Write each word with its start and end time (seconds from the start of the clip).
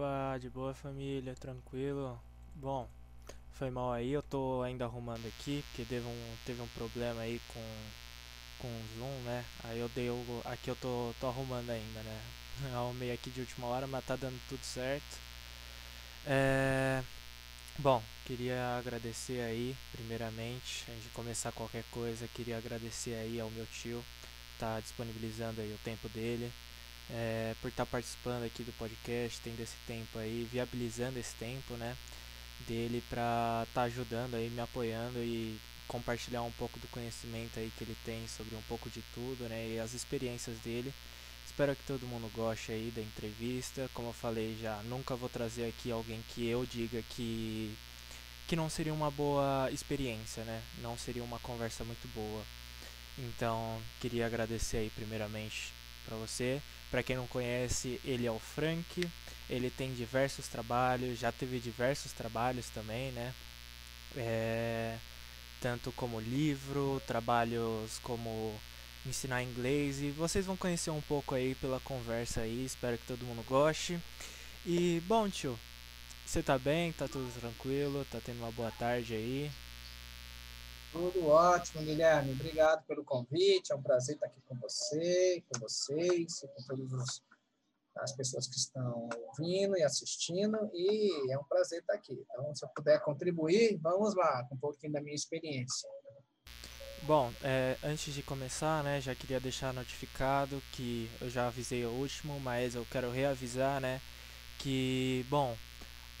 Opa, 0.00 0.38
de 0.40 0.48
boa 0.48 0.72
família, 0.72 1.34
tranquilo? 1.34 2.18
Bom, 2.54 2.88
foi 3.52 3.68
mal 3.68 3.92
aí, 3.92 4.10
eu 4.12 4.22
tô 4.22 4.62
ainda 4.62 4.86
arrumando 4.86 5.26
aqui, 5.26 5.62
porque 5.68 5.84
teve 5.84 6.06
um, 6.06 6.36
teve 6.46 6.62
um 6.62 6.66
problema 6.68 7.20
aí 7.20 7.38
com, 7.48 7.62
com 8.60 8.68
o 8.68 8.84
Zoom, 8.96 9.22
né? 9.26 9.44
Aí 9.62 9.78
eu 9.78 9.90
dei 9.90 10.08
o. 10.08 10.42
Aqui 10.46 10.70
eu 10.70 10.76
tô, 10.76 11.12
tô 11.20 11.26
arrumando 11.26 11.68
ainda, 11.68 12.02
né? 12.02 12.22
Eu 12.62 12.78
arrumei 12.80 13.12
aqui 13.12 13.28
de 13.28 13.40
última 13.40 13.66
hora, 13.66 13.86
mas 13.86 14.02
tá 14.02 14.16
dando 14.16 14.40
tudo 14.48 14.64
certo. 14.64 15.18
É. 16.26 17.02
Bom, 17.78 18.02
queria 18.24 18.78
agradecer 18.78 19.42
aí, 19.42 19.76
primeiramente, 19.92 20.86
antes 20.90 21.02
de 21.02 21.10
começar 21.10 21.52
qualquer 21.52 21.84
coisa, 21.90 22.26
queria 22.28 22.56
agradecer 22.56 23.16
aí 23.16 23.38
ao 23.38 23.50
meu 23.50 23.66
tio, 23.66 24.02
tá 24.58 24.80
disponibilizando 24.80 25.60
aí 25.60 25.74
o 25.74 25.84
tempo 25.84 26.08
dele, 26.08 26.50
é, 27.12 27.54
por 27.60 27.68
estar 27.68 27.84
tá 27.84 27.90
participando 27.90 28.44
aqui 28.44 28.62
do 28.62 28.72
podcast, 28.72 29.40
tendo 29.42 29.60
esse 29.60 29.76
tempo 29.86 30.18
aí, 30.18 30.48
viabilizando 30.50 31.18
esse 31.18 31.34
tempo, 31.36 31.74
né, 31.74 31.96
dele 32.66 33.02
para 33.08 33.64
estar 33.68 33.82
tá 33.82 33.82
ajudando 33.82 34.34
aí, 34.34 34.50
me 34.50 34.60
apoiando 34.60 35.18
e 35.18 35.58
compartilhar 35.88 36.42
um 36.42 36.52
pouco 36.52 36.78
do 36.78 36.86
conhecimento 36.88 37.58
aí 37.58 37.72
que 37.76 37.84
ele 37.84 37.96
tem 38.04 38.26
sobre 38.28 38.54
um 38.54 38.62
pouco 38.62 38.88
de 38.88 39.02
tudo, 39.14 39.48
né, 39.48 39.68
e 39.68 39.80
as 39.80 39.92
experiências 39.94 40.58
dele. 40.58 40.94
Espero 41.44 41.74
que 41.74 41.82
todo 41.82 42.06
mundo 42.06 42.30
goste 42.32 42.70
aí 42.70 42.92
da 42.94 43.02
entrevista. 43.02 43.90
Como 43.92 44.10
eu 44.10 44.12
falei 44.12 44.56
já, 44.60 44.76
nunca 44.84 45.16
vou 45.16 45.28
trazer 45.28 45.66
aqui 45.66 45.90
alguém 45.90 46.22
que 46.28 46.46
eu 46.46 46.64
diga 46.64 47.02
que 47.10 47.76
que 48.46 48.56
não 48.56 48.68
seria 48.68 48.92
uma 48.92 49.10
boa 49.12 49.70
experiência, 49.70 50.42
né? 50.44 50.60
Não 50.78 50.98
seria 50.98 51.22
uma 51.22 51.38
conversa 51.38 51.84
muito 51.84 52.08
boa. 52.08 52.44
Então, 53.18 53.80
queria 54.00 54.26
agradecer 54.26 54.78
aí 54.78 54.90
primeiramente 54.90 55.72
para 56.04 56.16
você. 56.16 56.60
Para 56.90 57.02
quem 57.02 57.16
não 57.16 57.26
conhece, 57.26 58.00
ele 58.04 58.26
é 58.26 58.30
o 58.30 58.38
Frank. 58.38 59.08
Ele 59.48 59.70
tem 59.70 59.92
diversos 59.94 60.48
trabalhos, 60.48 61.18
já 61.18 61.32
teve 61.32 61.58
diversos 61.58 62.12
trabalhos 62.12 62.68
também, 62.70 63.10
né? 63.12 63.34
É, 64.16 64.96
tanto 65.60 65.92
como 65.92 66.20
livro, 66.20 67.00
trabalhos 67.06 67.98
como 68.02 68.58
ensinar 69.06 69.42
inglês 69.42 70.00
e 70.00 70.10
vocês 70.10 70.46
vão 70.46 70.56
conhecer 70.56 70.90
um 70.90 71.00
pouco 71.00 71.34
aí 71.34 71.54
pela 71.54 71.80
conversa 71.80 72.42
aí, 72.42 72.64
espero 72.64 72.98
que 72.98 73.06
todo 73.06 73.24
mundo 73.24 73.44
goste. 73.46 73.98
E 74.66 75.02
bom, 75.06 75.28
tio, 75.28 75.58
você 76.24 76.42
tá 76.42 76.58
bem? 76.58 76.92
Tá 76.92 77.08
tudo 77.08 77.32
tranquilo? 77.40 78.06
Tá 78.10 78.20
tendo 78.24 78.38
uma 78.38 78.52
boa 78.52 78.70
tarde 78.72 79.14
aí? 79.14 79.50
Tudo 80.92 81.28
ótimo, 81.28 81.82
Guilherme. 81.82 82.32
Obrigado 82.32 82.84
pelo 82.84 83.04
convite. 83.04 83.72
É 83.72 83.76
um 83.76 83.82
prazer 83.82 84.16
estar 84.16 84.26
aqui 84.26 84.40
com 84.46 84.56
você, 84.56 85.42
com 85.48 85.60
vocês, 85.60 86.40
com 86.40 86.62
todas 86.66 87.22
as 87.96 88.12
pessoas 88.12 88.48
que 88.48 88.56
estão 88.56 89.08
ouvindo 89.28 89.76
e 89.76 89.82
assistindo. 89.84 90.70
E 90.74 91.32
é 91.32 91.38
um 91.38 91.44
prazer 91.44 91.80
estar 91.80 91.94
aqui. 91.94 92.12
Então, 92.12 92.54
se 92.54 92.64
eu 92.64 92.68
puder 92.70 93.00
contribuir, 93.02 93.78
vamos 93.80 94.16
lá, 94.16 94.44
com 94.48 94.56
um 94.56 94.58
pouquinho 94.58 94.92
da 94.92 95.00
minha 95.00 95.14
experiência. 95.14 95.88
Bom, 97.02 97.32
é, 97.42 97.76
antes 97.82 98.12
de 98.12 98.22
começar, 98.22 98.84
né, 98.84 99.00
já 99.00 99.14
queria 99.14 99.40
deixar 99.40 99.72
notificado 99.72 100.62
que 100.72 101.10
eu 101.20 101.30
já 101.30 101.46
avisei 101.46 101.84
o 101.86 101.90
último, 101.90 102.38
mas 102.40 102.74
eu 102.74 102.86
quero 102.90 103.10
reavisar, 103.10 103.80
né, 103.80 104.02
que, 104.58 105.24
bom, 105.30 105.56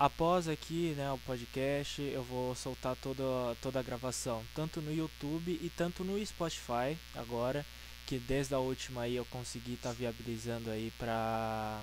após 0.00 0.48
aqui, 0.48 0.94
né, 0.96 1.12
o 1.12 1.18
podcast, 1.18 2.00
eu 2.00 2.22
vou 2.22 2.54
soltar 2.54 2.96
toda, 2.96 3.22
toda 3.60 3.80
a 3.80 3.82
gravação, 3.82 4.42
tanto 4.54 4.80
no 4.80 4.90
YouTube 4.90 5.60
e 5.62 5.68
tanto 5.68 6.02
no 6.02 6.24
Spotify 6.24 6.96
agora, 7.14 7.66
que 8.06 8.18
desde 8.18 8.54
a 8.54 8.58
última 8.58 9.02
aí 9.02 9.16
eu 9.16 9.26
consegui 9.26 9.74
estar 9.74 9.90
tá 9.90 9.94
viabilizando 9.94 10.70
aí 10.70 10.90
pra, 10.96 11.82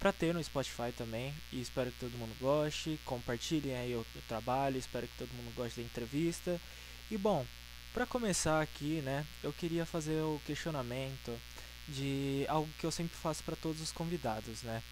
pra 0.00 0.12
ter 0.12 0.34
no 0.34 0.42
Spotify 0.42 0.90
também, 0.96 1.32
e 1.52 1.60
espero 1.60 1.92
que 1.92 2.00
todo 2.00 2.18
mundo 2.18 2.36
goste, 2.40 2.98
compartilhem 3.04 3.76
aí 3.76 3.94
o, 3.94 4.00
o 4.00 4.22
trabalho, 4.26 4.76
espero 4.76 5.06
que 5.06 5.16
todo 5.16 5.28
mundo 5.28 5.54
goste 5.54 5.80
da 5.80 5.86
entrevista, 5.86 6.60
e 7.08 7.16
bom, 7.16 7.46
para 7.94 8.04
começar 8.06 8.60
aqui, 8.60 9.00
né, 9.02 9.24
eu 9.44 9.52
queria 9.52 9.86
fazer 9.86 10.20
o 10.20 10.42
questionamento 10.44 11.38
de 11.86 12.44
algo 12.48 12.68
que 12.76 12.84
eu 12.84 12.90
sempre 12.90 13.16
faço 13.16 13.44
para 13.44 13.54
todos 13.54 13.80
os 13.80 13.92
convidados, 13.92 14.64
né? 14.64 14.82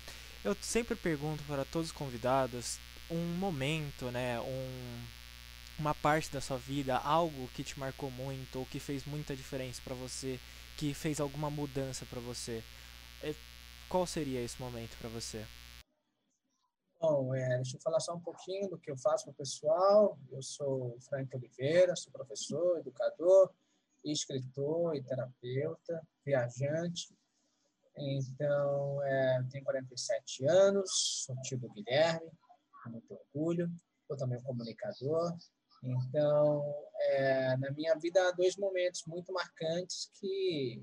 Eu 0.44 0.55
sempre 0.61 0.94
pergunto 0.94 1.43
para 1.44 1.64
todos 1.64 1.88
os 1.88 1.96
convidados 1.96 2.79
um 3.11 3.25
momento, 3.38 4.11
né, 4.11 4.38
um 4.41 5.05
uma 5.79 5.94
parte 5.94 6.31
da 6.31 6.41
sua 6.41 6.56
vida, 6.56 6.96
algo 6.99 7.49
que 7.49 7.64
te 7.64 7.79
marcou 7.79 8.11
muito 8.11 8.61
ou 8.61 8.67
que 8.67 8.79
fez 8.79 9.05
muita 9.05 9.35
diferença 9.35 9.81
para 9.82 9.94
você, 9.94 10.38
que 10.76 10.94
fez 10.94 11.19
alguma 11.19 11.50
mudança 11.50 12.06
para 12.06 12.20
você. 12.20 12.62
É, 13.23 13.35
qual 13.88 14.06
seria 14.06 14.41
esse 14.41 14.61
momento 14.61 14.96
para 14.99 15.08
você? 15.08 15.44
Bom, 17.00 17.35
é, 17.35 17.56
deixa 17.56 17.76
eu 17.76 17.81
falar 17.81 18.00
só 18.00 18.14
um 18.14 18.20
pouquinho 18.20 18.69
do 18.70 18.79
que 18.79 18.91
eu 18.91 18.96
faço 18.96 19.25
para 19.25 19.32
o 19.32 19.37
pessoal. 19.37 20.19
Eu 20.31 20.43
sou 20.43 20.96
Frank 21.00 21.35
Oliveira, 21.37 21.96
sou 21.96 22.12
professor, 22.12 22.79
educador, 22.79 23.52
escritor 24.05 24.94
e 24.94 25.02
terapeuta, 25.02 26.06
viajante. 26.25 27.14
Então, 27.96 29.02
é, 29.05 29.44
tenho 29.50 29.64
47 29.64 30.46
anos, 30.46 31.25
sou 31.25 31.37
tio 31.43 31.58
Guilherme, 31.58 32.31
com 32.82 32.91
muito 32.91 33.14
orgulho. 33.14 33.70
Sou 34.06 34.17
também 34.17 34.38
um 34.38 34.43
comunicador. 34.43 35.37
Então, 35.82 36.75
é, 37.11 37.56
na 37.56 37.70
minha 37.73 37.94
vida 37.96 38.26
há 38.26 38.32
dois 38.32 38.56
momentos 38.56 39.02
muito 39.06 39.32
marcantes 39.32 40.11
que 40.14 40.82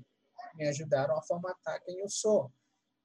me 0.54 0.66
ajudaram 0.68 1.16
a 1.16 1.22
formatar 1.22 1.82
quem 1.82 1.98
eu 1.98 2.08
sou. 2.08 2.52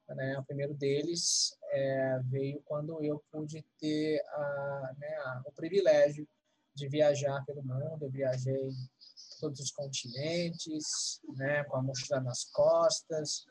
Né? 0.09 0.37
O 0.39 0.43
primeiro 0.45 0.73
deles 0.73 1.57
é, 1.71 2.19
veio 2.25 2.61
quando 2.65 3.03
eu 3.03 3.23
pude 3.31 3.65
ter 3.79 4.21
a, 4.29 4.95
né, 4.97 5.15
a, 5.17 5.41
o 5.45 5.51
privilégio 5.51 6.27
de 6.73 6.87
viajar 6.87 7.43
pelo 7.45 7.63
mundo. 7.63 8.05
Eu 8.05 8.11
viajei 8.11 8.69
todos 9.39 9.59
os 9.59 9.71
continentes, 9.71 11.19
né, 11.35 11.63
com 11.65 11.77
a 11.77 11.81
mochila 11.81 12.19
nas 12.21 12.45
costas, 12.45 13.45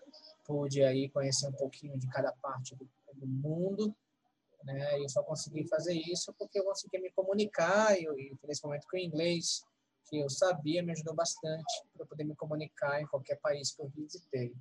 pude 0.47 0.83
aí 0.83 1.09
conhecer 1.11 1.49
um 1.49 1.53
pouquinho 1.53 1.99
de 1.99 2.07
cada 2.09 2.33
parte 2.33 2.75
do, 2.77 2.89
do 3.15 3.27
mundo, 3.27 3.95
né? 4.65 4.99
Eu 5.01 5.09
só 5.09 5.23
consegui 5.23 5.67
fazer 5.69 5.95
isso 5.95 6.33
porque 6.39 6.59
eu 6.59 6.65
consegui 6.65 6.99
me 6.99 7.11
comunicar 7.13 7.99
e, 7.99 8.05
e 8.05 8.37
nesse 8.47 8.65
momento 8.65 8.87
com 8.89 8.97
o 8.97 9.01
inglês 9.01 9.65
que 10.09 10.19
eu 10.19 10.31
sabia 10.31 10.83
me 10.83 10.93
ajudou 10.93 11.15
bastante 11.15 11.85
para 11.95 12.07
poder 12.07 12.25
me 12.25 12.37
comunicar 12.37 13.01
em 13.01 13.07
qualquer 13.07 13.37
país 13.41 13.73
que 13.73 13.83
eu 13.83 13.89
visitei. 13.89 14.55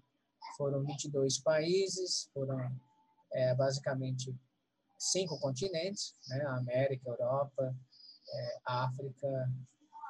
Foram 0.58 0.84
22 0.84 1.40
países, 1.40 2.30
foram 2.34 2.60
é, 3.34 3.54
basicamente 3.56 4.36
cinco 4.98 5.40
continentes, 5.40 6.16
né? 6.30 6.44
América, 6.48 7.10
Europa, 7.10 7.76
é, 8.28 8.58
África 8.66 9.52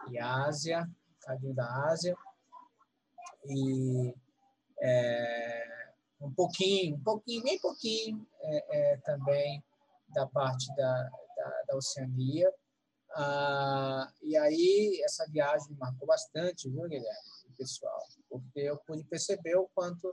e 0.10 0.20
Ásia, 0.20 0.90
cadinho 1.22 1.54
da 1.54 1.86
Ásia. 1.88 2.16
E 3.48 4.14
é, 4.82 5.35
um 5.35 5.35
pouquinho, 6.36 6.96
um 6.96 7.04
pouquinho, 7.04 7.44
bem 7.44 7.60
pouquinho 7.60 8.28
é, 8.42 8.94
é 8.94 8.98
também 8.98 9.64
da 10.10 10.28
parte 10.28 10.68
da, 10.76 11.10
da, 11.38 11.64
da 11.68 11.76
Oceania. 11.76 12.54
Ah, 13.18 14.12
e 14.22 14.36
aí, 14.36 15.02
essa 15.04 15.26
viagem 15.30 15.76
marcou 15.78 16.08
bastante, 16.08 16.70
viu, 16.70 16.84
Guilherme, 16.84 17.56
pessoal? 17.58 18.06
Porque 18.30 18.60
eu 18.60 18.78
pude 18.78 19.04
perceber 19.06 19.56
o 19.56 19.70
quanto 19.74 20.12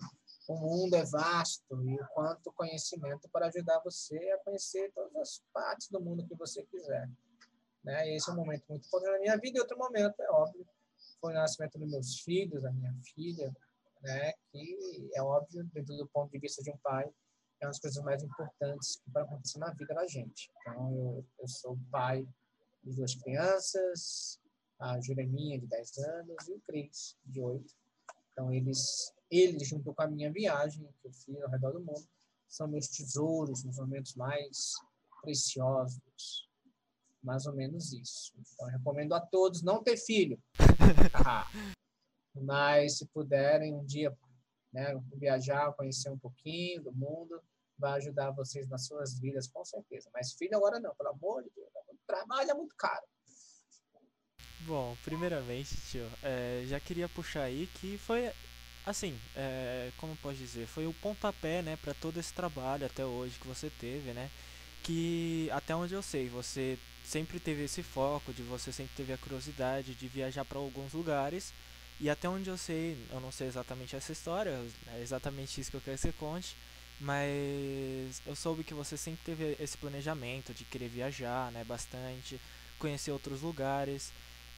o 0.49 0.55
mundo 0.57 0.95
é 0.95 1.05
vasto 1.05 1.83
e 1.85 1.95
o 1.95 2.07
quanto 2.15 2.53
conhecimento 2.53 3.29
para 3.29 3.47
ajudar 3.47 3.81
você 3.81 4.17
a 4.31 4.39
conhecer 4.39 4.93
todas 4.93 5.17
as 5.17 5.43
partes 5.53 5.89
do 5.89 6.01
mundo 6.01 6.27
que 6.27 6.35
você 6.35 6.63
quiser. 6.65 7.09
Né? 7.83 8.15
Esse 8.15 8.31
é 8.31 8.33
um 8.33 8.37
momento 8.37 8.65
muito 8.69 8.87
importante 8.87 9.13
na 9.13 9.19
minha 9.19 9.37
vida. 9.37 9.59
E 9.59 9.61
outro 9.61 9.77
momento, 9.77 10.21
é 10.21 10.31
óbvio, 10.31 10.67
foi 11.21 11.33
o 11.33 11.37
nascimento 11.37 11.79
dos 11.79 11.91
meus 11.91 12.21
filhos, 12.21 12.63
da 12.63 12.73
minha 12.73 12.95
filha, 13.15 13.55
né? 14.03 14.33
que 14.51 15.11
é 15.15 15.23
óbvio, 15.23 15.65
dentro 15.73 15.97
do 15.97 16.09
ponto 16.09 16.31
de 16.31 16.39
vista 16.39 16.63
de 16.63 16.71
um 16.71 16.79
pai, 16.79 17.05
é 17.61 17.67
uma 17.67 17.71
das 17.71 17.79
coisas 17.79 18.03
mais 18.03 18.23
importantes 18.23 18.97
que 18.97 19.19
acontecer 19.19 19.59
na 19.59 19.73
vida 19.73 19.95
da 19.95 20.07
gente. 20.07 20.51
Então, 20.61 20.93
eu, 20.95 21.27
eu 21.39 21.49
sou 21.49 21.79
pai 21.91 22.27
de 22.83 22.97
duas 22.97 23.15
crianças, 23.15 24.41
a 24.81 25.01
Jureminha, 25.01 25.61
de 25.61 25.67
10 25.67 25.99
anos, 25.99 26.49
e 26.49 26.53
o 26.53 26.61
Cris, 26.67 27.17
de 27.25 27.41
8. 27.41 27.65
Então, 28.33 28.53
eles 28.53 29.13
eles, 29.33 29.67
junto 29.67 29.95
com 29.95 30.03
a 30.03 30.07
minha 30.07 30.31
viagem 30.31 30.87
que 31.01 31.09
eu 31.09 31.13
fiz 31.13 31.43
ao 31.43 31.49
redor 31.49 31.73
do 31.73 31.81
mundo, 31.81 32.07
são 32.47 32.69
meus 32.69 32.87
tesouros 32.87 33.65
nos 33.65 33.79
momentos 33.79 34.15
mais 34.15 34.75
preciosos. 35.23 36.47
Mais 37.23 37.47
ou 37.47 37.55
menos 37.55 37.95
isso. 37.95 38.35
Então, 38.37 38.69
recomendo 38.69 39.15
a 39.15 39.21
todos 39.21 39.63
não 39.63 39.83
ter 39.83 39.97
filho. 39.97 40.39
Mas, 42.35 42.99
se 42.99 43.07
puderem, 43.07 43.75
um 43.75 43.85
dia 43.85 44.17
né, 44.73 44.99
viajar, 45.15 45.73
conhecer 45.73 46.11
um 46.11 46.19
pouquinho 46.19 46.83
do 46.83 46.93
mundo, 46.93 47.43
vai 47.79 47.99
ajudar 47.99 48.31
vocês 48.31 48.69
nas 48.69 48.87
suas 48.87 49.19
vidas, 49.19 49.47
com 49.49 49.65
certeza. 49.65 50.09
Mas 50.15 50.33
filho 50.33 50.57
agora 50.57 50.81
não, 50.81 50.95
pelo 50.95 51.11
amor 51.11 51.43
de 51.43 51.51
Deus. 51.55 51.69
É 52.49 52.55
muito 52.55 52.75
caro. 52.77 53.05
Bom, 54.61 54.97
primeiramente, 55.05 55.77
tio, 55.91 56.09
é, 56.23 56.65
já 56.67 56.79
queria 56.79 57.09
puxar 57.09 57.43
aí 57.43 57.69
que 57.75 57.99
foi 57.99 58.31
assim, 58.87 59.19
é, 59.37 59.91
como 59.97 60.17
pode 60.17 60.39
dizer, 60.39 60.67
foi 60.67 60.87
o 60.87 60.95
pontapé, 60.95 61.63
né, 61.63 61.77
para 61.77 61.95
todo 61.95 62.19
esse 62.19 62.33
trabalho 62.33 62.87
até 62.87 63.05
hoje 63.05 63.39
que 63.39 63.47
você 63.47 63.71
teve, 63.71 64.13
né? 64.13 64.31
Que 64.83 65.49
até 65.53 65.75
onde 65.75 65.95
eu 65.95 66.03
sei, 66.03 66.29
você 66.29 66.79
sempre 67.05 67.41
teve 67.41 67.65
esse 67.65 67.83
foco, 67.83 68.33
de 68.33 68.43
você 68.43 68.73
sempre 68.73 68.95
teve 68.97 69.13
a 69.13 69.19
curiosidade 69.19 69.95
de 69.95 70.09
viajar 70.09 70.45
para 70.45 70.59
alguns 70.59 70.93
lugares. 70.93 71.53
E 72.03 72.11
até 72.11 72.29
onde 72.29 72.51
eu 72.51 72.59
sei, 72.59 72.99
eu 73.13 73.21
não 73.21 73.31
sei 73.31 73.47
exatamente 73.47 73.95
essa 73.95 74.11
história, 74.11 74.61
é 74.89 75.01
exatamente 75.01 75.61
isso 75.61 75.71
que 75.71 75.77
eu 75.77 75.81
quero 75.81 75.97
que 75.97 76.03
você 76.03 76.11
conte, 76.11 76.57
mas 76.99 78.21
eu 78.27 78.35
soube 78.35 78.65
que 78.65 78.75
você 78.75 78.97
sempre 78.97 79.21
teve 79.25 79.57
esse 79.61 79.79
planejamento 79.79 80.53
de 80.53 80.65
querer 80.65 80.89
viajar, 80.89 81.53
né, 81.53 81.63
bastante, 81.63 82.41
conhecer 82.77 83.13
outros 83.13 83.41
lugares. 83.43 84.13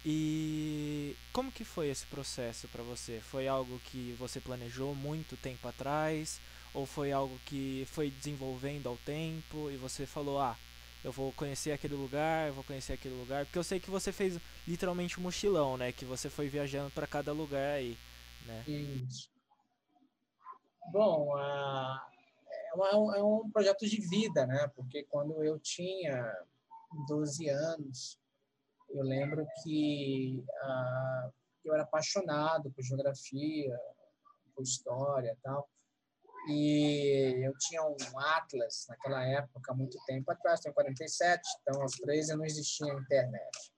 E 0.06 1.14
como 1.34 1.52
que 1.52 1.64
foi 1.64 1.90
esse 1.90 2.06
processo 2.06 2.66
para 2.68 2.82
você? 2.82 3.20
Foi 3.30 3.46
algo 3.46 3.78
que 3.90 4.16
você 4.18 4.40
planejou 4.40 4.94
muito 4.94 5.36
tempo 5.36 5.68
atrás 5.68 6.40
ou 6.72 6.86
foi 6.86 7.12
algo 7.12 7.38
que 7.44 7.86
foi 7.92 8.10
desenvolvendo 8.10 8.88
ao 8.88 8.96
tempo 8.96 9.70
e 9.70 9.76
você 9.76 10.06
falou: 10.06 10.40
"Ah, 10.40 10.56
eu 11.04 11.12
vou 11.12 11.32
conhecer 11.32 11.72
aquele 11.72 11.94
lugar, 11.94 12.48
eu 12.48 12.54
vou 12.54 12.64
conhecer 12.64 12.94
aquele 12.94 13.14
lugar", 13.14 13.44
porque 13.44 13.58
eu 13.58 13.64
sei 13.64 13.78
que 13.78 13.90
você 13.90 14.10
fez 14.10 14.38
literalmente 14.66 15.20
um 15.20 15.22
mochilão, 15.22 15.76
né, 15.76 15.92
que 15.92 16.04
você 16.04 16.30
foi 16.30 16.48
viajando 16.48 16.90
para 16.90 17.06
cada 17.06 17.32
lugar 17.32 17.74
aí, 17.74 17.96
né? 18.46 18.64
Isso. 18.66 19.28
Bom, 20.92 21.34
uh, 21.34 21.98
é, 22.76 22.96
um, 22.96 23.14
é 23.14 23.22
um 23.22 23.50
projeto 23.50 23.86
de 23.86 24.00
vida, 24.00 24.46
né? 24.46 24.70
Porque 24.74 25.04
quando 25.04 25.42
eu 25.42 25.58
tinha 25.58 26.32
12 27.08 27.48
anos, 27.48 28.18
eu 28.90 29.02
lembro 29.02 29.46
que 29.62 30.44
ah, 30.62 31.30
eu 31.64 31.74
era 31.74 31.82
apaixonado 31.82 32.70
por 32.70 32.84
geografia, 32.84 33.76
por 34.54 34.62
história 34.62 35.36
tal. 35.42 35.68
E 36.48 37.46
eu 37.46 37.52
tinha 37.58 37.82
um 37.82 37.96
Atlas 38.18 38.86
naquela 38.88 39.24
época, 39.24 39.72
muito 39.74 39.98
tempo 40.06 40.30
atrás, 40.30 40.60
tenho 40.60 40.74
47, 40.74 41.42
então 41.62 41.80
aos 41.80 41.92
13 41.92 42.36
não 42.36 42.44
existia 42.44 42.92
internet. 42.92 43.72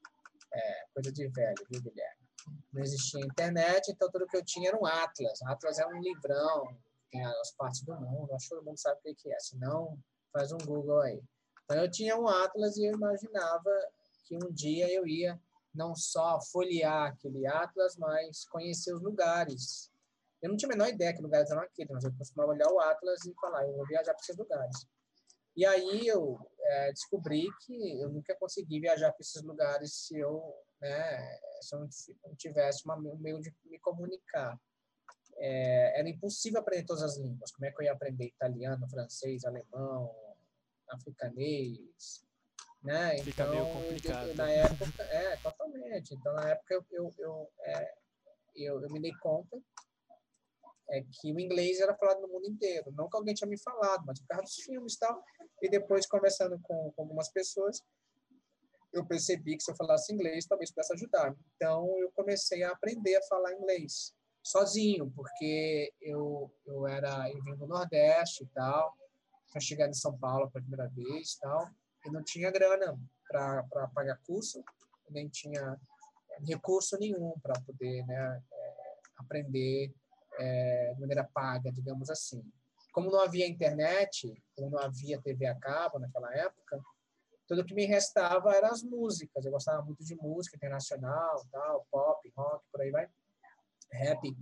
É, 0.53 0.85
coisa 0.93 1.13
de 1.13 1.29
velho, 1.29 1.67
viu, 1.71 1.83
Guilherme? 1.83 2.27
Não 2.73 2.83
existia 2.83 3.25
internet, 3.25 3.91
então 3.91 4.11
tudo 4.11 4.27
que 4.27 4.37
eu 4.37 4.45
tinha 4.45 4.69
era 4.69 4.79
um 4.79 4.87
Atlas. 4.87 5.41
Atlas 5.43 5.79
é 5.79 5.87
um 5.87 6.01
livrão, 6.01 6.77
tem 7.11 7.25
as 7.25 7.53
partes 7.53 7.83
do 7.83 7.95
mundo, 7.95 8.33
acho 8.35 8.49
que 8.49 8.55
todo 8.55 8.65
mundo 8.65 8.79
sabe 8.79 8.99
o 9.05 9.15
que 9.15 9.33
é, 9.33 9.39
se 9.39 9.57
não, 9.59 9.99
faz 10.33 10.53
um 10.53 10.59
Google 10.59 11.01
aí. 11.01 11.23
Então 11.65 11.77
eu 11.77 11.91
tinha 11.91 12.17
um 12.17 12.29
Atlas 12.29 12.77
e 12.77 12.87
eu 12.87 12.95
imaginava 12.95 13.71
que 14.27 14.37
um 14.37 14.53
dia 14.53 14.93
eu 14.93 15.07
ia 15.07 15.41
não 15.77 15.95
só 15.95 16.41
folhear 16.41 17.13
aquele 17.13 17.47
atlas, 17.47 17.97
mas 17.97 18.45
conhecer 18.47 18.93
os 18.95 19.03
lugares. 19.03 19.91
Eu 20.43 20.51
não 20.51 20.57
tinha 20.57 20.69
a 20.69 20.77
menor 20.77 20.89
ideia 20.89 21.15
que 21.15 21.23
lugares 21.23 21.51
eram 21.51 21.63
aqueles, 21.63 21.91
mas 21.91 22.05
eu 22.05 22.13
costumava 22.15 22.53
olhar 22.53 22.71
o 22.71 22.81
atlas 22.81 23.25
e 23.25 23.35
falar, 23.41 23.67
eu 23.67 23.75
vou 23.75 23.87
viajar 23.87 24.13
para 24.13 24.23
esses 24.23 24.37
lugares. 24.37 24.87
E 25.57 25.65
aí 25.65 26.07
eu 26.07 26.39
é, 26.61 26.93
descobri 26.93 27.49
que 27.65 28.01
eu 28.01 28.11
nunca 28.11 28.37
consegui 28.37 28.79
viajar 28.79 29.11
para 29.13 29.23
esses 29.23 29.43
lugares 29.43 30.07
se 30.07 30.19
eu, 30.19 30.55
né, 30.81 31.39
se 31.63 31.75
eu 31.75 31.81
não 32.25 32.37
tivesse 32.37 32.85
uma, 32.85 32.97
um 32.97 33.17
meio 33.17 33.41
de 33.41 33.55
me 33.65 33.79
comunicar. 33.79 34.59
É, 35.39 36.01
era 36.01 36.09
impossível 36.09 36.61
aprender 36.61 36.85
todas 36.85 37.03
as 37.03 37.17
línguas. 37.17 37.51
Como 37.53 37.67
é 37.67 37.71
que 37.71 37.81
eu 37.81 37.87
ia 37.87 37.93
aprender 37.93 38.27
italiano, 38.27 38.89
francês, 38.89 39.45
alemão, 39.45 40.15
africanês, 40.89 42.25
né? 42.83 43.19
Fica 43.19 43.43
então, 43.43 43.51
meio 43.55 43.73
complicado. 43.73 44.35
na 44.35 44.51
época, 44.51 45.03
é, 45.05 45.37
totalmente. 45.37 46.15
Então, 46.15 46.33
na 46.35 46.51
época, 46.51 46.75
eu, 46.75 46.87
eu, 46.91 47.15
eu, 47.19 47.51
é, 47.61 47.95
eu, 48.55 48.83
eu 48.83 48.91
me 48.91 49.01
dei 49.01 49.13
conta 49.21 49.59
é 50.91 51.03
que 51.03 51.33
o 51.33 51.41
inglês 51.41 51.81
era 51.81 51.95
falado 51.97 52.21
no 52.21 52.29
mundo 52.29 52.47
inteiro. 52.47 52.93
Não 52.93 53.09
que 53.09 53.17
alguém 53.17 53.35
tinha 53.35 53.49
me 53.49 53.59
falado, 53.59 54.05
mas 54.07 54.21
por 54.21 54.29
causa 54.29 54.45
dos 54.45 54.55
filmes 54.57 54.95
e 54.95 54.99
tal. 54.99 55.23
E 55.63 55.69
depois, 55.69 56.07
conversando 56.07 56.59
com, 56.61 56.93
com 56.93 57.03
algumas 57.03 57.29
pessoas, 57.31 57.83
eu 58.93 59.05
percebi 59.05 59.57
que 59.57 59.63
se 59.63 59.71
eu 59.71 59.77
falasse 59.77 60.13
inglês, 60.13 60.47
talvez 60.47 60.71
pudesse 60.71 60.95
ajudar. 60.95 61.37
Então, 61.57 61.87
eu 61.99 62.11
comecei 62.13 62.63
a 62.63 62.71
aprender 62.71 63.17
a 63.17 63.23
falar 63.23 63.53
inglês 63.55 64.15
sozinho, 64.43 65.13
porque 65.15 65.93
eu, 66.01 66.51
eu 66.65 66.87
era 66.87 67.29
eu 67.31 67.43
vim 67.43 67.57
do 67.57 67.67
Nordeste 67.67 68.45
e 68.45 68.47
tal, 68.49 68.97
tinha 69.51 69.61
chegado 69.61 69.91
em 69.91 69.95
São 69.95 70.17
Paulo 70.17 70.49
pela 70.51 70.65
primeira 70.65 70.89
vez 70.89 71.33
e 71.33 71.41
tal, 71.41 71.69
e 72.05 72.11
não 72.11 72.23
tinha 72.23 72.51
grana 72.51 72.97
para 73.29 73.89
pagar 73.93 74.21
curso, 74.25 74.63
nem 75.11 75.29
tinha 75.29 75.77
recurso 76.47 76.97
nenhum 76.99 77.33
para 77.43 77.61
poder 77.63 78.07
né, 78.07 78.43
é, 78.53 78.97
aprender 79.17 79.93
é, 80.39 80.93
de 80.95 81.01
maneira 81.01 81.25
paga, 81.25 81.71
digamos 81.73 82.11
assim. 82.11 82.43
Como 82.93 83.11
não 83.11 83.21
havia 83.21 83.47
internet, 83.47 84.43
como 84.55 84.71
não 84.71 84.79
havia 84.79 85.21
TV 85.21 85.47
a 85.47 85.55
cabo 85.55 85.99
naquela 85.99 86.35
época, 86.35 86.81
tudo 87.47 87.65
que 87.65 87.75
me 87.75 87.85
restava 87.85 88.55
eram 88.55 88.71
as 88.71 88.83
músicas. 88.83 89.45
Eu 89.45 89.53
gostava 89.53 89.83
muito 89.83 90.05
de 90.05 90.15
música 90.17 90.57
internacional, 90.57 91.45
tal, 91.51 91.87
pop, 91.91 92.33
rock, 92.37 92.65
por 92.73 92.81
aí 92.81 92.91
vai, 92.91 93.09
rap. 93.93 94.37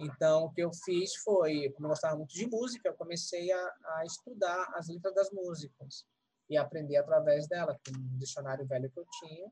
Então, 0.00 0.44
o 0.44 0.52
que 0.52 0.62
eu 0.62 0.70
fiz 0.84 1.14
foi, 1.16 1.70
como 1.72 1.86
eu 1.86 1.90
gostava 1.90 2.16
muito 2.16 2.34
de 2.34 2.46
música, 2.46 2.88
eu 2.88 2.94
comecei 2.94 3.52
a, 3.52 3.74
a 3.96 4.04
estudar 4.04 4.72
as 4.74 4.88
letras 4.88 5.14
das 5.14 5.30
músicas 5.30 6.04
e 6.50 6.56
aprender 6.56 6.96
através 6.96 7.46
dela, 7.46 7.78
com 7.86 7.96
um 7.96 8.18
dicionário 8.18 8.66
velho 8.66 8.90
que 8.90 8.98
eu 8.98 9.06
tinha 9.20 9.50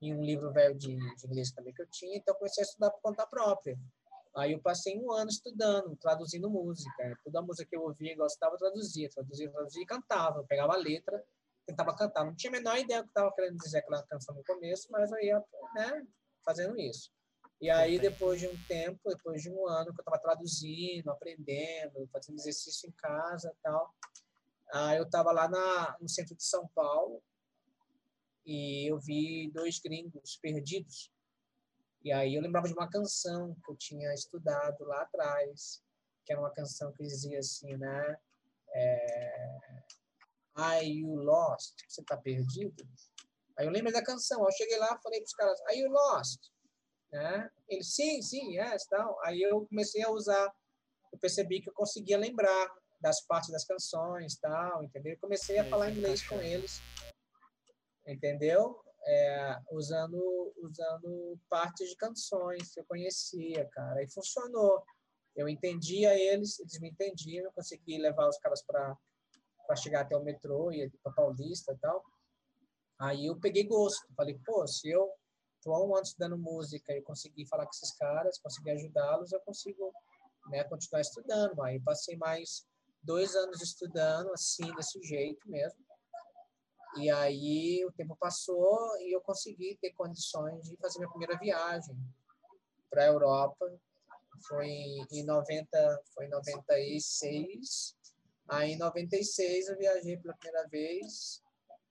e 0.00 0.14
um 0.14 0.22
livro 0.22 0.52
velho 0.52 0.74
de, 0.74 0.96
de 0.96 1.26
inglês 1.26 1.52
também 1.52 1.74
que 1.74 1.82
eu 1.82 1.88
tinha, 1.90 2.16
então 2.16 2.34
comecei 2.34 2.62
a 2.62 2.66
estudar 2.66 2.90
por 2.90 3.00
conta 3.02 3.26
própria. 3.26 3.78
Aí 4.36 4.52
eu 4.52 4.60
passei 4.60 4.96
um 4.96 5.12
ano 5.12 5.28
estudando, 5.28 5.96
traduzindo 5.96 6.48
música. 6.48 7.18
Toda 7.24 7.42
música 7.42 7.68
que 7.68 7.76
eu 7.76 7.82
ouvia, 7.82 8.16
gostava, 8.16 8.56
traduzia, 8.56 9.08
traduzia, 9.10 9.50
traduzia 9.50 9.82
e 9.82 9.86
cantava. 9.86 10.38
Eu 10.38 10.46
pegava 10.46 10.74
a 10.74 10.76
letra, 10.76 11.22
tentava 11.66 11.96
cantar. 11.96 12.24
Não 12.24 12.34
tinha 12.34 12.50
a 12.50 12.56
menor 12.56 12.78
ideia 12.78 13.00
do 13.00 13.06
que 13.06 13.10
estava 13.10 13.32
querendo 13.34 13.56
dizer 13.56 13.78
aquela 13.78 14.02
canção 14.04 14.34
no 14.34 14.44
começo, 14.44 14.86
mas 14.90 15.10
eu 15.10 15.20
ia 15.20 15.44
né, 15.74 16.06
fazendo 16.44 16.78
isso. 16.78 17.10
E 17.60 17.68
aí, 17.68 17.98
depois 17.98 18.40
de 18.40 18.48
um 18.48 18.56
tempo, 18.66 19.00
depois 19.04 19.42
de 19.42 19.50
um 19.50 19.68
ano 19.68 19.92
que 19.92 20.00
eu 20.00 20.02
estava 20.02 20.18
traduzindo, 20.18 21.10
aprendendo, 21.10 22.08
fazendo 22.10 22.38
exercício 22.38 22.88
em 22.88 22.92
casa 22.92 23.52
e 23.54 23.62
tal, 23.62 23.94
ah, 24.72 24.94
eu 24.94 25.02
estava 25.02 25.30
lá 25.32 25.48
na, 25.48 25.96
no 26.00 26.08
centro 26.08 26.34
de 26.34 26.44
São 26.44 26.66
Paulo 26.68 27.22
e 28.46 28.90
eu 28.90 28.98
vi 28.98 29.50
dois 29.52 29.78
gringos 29.78 30.38
perdidos. 30.40 31.10
E 32.02 32.12
aí 32.12 32.34
eu 32.34 32.42
lembrava 32.42 32.66
de 32.66 32.72
uma 32.72 32.88
canção 32.88 33.54
que 33.64 33.70
eu 33.70 33.76
tinha 33.76 34.12
estudado 34.14 34.84
lá 34.84 35.02
atrás, 35.02 35.82
que 36.24 36.32
era 36.32 36.40
uma 36.40 36.52
canção 36.52 36.92
que 36.92 37.02
dizia 37.02 37.38
assim, 37.38 37.76
né? 37.76 38.16
É, 38.72 39.58
Are 40.54 40.86
you 40.86 41.14
lost? 41.14 41.74
Você 41.86 42.00
está 42.00 42.16
perdido? 42.16 42.88
Aí 43.56 43.66
eu 43.66 43.70
lembro 43.70 43.92
da 43.92 44.02
canção. 44.02 44.42
Eu 44.44 44.52
cheguei 44.52 44.78
lá 44.78 44.98
falei 45.02 45.20
para 45.20 45.26
os 45.26 45.34
caras, 45.34 45.60
Are 45.66 45.78
you 45.78 45.90
lost? 45.90 46.40
Né? 47.12 47.50
Ele, 47.68 47.82
sim, 47.82 48.22
sim, 48.22 48.56
yes, 48.56 48.86
tal. 48.86 49.18
Aí 49.24 49.42
eu 49.42 49.66
comecei 49.66 50.02
a 50.02 50.10
usar, 50.10 50.50
eu 51.12 51.18
percebi 51.18 51.60
que 51.60 51.68
eu 51.68 51.74
conseguia 51.74 52.16
lembrar 52.16 52.70
das 53.00 53.20
partes 53.22 53.50
das 53.50 53.64
canções 53.64 54.36
tal, 54.36 54.82
entendeu? 54.84 55.18
Comecei 55.20 55.58
a 55.58 55.64
falar 55.64 55.90
inglês 55.90 56.26
com 56.26 56.40
eles, 56.40 56.80
entendeu? 58.06 58.80
É, 59.06 59.58
usando 59.72 60.52
usando 60.58 61.38
partes 61.48 61.88
de 61.88 61.96
canções 61.96 62.70
que 62.70 62.80
eu 62.80 62.84
conhecia, 62.84 63.66
cara, 63.72 64.02
e 64.02 64.10
funcionou. 64.10 64.82
Eu 65.34 65.48
entendia 65.48 66.14
eles, 66.18 66.58
eles 66.60 66.78
me 66.80 66.90
entendiam, 66.90 67.44
eu 67.44 67.52
consegui 67.52 67.98
levar 67.98 68.28
os 68.28 68.38
caras 68.38 68.62
para 68.62 68.96
chegar 69.76 70.02
até 70.02 70.16
o 70.16 70.22
metrô 70.22 70.70
e 70.70 70.90
para 71.02 71.12
Paulista 71.12 71.72
e 71.72 71.78
tal. 71.78 72.04
Aí 73.00 73.26
eu 73.26 73.40
peguei 73.40 73.64
gosto, 73.64 74.06
falei, 74.14 74.38
pô, 74.44 74.66
se 74.66 74.90
eu 74.90 75.10
tô 75.62 75.72
há 75.72 75.84
um 75.84 75.94
ano 75.94 76.04
estudando 76.04 76.36
música 76.36 76.92
e 76.92 77.02
consegui 77.02 77.46
falar 77.46 77.64
com 77.64 77.70
esses 77.70 77.96
caras, 77.96 78.38
consegui 78.38 78.70
ajudá-los, 78.70 79.32
eu 79.32 79.40
consigo 79.40 79.92
né, 80.48 80.64
continuar 80.64 81.00
estudando. 81.00 81.62
Aí 81.62 81.80
passei 81.80 82.16
mais 82.16 82.66
dois 83.02 83.34
anos 83.34 83.62
estudando 83.62 84.30
assim, 84.32 84.74
desse 84.74 85.00
jeito 85.02 85.48
mesmo. 85.48 85.89
E 86.96 87.10
aí 87.10 87.84
o 87.84 87.92
tempo 87.92 88.16
passou 88.16 88.78
e 89.00 89.14
eu 89.14 89.20
consegui 89.20 89.78
ter 89.80 89.92
condições 89.92 90.68
de 90.68 90.76
fazer 90.76 90.98
minha 90.98 91.10
primeira 91.10 91.38
viagem 91.38 91.96
para 92.90 93.04
a 93.04 93.06
Europa. 93.06 93.66
Foi 94.48 94.68
em 94.68 95.24
90, 95.24 96.02
foi 96.14 96.26
em 96.26 96.30
96. 96.30 97.96
Aí 98.48 98.72
em 98.72 98.78
96 98.78 99.68
eu 99.68 99.78
viajei 99.78 100.16
pela 100.16 100.34
primeira 100.34 100.66
vez, 100.68 101.42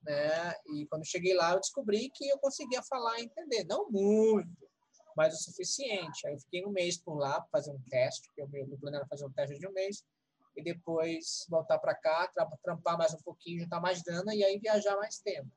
né? 0.02 0.54
E 0.74 0.86
quando 0.86 1.06
cheguei 1.06 1.34
lá 1.34 1.52
eu 1.52 1.60
descobri 1.60 2.10
que 2.10 2.28
eu 2.28 2.38
conseguia 2.38 2.82
falar 2.82 3.18
e 3.18 3.24
entender, 3.24 3.64
não 3.64 3.90
muito, 3.90 4.68
mas 5.16 5.34
o 5.34 5.42
suficiente. 5.42 6.26
Aí 6.26 6.34
eu 6.34 6.40
fiquei 6.40 6.66
um 6.66 6.70
mês 6.70 6.98
por 6.98 7.16
lá 7.16 7.40
para 7.40 7.60
fazer 7.60 7.70
um 7.70 7.80
teste, 7.88 8.30
que 8.34 8.42
o 8.42 8.48
meu 8.48 8.66
plano 8.78 8.96
era 8.96 9.06
fazer 9.06 9.24
um 9.24 9.32
teste 9.32 9.58
de 9.58 9.66
um 9.66 9.72
mês 9.72 10.04
e 10.56 10.62
depois 10.62 11.46
voltar 11.48 11.78
para 11.78 11.94
cá, 11.94 12.30
trampar 12.62 12.98
mais 12.98 13.14
um 13.14 13.22
pouquinho, 13.22 13.60
juntar 13.60 13.80
mais 13.80 14.02
grana 14.02 14.34
e 14.34 14.44
aí 14.44 14.58
viajar 14.58 14.96
mais 14.96 15.18
tempo. 15.18 15.50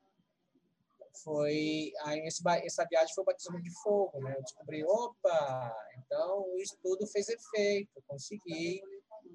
foi 1.22 1.92
aí 2.02 2.20
esse, 2.26 2.42
essa 2.64 2.84
viagem 2.86 3.14
foi 3.14 3.22
o 3.22 3.26
batismo 3.26 3.60
de 3.60 3.70
fogo, 3.82 4.20
né? 4.20 4.34
Eu 4.36 4.42
descobri, 4.42 4.84
opa, 4.84 5.76
então 5.98 6.46
o 6.48 6.58
estudo 6.58 7.06
fez 7.06 7.28
efeito, 7.28 8.02
consegui 8.06 8.82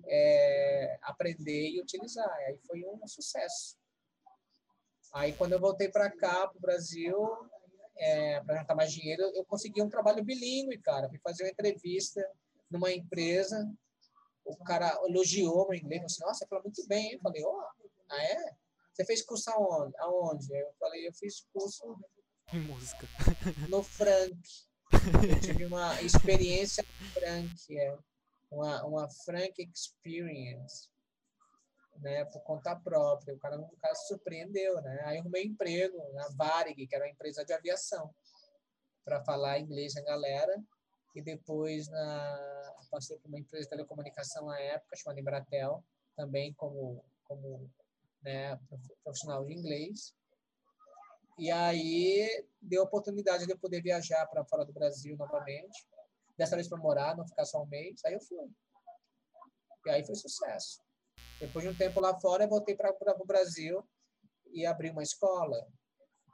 é, 0.07 0.99
aprender 1.01 1.69
e 1.69 1.81
utilizar. 1.81 2.31
Aí 2.47 2.57
foi 2.65 2.83
um 2.85 3.07
sucesso. 3.07 3.77
Aí 5.13 5.33
quando 5.33 5.53
eu 5.53 5.59
voltei 5.59 5.89
para 5.89 6.09
cá, 6.11 6.47
para 6.47 6.57
o 6.57 6.61
Brasil, 6.61 7.17
é, 7.97 8.41
para 8.41 8.59
juntar 8.59 8.75
mais 8.75 8.91
dinheiro, 8.91 9.23
eu 9.35 9.43
consegui 9.45 9.81
um 9.81 9.89
trabalho 9.89 10.23
bilíngue, 10.23 10.77
cara. 10.77 11.09
Fui 11.09 11.19
fazer 11.19 11.43
uma 11.43 11.49
entrevista 11.49 12.25
numa 12.69 12.91
empresa, 12.91 13.69
o 14.45 14.63
cara 14.63 14.99
elogiou 15.07 15.67
meu 15.69 15.79
inglês, 15.79 16.01
falou 16.01 16.05
assim, 16.05 16.23
nossa, 16.23 16.39
você 16.39 16.47
fala 16.47 16.63
muito 16.63 16.87
bem? 16.87 17.13
Eu 17.13 17.19
falei, 17.19 17.43
ó, 17.43 17.49
oh, 17.49 17.89
ah 18.09 18.23
é? 18.23 18.55
Você 18.93 19.05
fez 19.05 19.21
curso 19.21 19.49
aonde? 19.51 19.93
aonde? 19.99 20.53
Eu 20.53 20.73
falei, 20.79 21.07
eu 21.07 21.13
fiz 21.13 21.45
curso 21.53 21.97
em 22.53 22.59
música. 22.59 23.07
No 23.69 23.83
Frank. 23.83 24.37
Eu 24.91 25.39
tive 25.39 25.65
uma 25.65 26.01
experiência 26.01 26.83
no 26.83 27.07
Frank, 27.11 27.79
é. 27.79 27.97
uma, 28.49 28.83
uma 28.85 29.09
Frank 29.23 29.53
Experience, 29.61 30.89
né, 31.97 32.25
por 32.25 32.41
conta 32.41 32.75
própria. 32.75 33.35
O 33.35 33.39
cara, 33.39 33.59
o 33.59 33.77
cara 33.77 33.95
se 33.95 34.07
surpreendeu, 34.07 34.81
né? 34.81 35.01
Aí 35.05 35.19
arrumei 35.19 35.43
emprego 35.43 35.97
na 36.13 36.27
Varig, 36.29 36.87
que 36.87 36.95
era 36.95 37.05
uma 37.05 37.11
empresa 37.11 37.45
de 37.45 37.53
aviação, 37.53 38.13
para 39.05 39.23
falar 39.23 39.59
inglês 39.59 39.93
com 39.93 39.99
a 39.99 40.03
galera. 40.03 40.63
E 41.15 41.21
depois 41.21 41.87
na, 41.89 42.75
passei 42.89 43.17
por 43.17 43.27
uma 43.27 43.39
empresa 43.39 43.63
de 43.63 43.69
telecomunicação 43.69 44.45
na 44.45 44.59
época, 44.59 44.95
chamada 44.95 45.19
Embratel, 45.19 45.83
também 46.15 46.53
como, 46.53 47.03
como 47.23 47.69
né, 48.21 48.59
profissional 49.03 49.45
de 49.45 49.53
inglês. 49.53 50.13
E 51.37 51.49
aí 51.51 52.45
deu 52.61 52.81
a 52.81 52.85
oportunidade 52.85 53.45
de 53.45 53.51
eu 53.51 53.57
poder 53.57 53.81
viajar 53.81 54.25
para 54.27 54.43
fora 54.43 54.65
do 54.65 54.73
Brasil 54.73 55.15
novamente, 55.15 55.87
dessa 56.37 56.55
vez 56.55 56.67
para 56.67 56.77
morar, 56.77 57.15
não 57.15 57.27
ficar 57.27 57.45
só 57.45 57.63
um 57.63 57.67
mês. 57.67 58.03
Aí 58.05 58.13
eu 58.13 58.21
fui. 58.21 58.49
E 59.85 59.89
aí 59.89 60.05
foi 60.05 60.15
sucesso. 60.15 60.81
Depois 61.39 61.63
de 61.63 61.71
um 61.71 61.75
tempo 61.75 62.01
lá 62.01 62.19
fora, 62.19 62.43
eu 62.43 62.49
voltei 62.49 62.75
para 62.75 62.93
o 63.17 63.25
Brasil 63.25 63.81
e 64.51 64.65
abri 64.65 64.89
uma 64.89 65.03
escola 65.03 65.65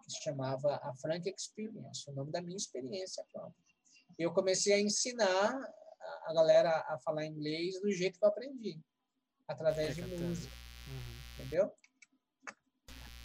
que 0.03 0.11
se 0.11 0.23
chamava 0.23 0.75
a 0.77 0.93
Frank 0.95 1.29
Experience, 1.29 2.09
o 2.09 2.13
nome 2.13 2.31
da 2.31 2.41
minha 2.41 2.57
experiência 2.57 3.23
própria. 3.31 3.64
E 4.17 4.23
eu 4.23 4.33
comecei 4.33 4.73
a 4.73 4.79
ensinar 4.79 5.53
a 6.25 6.33
galera 6.33 6.69
a 6.87 6.97
falar 6.99 7.25
inglês 7.25 7.79
do 7.81 7.91
jeito 7.91 8.17
que 8.17 8.25
eu 8.25 8.29
aprendi, 8.29 8.79
através 9.47 9.97
é, 9.97 10.01
de 10.01 10.15
música. 10.17 10.53
Uhum. 10.87 11.15
Entendeu? 11.33 11.71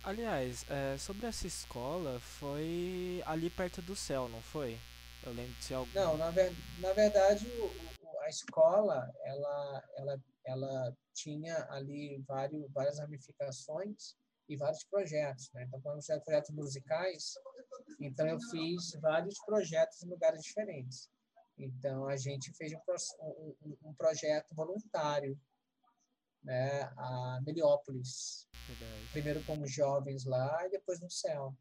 Aliás, 0.03 0.65
é, 0.71 0.97
sobre 0.97 1.27
essa 1.27 1.47
escola, 1.47 2.19
foi 2.21 3.23
ali 3.27 3.51
perto 3.51 3.83
do 3.83 3.95
céu, 3.95 4.29
não 4.29 4.41
foi? 4.41 4.79
Eu 5.23 5.33
lembro 5.33 5.53
de 5.53 5.65
ser 5.65 5.75
algo. 5.75 5.91
Não, 5.95 6.17
na, 6.17 6.31
ver, 6.31 6.55
na 6.79 6.93
verdade, 6.93 7.47
o, 7.47 8.19
a 8.21 8.29
escola, 8.29 9.13
ela, 9.25 9.85
ela, 9.97 10.21
ela 10.47 10.97
tinha 11.13 11.67
ali 11.71 12.23
vários, 12.27 12.71
várias 12.73 12.99
ramificações 12.99 14.17
e 14.51 14.57
vários 14.57 14.83
projetos, 14.83 15.49
né? 15.55 15.63
Então, 15.63 15.81
quando 15.81 16.03
eu 16.11 16.21
projetos 16.23 16.51
musicais, 16.51 17.35
então 18.01 18.27
eu 18.27 18.39
fiz 18.51 18.93
vários 19.01 19.39
projetos 19.45 20.03
em 20.03 20.09
lugares 20.09 20.43
diferentes. 20.43 21.09
Então, 21.57 22.09
a 22.09 22.17
gente 22.17 22.53
fez 22.55 22.73
um, 22.73 23.55
um, 23.63 23.77
um 23.85 23.95
projeto 23.95 24.53
voluntário 24.53 25.39
né, 26.43 26.83
a 26.97 27.41
Meliópolis. 27.47 28.49
Primeiro 29.13 29.45
como 29.45 29.67
jovens 29.67 30.25
lá 30.25 30.67
e 30.67 30.71
depois 30.71 31.01
no 31.01 31.11
céu. 31.11 31.55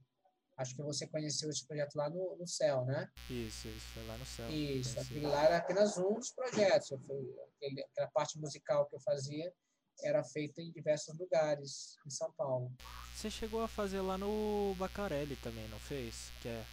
Acho 0.58 0.75
que 0.75 0.81
você 0.81 1.08
conheceu 1.08 1.50
esse 1.50 1.65
projeto 1.65 1.96
lá 1.96 2.10
no, 2.10 2.36
no 2.38 2.48
céu, 2.48 2.86
né? 2.86 3.10
Isso, 3.29 3.67
isso, 3.67 3.88
foi 3.93 4.05
lá 4.08 4.17
no 4.17 4.25
céu. 4.25 4.50
Isso, 4.50 5.00
aquele 5.00 5.27
lá 5.27 5.46
era 5.46 5.58
apenas 5.58 5.98
um 5.98 6.15
dos 6.15 6.31
projetos. 6.31 6.89
Fui, 6.89 7.36
aquele, 7.55 7.84
aquela 7.84 8.08
parte 8.10 8.38
musical 8.39 8.86
que 8.88 8.96
eu 8.96 9.00
fazia 9.00 9.53
era 10.03 10.23
feita 10.23 10.61
em 10.61 10.71
diversos 10.71 11.17
lugares 11.17 11.97
em 12.05 12.09
São 12.09 12.31
Paulo. 12.33 12.71
Você 13.15 13.29
chegou 13.29 13.61
a 13.61 13.67
fazer 13.67 14.01
lá 14.01 14.17
no 14.17 14.75
Bacarelli 14.77 15.35
também, 15.37 15.67
não 15.69 15.79
fez? 15.79 16.31
Que 16.41 16.47
é 16.47 16.63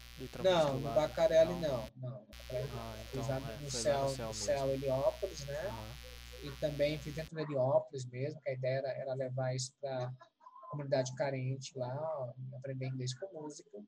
Não, 0.42 0.80
no 0.80 0.94
Bacarelli 0.94 1.54
não. 1.54 1.60
não. 1.60 1.90
não. 1.96 2.26
Ah, 2.50 2.96
então, 3.12 3.36
é, 3.36 3.56
no, 3.60 3.70
céu, 3.70 4.02
no 4.02 4.08
céu, 4.14 4.28
no 4.28 4.34
céu 4.34 4.70
Heliópolis, 4.70 5.44
né? 5.46 5.66
Ah 5.68 6.06
e 6.46 6.50
também 6.60 6.98
fiz 6.98 7.14
dentro 7.14 7.34
de 7.34 7.42
Heliópolis 7.42 8.04
mesmo, 8.06 8.40
que 8.40 8.50
a 8.50 8.52
ideia 8.52 8.78
era, 8.78 8.88
era 8.92 9.14
levar 9.14 9.54
isso 9.54 9.72
para 9.80 10.06
a 10.06 10.68
comunidade 10.70 11.14
carente 11.14 11.76
lá, 11.76 12.32
aprender 12.56 12.86
inglês 12.86 13.18
com 13.18 13.42
música, 13.42 13.82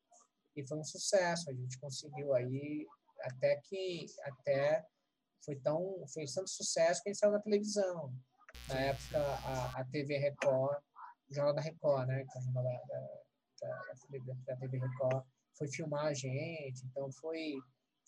e 0.57 0.66
foi 0.66 0.78
um 0.78 0.85
sucesso, 0.85 1.49
a 1.49 1.52
gente 1.52 1.78
conseguiu 1.78 2.35
aí, 2.35 2.87
até 3.23 3.61
que, 3.64 4.07
até 4.25 4.85
foi 5.45 5.57
tão, 5.57 6.04
foi 6.12 6.25
tanto 6.26 6.50
sucesso 6.50 7.02
que 7.02 7.09
a 7.09 7.12
gente 7.12 7.21
saiu 7.21 7.33
na 7.33 7.40
televisão, 7.40 8.12
na 8.69 8.81
época 8.81 9.19
a, 9.19 9.81
a 9.81 9.85
TV 9.85 10.19
Record, 10.19 10.79
o 11.31 11.35
Jornal 11.35 11.55
da 11.55 11.61
Record, 11.61 12.09
né, 12.09 12.25
que 12.25 12.38
é 12.38 12.41
o 12.41 12.45
jornal 12.45 12.65
da, 12.65 12.81
da, 13.61 14.35
da, 14.47 14.57
TV 14.57 14.79
Record, 14.79 15.25
foi 15.57 15.69
filmar 15.69 16.07
a 16.07 16.15
gente, 16.15 16.85
então 16.87 17.11
foi, 17.12 17.59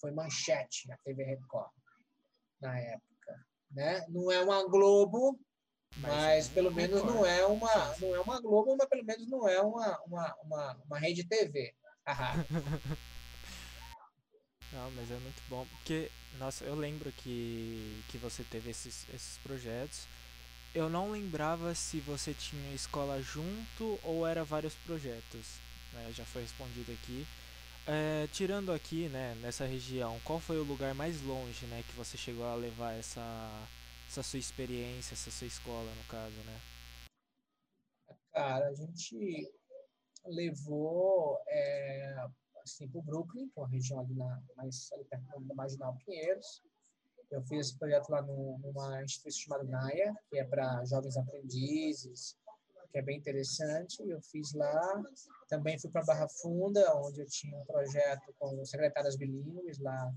foi 0.01 0.11
manchete 0.11 0.89
na 0.89 0.97
TV 0.99 1.25
Record, 1.25 1.71
na 2.61 2.79
época 2.79 3.11
né? 3.71 4.05
Não 4.09 4.31
é 4.31 4.43
uma 4.43 4.67
Globo, 4.69 5.39
mas, 5.97 6.13
mas 6.13 6.49
pelo 6.49 6.73
menos 6.73 7.03
não 7.03 7.25
é 7.25 7.47
uma, 7.47 7.97
não 7.99 8.15
é 8.15 8.21
uma 8.21 8.41
Globo, 8.41 8.77
mas 8.77 8.89
pelo 8.89 9.05
menos 9.05 9.29
não 9.29 9.49
é 9.49 9.61
uma, 9.61 9.99
uma, 10.05 10.37
uma, 10.43 10.83
uma 10.87 10.99
rede 10.99 11.25
TV. 11.25 11.75
não, 14.73 14.91
mas 14.93 15.11
é 15.11 15.19
muito 15.19 15.43
bom, 15.49 15.67
porque, 15.67 16.11
nossa, 16.39 16.65
eu 16.65 16.75
lembro 16.75 17.13
que, 17.13 18.03
que 18.09 18.19
você 18.19 18.43
teve 18.45 18.71
esses, 18.71 19.07
esses 19.15 19.39
projetos. 19.39 20.07
Eu 20.73 20.89
não 20.89 21.11
lembrava 21.11 21.75
se 21.75 21.99
você 21.99 22.33
tinha 22.33 22.73
escola 22.73 23.21
junto 23.21 23.99
ou 24.05 24.25
era 24.25 24.45
vários 24.45 24.75
projetos. 24.75 25.59
Né? 25.93 26.13
Já 26.13 26.25
foi 26.25 26.43
respondido 26.43 26.93
aqui. 26.93 27.27
É, 27.89 28.29
tirando 28.29 28.71
aqui, 28.71 29.09
né, 29.09 29.35
nessa 29.43 29.67
região, 29.67 30.21
qual 30.25 30.39
foi 30.39 30.59
o 30.59 30.65
lugar 30.65 30.95
mais 30.95 31.21
longe, 31.23 31.67
né, 31.67 31.83
que 31.89 31.97
você 31.97 32.17
chegou 32.17 32.45
a 32.45 32.55
levar 32.55 32.93
essa, 32.93 33.21
essa 34.07 34.23
sua 34.23 34.39
experiência, 34.39 35.15
essa 35.15 35.31
sua 35.31 35.47
escola, 35.47 35.91
no 35.93 36.05
caso, 36.05 36.37
né? 36.47 36.61
Cara, 38.33 38.69
a 38.69 38.75
gente 38.75 39.51
levou 40.27 41.43
é, 41.49 42.29
assim, 42.63 42.87
para 42.89 43.01
o 43.01 43.03
Brooklyn, 43.03 43.49
que 43.49 43.59
é 43.59 43.63
uma 43.63 43.69
região 43.69 44.01
ali 44.01 44.15
na, 44.15 44.41
mais 44.57 44.93
ali 44.93 45.05
perto 45.07 45.41
da 45.41 45.55
Marginal 45.55 45.97
Pinheiros. 46.05 46.63
Eu 47.31 47.43
fiz 47.43 47.69
esse 47.69 47.79
projeto 47.79 48.09
lá 48.09 48.23
no, 48.23 48.59
numa 48.59 49.03
instituição 49.03 49.43
chamada 49.43 49.65
NAIA, 49.65 50.15
que 50.29 50.39
é 50.39 50.45
para 50.45 50.85
jovens 50.85 51.17
aprendizes, 51.17 52.37
que 52.91 52.99
é 52.99 53.03
bem 53.03 53.19
interessante. 53.19 54.03
Eu 54.09 54.21
fiz 54.21 54.53
lá. 54.53 55.03
Também 55.49 55.79
fui 55.79 55.91
para 55.91 56.05
Barra 56.05 56.29
Funda, 56.29 56.97
onde 56.97 57.21
eu 57.21 57.27
tinha 57.27 57.57
um 57.57 57.65
projeto 57.65 58.35
com 58.39 58.65
secretárias 58.65 59.17
bilíngues 59.17 59.79
lá 59.79 60.13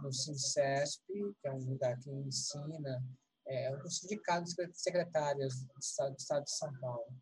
no 0.00 0.12
SINCESP, 0.12 1.02
que 1.40 1.48
é 1.48 1.52
um 1.52 1.64
lugar 1.64 1.98
que 1.98 2.10
ensina, 2.10 3.02
é 3.46 3.74
um 3.74 3.90
sindicato 3.90 4.44
de 4.44 4.78
secretárias 4.78 5.64
do 5.64 5.78
estado, 5.78 6.12
do 6.12 6.18
estado 6.18 6.44
de 6.44 6.52
São 6.52 6.72
Paulo. 6.78 7.12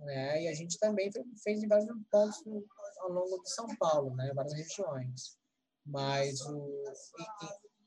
Né? 0.00 0.42
E 0.44 0.48
a 0.48 0.54
gente 0.54 0.78
também 0.78 1.10
fez 1.42 1.62
em 1.62 1.68
vários 1.68 1.88
pontos 2.10 2.42
ao 3.00 3.10
longo 3.10 3.42
de 3.42 3.50
São 3.50 3.66
Paulo, 3.76 4.14
né? 4.16 4.32
várias 4.34 4.54
regiões. 4.54 5.38
Mas 5.84 6.40
o, 6.42 6.84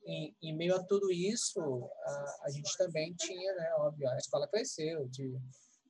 em, 0.06 0.36
em, 0.42 0.56
meio 0.56 0.76
a 0.76 0.84
tudo 0.84 1.12
isso, 1.12 1.62
a, 2.06 2.46
a 2.46 2.50
gente 2.50 2.78
também 2.78 3.14
tinha, 3.16 3.54
né, 3.56 3.74
óbvio, 3.78 4.10
a 4.10 4.18
escola 4.18 4.48
cresceu, 4.48 5.08
de 5.08 5.38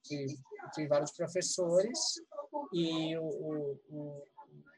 de, 0.04 0.38
de 0.76 0.88
vários 0.88 1.12
professores 1.12 1.98
e 2.74 3.18
o, 3.18 3.24
o, 3.24 3.80
o, 3.90 4.28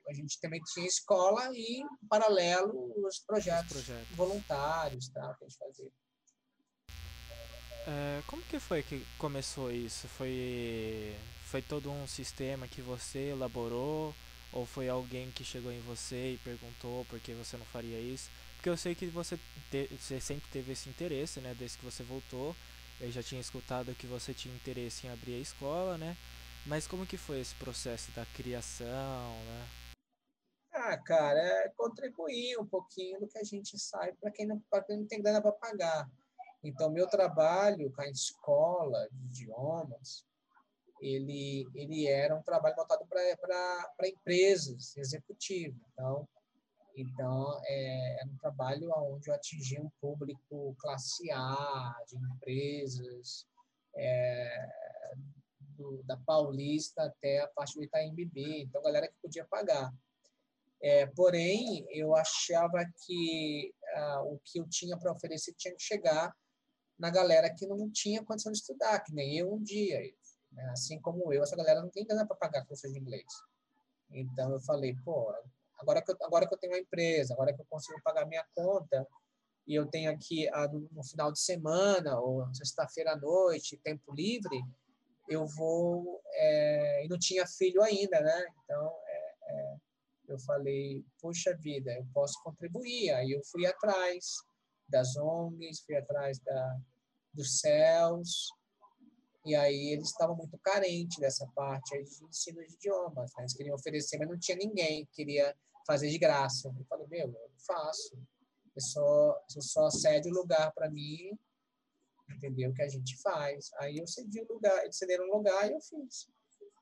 a 0.07 0.13
gente 0.13 0.39
também 0.39 0.61
tinha 0.73 0.85
escola 0.85 1.49
e, 1.53 1.81
em 1.81 2.07
paralelo, 2.07 2.93
os 3.05 3.19
projetos, 3.19 3.77
os 3.77 3.83
projetos. 3.83 4.15
voluntários 4.15 5.09
tá, 5.09 5.33
que 5.35 5.45
a 5.45 5.47
gente 5.47 5.57
fazia. 5.57 5.91
É, 7.87 8.21
como 8.27 8.41
que 8.43 8.59
foi 8.59 8.83
que 8.83 9.05
começou 9.17 9.71
isso? 9.71 10.07
Foi, 10.07 11.15
foi 11.45 11.61
todo 11.61 11.91
um 11.91 12.07
sistema 12.07 12.67
que 12.67 12.81
você 12.81 13.29
elaborou? 13.29 14.13
Ou 14.53 14.65
foi 14.65 14.87
alguém 14.87 15.31
que 15.31 15.43
chegou 15.43 15.69
em 15.69 15.81
você 15.81 16.33
e 16.33 16.37
perguntou 16.37 17.03
por 17.05 17.19
que 17.19 17.33
você 17.33 17.57
não 17.57 17.65
faria 17.65 17.99
isso? 17.99 18.29
Porque 18.65 18.71
eu 18.71 18.77
sei 18.77 18.95
que 18.95 19.05
você, 19.05 19.37
te, 19.69 19.85
você 19.95 20.19
sempre 20.19 20.49
teve 20.49 20.71
esse 20.71 20.89
interesse, 20.89 21.39
né? 21.39 21.53
Desde 21.53 21.77
que 21.77 21.85
você 21.85 22.01
voltou. 22.01 22.55
Eu 22.99 23.11
já 23.11 23.21
tinha 23.21 23.39
escutado 23.39 23.93
que 23.93 24.07
você 24.07 24.33
tinha 24.33 24.55
interesse 24.55 25.05
em 25.05 25.11
abrir 25.11 25.35
a 25.35 25.39
escola, 25.39 25.99
né? 25.99 26.17
Mas 26.65 26.87
como 26.87 27.05
que 27.05 27.15
foi 27.15 27.39
esse 27.39 27.53
processo 27.53 28.11
da 28.13 28.25
criação, 28.25 28.87
né? 28.87 29.67
Ah, 30.73 30.97
cara, 30.97 31.39
é 31.39 31.69
contribuir 31.77 32.57
um 32.57 32.65
pouquinho 32.65 33.19
do 33.19 33.27
que 33.27 33.37
a 33.37 33.43
gente 33.43 33.77
sabe 33.77 34.13
para 34.19 34.31
quem, 34.31 34.47
não, 34.47 34.59
quem 34.87 34.97
não 34.97 35.05
tem 35.05 35.21
grana 35.21 35.43
para 35.43 35.51
pagar. 35.51 36.09
Então, 36.63 36.89
meu 36.89 37.07
trabalho 37.07 37.91
com 37.91 38.01
a 38.01 38.09
escola 38.09 39.07
de 39.11 39.43
idiomas 39.43 40.25
ele, 40.99 41.67
ele 41.75 42.07
era 42.07 42.35
um 42.35 42.41
trabalho 42.41 42.75
voltado 42.75 43.05
para 43.05 44.07
empresas, 44.07 44.97
executivo. 44.97 45.79
Então, 45.93 46.27
então 46.95 47.61
é, 47.65 48.21
era 48.21 48.29
um 48.29 48.37
trabalho 48.37 48.89
onde 49.13 49.29
eu 49.29 49.35
atingia 49.35 49.81
um 49.81 49.91
público 49.99 50.75
classe 50.79 51.29
A, 51.31 51.95
de 52.07 52.17
empresas, 52.17 53.45
é, 53.95 54.67
do, 55.59 56.01
da 56.03 56.17
Paulista 56.17 57.03
até 57.03 57.41
a 57.41 57.47
parte 57.47 57.75
do 57.75 57.83
Itaim 57.83 58.13
Bibi, 58.13 58.63
então 58.63 58.81
galera 58.81 59.07
que 59.07 59.15
podia 59.21 59.45
pagar. 59.45 59.93
É, 60.81 61.05
porém, 61.07 61.85
eu 61.89 62.15
achava 62.15 62.85
que 63.05 63.73
ah, 63.95 64.23
o 64.23 64.39
que 64.43 64.59
eu 64.59 64.67
tinha 64.69 64.97
para 64.97 65.11
oferecer 65.11 65.53
tinha 65.57 65.73
que 65.73 65.81
chegar 65.81 66.35
na 66.97 67.09
galera 67.09 67.53
que 67.53 67.65
não 67.65 67.89
tinha 67.91 68.23
condição 68.23 68.51
de 68.51 68.59
estudar, 68.59 68.99
que 69.01 69.13
nem 69.13 69.37
eu 69.37 69.53
um 69.53 69.61
dia. 69.61 69.99
Né? 70.51 70.63
Assim 70.71 70.99
como 70.99 71.33
eu, 71.33 71.43
essa 71.43 71.55
galera 71.55 71.81
não 71.81 71.89
tem 71.89 72.05
grana 72.05 72.25
para 72.25 72.35
pagar 72.35 72.65
curso 72.65 72.87
de 72.91 72.99
inglês. 72.99 73.25
Então 74.11 74.51
eu 74.51 74.59
falei, 74.61 74.95
pô, 75.03 75.33
agora 75.77 76.01
que 76.01 76.11
eu, 76.11 76.17
agora 76.21 76.47
que 76.47 76.53
eu 76.53 76.57
tenho 76.57 76.73
uma 76.73 76.79
empresa, 76.79 77.33
agora 77.33 77.53
que 77.53 77.61
eu 77.61 77.65
consigo 77.69 78.01
pagar 78.03 78.25
minha 78.25 78.45
conta 78.53 79.07
e 79.67 79.75
eu 79.75 79.85
tenho 79.87 80.11
aqui 80.11 80.47
a, 80.49 80.67
no 80.67 81.03
final 81.03 81.31
de 81.31 81.39
semana 81.39 82.19
ou 82.19 82.53
sexta-feira 82.53 83.13
à 83.13 83.17
noite 83.17 83.77
tempo 83.83 84.13
livre, 84.13 84.61
eu 85.27 85.45
vou 85.47 86.21
é, 86.33 87.05
e 87.05 87.07
não 87.07 87.17
tinha 87.17 87.47
filho 87.47 87.81
ainda, 87.81 88.19
né? 88.21 88.45
Então 88.63 88.93
é, 89.07 89.35
é, 89.47 89.75
eu 90.27 90.39
falei, 90.39 91.03
puxa 91.19 91.55
vida, 91.55 91.91
eu 91.93 92.05
posso 92.13 92.41
contribuir. 92.43 93.11
Aí 93.11 93.31
eu 93.31 93.41
fui 93.43 93.65
atrás 93.65 94.35
das 94.87 95.15
ONGs, 95.15 95.81
fui 95.81 95.95
atrás 95.95 96.39
da, 96.39 96.77
dos 97.33 97.59
céus, 97.59 98.49
e 99.45 99.55
aí 99.55 99.93
eles 99.93 100.09
estavam 100.09 100.35
muito 100.35 100.57
carentes 100.57 101.19
dessa 101.19 101.45
parte 101.55 101.91
de 102.03 102.25
ensino 102.25 102.65
de 102.65 102.73
idiomas. 102.73 103.31
Né? 103.35 103.43
Eles 103.43 103.53
queriam 103.53 103.75
oferecer, 103.75 104.17
mas 104.17 104.27
não 104.27 104.39
tinha 104.39 104.57
ninguém 104.57 105.05
que 105.05 105.11
queria 105.13 105.55
fazer 105.85 106.09
de 106.09 106.17
graça. 106.17 106.67
Eu 106.67 106.85
falei, 106.85 107.07
meu, 107.07 107.27
eu 107.27 107.51
faço. 107.65 108.17
Você 108.73 108.81
só, 108.81 109.43
você 109.47 109.61
só 109.61 109.89
cede 109.89 110.29
o 110.29 110.33
lugar 110.33 110.73
para 110.73 110.89
mim, 110.89 111.37
entendeu? 112.29 112.73
Que 112.73 112.81
a 112.81 112.87
gente 112.87 113.15
faz. 113.21 113.69
Aí 113.79 113.97
eu 113.97 114.07
cedi 114.07 114.41
o 114.41 114.53
lugar, 114.53 114.83
eles 114.83 114.97
cederam 114.97 115.27
um 115.27 115.37
lugar 115.37 115.69
e 115.69 115.73
eu 115.73 115.79
fiz. 115.79 116.27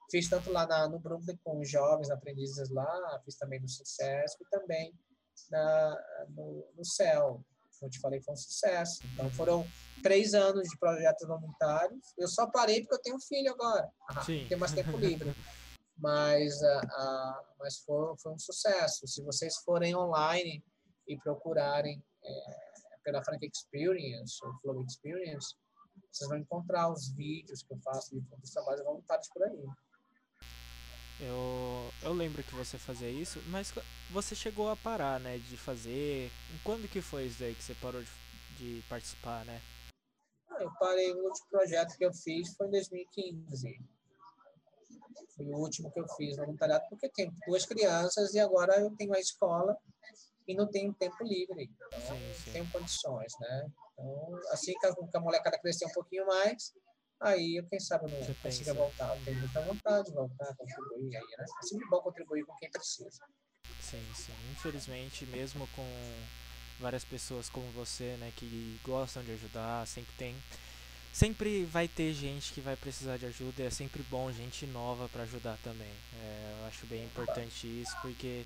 Fiz 0.10 0.30
tanto 0.30 0.52
lá 0.52 0.65
na, 0.65 0.88
no 0.88 0.99
Brooklyn 0.99 1.38
com 1.43 1.60
os 1.60 1.69
jovens 1.69 2.10
aprendizes 2.10 2.69
lá, 2.69 3.21
fiz 3.26 3.36
também 3.36 3.60
no 3.60 3.67
Sucesso 3.67 4.38
e 4.41 4.49
também 4.49 4.93
na, 5.49 6.26
no, 6.30 6.67
no 6.76 6.86
CEL. 6.86 7.43
Como 7.84 7.88
eu 7.88 7.91
te 7.91 8.00
falei, 8.00 8.22
foi 8.22 8.34
um 8.34 8.38
sucesso. 8.38 9.02
Então 9.13 9.30
foram 9.32 9.67
três 10.02 10.34
anos 10.34 10.69
de 10.69 10.78
projetos 10.78 11.28
voluntários. 11.28 12.13
Eu 12.17 12.30
só 12.30 12.48
parei 12.48 12.80
porque 12.80 12.96
eu 12.96 13.02
tenho 13.02 13.15
um 13.17 13.19
filho 13.19 13.52
agora. 13.52 13.91
Ah, 14.10 14.24
tenho 14.26 14.58
mais 14.58 14.72
tempo 14.72 14.96
livre. 14.96 15.36
Mas, 15.98 16.62
uh, 16.62 16.86
uh, 16.86 17.46
mas 17.60 17.80
foi, 17.80 18.15
foi 18.22 18.32
um 18.32 18.39
sucesso. 18.39 19.06
Se 19.06 19.22
vocês 19.22 19.58
forem 19.65 19.93
online 19.96 20.63
e 21.06 21.17
procurarem 21.17 22.02
é, 22.24 22.56
pela 23.04 23.22
Frank 23.22 23.46
Experience 23.46 24.38
ou 24.46 24.54
Flow 24.62 24.86
Experience, 24.86 25.54
vocês 26.10 26.30
vão 26.30 26.38
encontrar 26.38 26.89
os 26.89 27.10
vídeos 27.13 27.63
que 27.63 27.74
eu 27.74 27.80
faço 27.84 28.15
de 28.15 28.54
trabalhos 28.54 28.84
voluntários 28.86 29.28
por 29.28 29.43
aí. 29.43 29.67
Eu, 31.19 31.91
eu 32.02 32.13
lembro 32.13 32.43
que 32.43 32.56
você 32.56 32.78
fazia 32.78 33.10
isso, 33.10 33.41
mas 33.47 33.73
você 34.10 34.36
chegou 34.36 34.69
a 34.69 34.76
parar, 34.76 35.19
né, 35.19 35.38
de 35.38 35.58
fazer. 35.58 36.32
Quando 36.63 36.89
que 36.89 37.02
foi 37.02 37.26
isso 37.26 37.43
aí 37.43 37.54
que 37.54 37.63
você 37.63 37.76
parou 37.76 38.02
de, 38.02 38.10
de 38.58 38.84
participar, 38.89 39.45
né? 39.45 39.62
Ah, 40.49 40.62
eu 40.62 40.71
parei, 40.80 41.12
o 41.13 41.23
último 41.23 41.47
projeto 41.49 41.97
que 41.97 42.06
eu 42.06 42.13
fiz 42.13 42.56
foi 42.56 42.67
em 42.67 42.71
2015. 42.71 43.82
Foi 45.36 45.45
o 45.45 45.58
último 45.58 45.91
que 45.91 45.99
eu 45.99 46.08
fiz 46.15 46.38
no 46.38 46.45
voluntariado, 46.45 46.86
porque 46.89 47.10
tenho 47.10 47.34
duas 47.47 47.65
crianças 47.65 48.34
e 48.34 48.39
agora 48.39 48.80
eu 48.80 48.91
tenho 48.95 49.13
a 49.15 49.19
escola 49.19 49.78
e 50.47 50.56
não 50.56 50.67
tenho 50.67 50.93
tempo 50.93 51.23
livre. 51.23 51.71
Então, 51.95 52.17
sim, 52.17 52.34
sim. 52.34 52.52
tenho 52.52 52.71
condições, 52.71 53.34
né? 53.39 53.71
Então, 53.93 54.39
assim 54.52 54.73
que 54.80 54.86
a, 54.86 54.93
que 54.93 55.17
a 55.17 55.19
molecada 55.19 55.60
crescer 55.60 55.86
um 55.86 55.91
pouquinho 55.91 56.26
mais, 56.26 56.73
aí 57.24 57.66
quem 57.70 57.80
sabe 57.80 58.06
eu 58.06 58.20
não 58.20 58.34
consiga 58.36 58.74
voltar. 58.74 59.16
Eu 59.16 59.24
tenho 59.24 59.40
muita 59.40 59.62
vontade 59.62 60.10
de 60.10 60.14
voltar, 60.14 60.56
contribuir 60.56 61.16
aí, 61.16 61.38
né? 61.38 61.46
É 61.62 61.66
sempre 61.66 61.88
bom 61.90 62.02
contribuir 62.02 62.46
com 62.46 62.56
quem 62.58 62.70
precisa. 62.70 63.26
Sim, 63.82 64.06
sim. 64.14 64.34
Infelizmente, 64.52 65.26
mesmo 65.26 65.68
com 65.76 65.88
várias 66.80 67.04
pessoas 67.04 67.50
como 67.50 67.70
você, 67.72 68.18
né, 68.20 68.32
que 68.36 68.80
gostam 68.84 69.24
de 69.24 69.32
ajudar, 69.32 69.88
sempre 69.88 70.14
tem 70.18 70.36
sempre 71.14 71.64
vai 71.66 71.88
ter 71.88 72.12
gente 72.12 72.52
que 72.52 72.60
vai 72.60 72.76
precisar 72.76 73.18
de 73.18 73.28
ajuda 73.28 73.62
e 73.62 73.66
é 73.68 73.70
sempre 73.70 74.02
bom 74.10 74.32
gente 74.32 74.66
nova 74.66 75.08
para 75.08 75.22
ajudar 75.24 75.58
também. 75.64 75.94
É, 76.20 76.56
eu 76.60 76.66
acho 76.66 76.88
bem 76.88 77.06
importante 77.06 77.68
isso 77.68 77.96
porque 78.02 78.44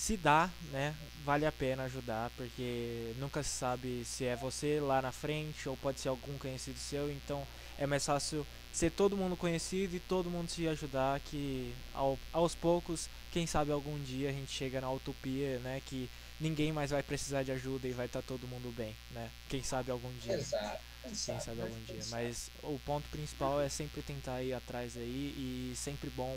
se 0.00 0.16
dá, 0.16 0.48
né, 0.72 0.94
vale 1.26 1.44
a 1.44 1.52
pena 1.52 1.82
ajudar 1.82 2.30
porque 2.30 3.12
nunca 3.18 3.42
se 3.42 3.50
sabe 3.50 4.02
se 4.02 4.24
é 4.24 4.34
você 4.34 4.80
lá 4.80 5.02
na 5.02 5.12
frente 5.12 5.68
ou 5.68 5.76
pode 5.76 6.00
ser 6.00 6.08
algum 6.08 6.38
conhecido 6.38 6.78
seu, 6.78 7.12
então 7.12 7.46
é 7.76 7.86
mais 7.86 8.06
fácil 8.06 8.46
ser 8.72 8.90
todo 8.92 9.14
mundo 9.14 9.36
conhecido 9.36 9.94
e 9.94 10.00
todo 10.00 10.30
mundo 10.30 10.48
se 10.48 10.66
ajudar 10.66 11.20
que 11.20 11.74
ao, 11.92 12.18
aos 12.32 12.54
poucos, 12.54 13.10
quem 13.30 13.46
sabe 13.46 13.72
algum 13.72 14.02
dia 14.02 14.30
a 14.30 14.32
gente 14.32 14.50
chega 14.50 14.80
na 14.80 14.90
utopia, 14.90 15.58
né, 15.58 15.82
que 15.84 16.08
ninguém 16.40 16.72
mais 16.72 16.92
vai 16.92 17.02
precisar 17.02 17.42
de 17.42 17.52
ajuda 17.52 17.86
e 17.86 17.92
vai 17.92 18.06
estar 18.06 18.22
tá 18.22 18.26
todo 18.26 18.48
mundo 18.48 18.74
bem, 18.74 18.96
né? 19.10 19.30
Quem 19.50 19.62
sabe 19.62 19.90
algum 19.90 20.10
dia. 20.22 20.32
Exato. 20.32 20.82
Quem 21.02 21.14
sabe 21.14 21.60
algum 21.60 21.80
dia. 21.84 22.00
Mas 22.08 22.50
o 22.62 22.78
ponto 22.86 23.06
principal 23.10 23.60
é 23.60 23.68
sempre 23.68 24.00
tentar 24.00 24.42
ir 24.42 24.54
atrás 24.54 24.96
aí 24.96 25.34
e 25.36 25.74
sempre 25.76 26.08
bom 26.08 26.34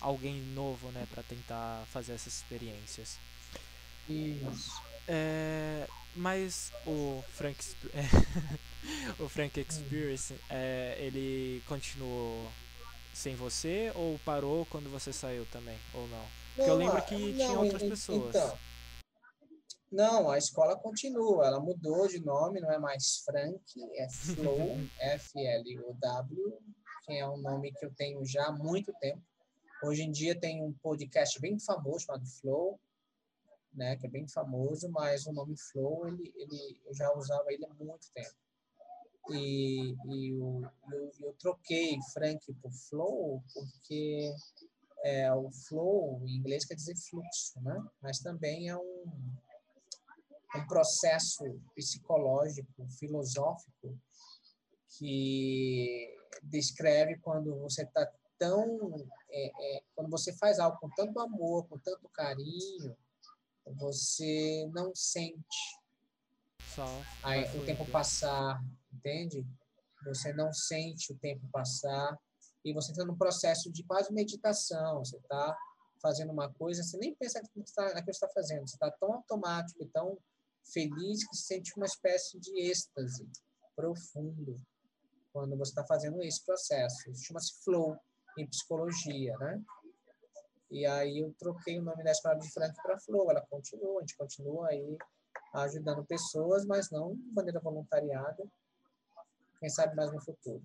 alguém 0.00 0.40
novo, 0.40 0.90
né, 0.90 1.06
para 1.12 1.22
tentar 1.22 1.84
fazer 1.92 2.12
essas 2.12 2.34
experiências. 2.34 3.18
Isso. 4.08 4.82
É, 5.06 5.86
mas 6.14 6.72
o 6.86 7.22
Frank 7.32 7.58
o 9.18 9.28
Frank 9.28 9.58
Experience 9.60 10.34
é, 10.48 10.96
ele 11.00 11.62
continuou 11.66 12.50
sem 13.12 13.34
você 13.34 13.92
ou 13.94 14.18
parou 14.20 14.66
quando 14.66 14.90
você 14.90 15.12
saiu 15.12 15.46
também 15.46 15.76
ou 15.94 16.06
não? 16.08 16.24
Porque 16.54 16.70
eu 16.70 16.76
lembro 16.76 17.02
que 17.02 17.14
não, 17.14 17.46
tinha 17.46 17.58
outras 17.58 17.82
pessoas. 17.82 18.28
Então, 18.34 18.58
não, 19.90 20.30
a 20.30 20.38
escola 20.38 20.76
continua. 20.76 21.46
Ela 21.46 21.60
mudou 21.60 22.06
de 22.06 22.20
nome, 22.20 22.60
não 22.60 22.70
é 22.70 22.78
mais 22.78 23.22
Frank, 23.24 23.60
é 23.96 24.08
Flow, 24.08 24.78
F-L-O-W, 25.00 26.58
que 27.04 27.12
é 27.12 27.28
um 27.28 27.38
nome 27.38 27.72
que 27.72 27.84
eu 27.84 27.92
tenho 27.94 28.24
já 28.24 28.46
há 28.46 28.52
muito 28.52 28.92
tempo. 29.00 29.22
Hoje 29.82 30.02
em 30.02 30.10
dia 30.10 30.38
tem 30.38 30.62
um 30.62 30.72
podcast 30.74 31.40
bem 31.40 31.58
famoso 31.58 32.04
chamado 32.04 32.26
Flow, 32.26 32.78
né, 33.72 33.96
que 33.96 34.06
é 34.06 34.10
bem 34.10 34.28
famoso, 34.28 34.90
mas 34.90 35.26
o 35.26 35.32
nome 35.32 35.56
Flow, 35.56 36.06
ele, 36.06 36.32
ele, 36.36 36.80
eu 36.84 36.94
já 36.94 37.10
usava 37.14 37.52
ele 37.52 37.64
há 37.64 37.74
muito 37.74 38.10
tempo. 38.12 38.34
E, 39.30 39.94
e 40.06 40.30
eu, 40.30 40.62
eu, 40.92 41.10
eu 41.20 41.32
troquei 41.38 41.98
Frank 42.12 42.52
por 42.54 42.72
Flow 42.72 43.42
porque 43.54 44.34
é, 45.04 45.32
o 45.32 45.50
flow 45.50 46.22
em 46.26 46.36
inglês 46.36 46.64
quer 46.64 46.74
dizer 46.74 46.96
fluxo, 46.96 47.60
né? 47.62 47.82
Mas 48.02 48.18
também 48.18 48.68
é 48.68 48.76
um, 48.76 49.04
um 50.56 50.66
processo 50.66 51.44
psicológico, 51.74 52.86
filosófico 52.98 53.98
que 54.98 56.16
descreve 56.42 57.18
quando 57.18 57.58
você 57.60 57.82
está 57.82 58.10
tão 58.38 59.06
é, 59.32 59.76
é, 59.76 59.82
quando 59.94 60.10
você 60.10 60.32
faz 60.34 60.58
algo 60.58 60.78
com 60.78 60.88
tanto 60.90 61.18
amor, 61.20 61.66
com 61.68 61.78
tanto 61.78 62.08
carinho, 62.10 62.96
você 63.66 64.68
não 64.72 64.94
sente 64.94 65.78
Só 66.74 66.86
aí, 67.22 67.44
o 67.56 67.64
tempo 67.64 67.84
passar, 67.90 68.62
entende? 68.92 69.46
Você 70.04 70.32
não 70.32 70.52
sente 70.52 71.12
o 71.12 71.18
tempo 71.18 71.46
passar 71.52 72.18
e 72.64 72.72
você 72.72 72.92
está 72.92 73.04
num 73.04 73.16
processo 73.16 73.70
de 73.70 73.84
quase 73.84 74.12
meditação. 74.12 75.04
Você 75.04 75.16
está 75.16 75.56
fazendo 76.00 76.32
uma 76.32 76.52
coisa, 76.52 76.82
você 76.82 76.96
nem 76.98 77.14
pensa 77.14 77.40
naquilo 77.40 77.64
que 77.64 77.70
você 77.70 78.10
está 78.10 78.28
fazendo. 78.28 78.66
Você 78.66 78.76
está 78.76 78.90
tão 78.92 79.12
automático, 79.12 79.86
tão 79.86 80.18
feliz 80.72 81.26
que 81.28 81.36
sente 81.36 81.72
uma 81.76 81.86
espécie 81.86 82.38
de 82.38 82.58
êxtase 82.60 83.28
profundo 83.76 84.56
quando 85.32 85.56
você 85.56 85.70
está 85.70 85.84
fazendo 85.86 86.20
esse 86.22 86.44
processo. 86.44 87.14
Chama-se 87.14 87.62
flow 87.62 87.96
em 88.38 88.46
psicologia, 88.46 89.36
né? 89.38 89.62
E 90.70 90.86
aí 90.86 91.18
eu 91.18 91.34
troquei 91.38 91.78
o 91.78 91.82
nome 91.82 92.04
da 92.04 92.12
escola 92.12 92.36
de 92.36 92.48
Frank 92.52 92.74
para 92.82 92.98
Flow. 93.00 93.30
Ela 93.30 93.44
continua, 93.50 93.98
a 93.98 94.00
gente 94.00 94.16
continua 94.16 94.68
aí 94.68 94.96
ajudando 95.54 96.04
pessoas, 96.04 96.64
mas 96.64 96.90
não 96.90 97.14
de 97.14 97.32
maneira 97.32 97.60
voluntariada. 97.60 98.44
Quem 99.58 99.68
sabe 99.68 99.96
mais 99.96 100.12
no 100.12 100.20
futuro. 100.20 100.62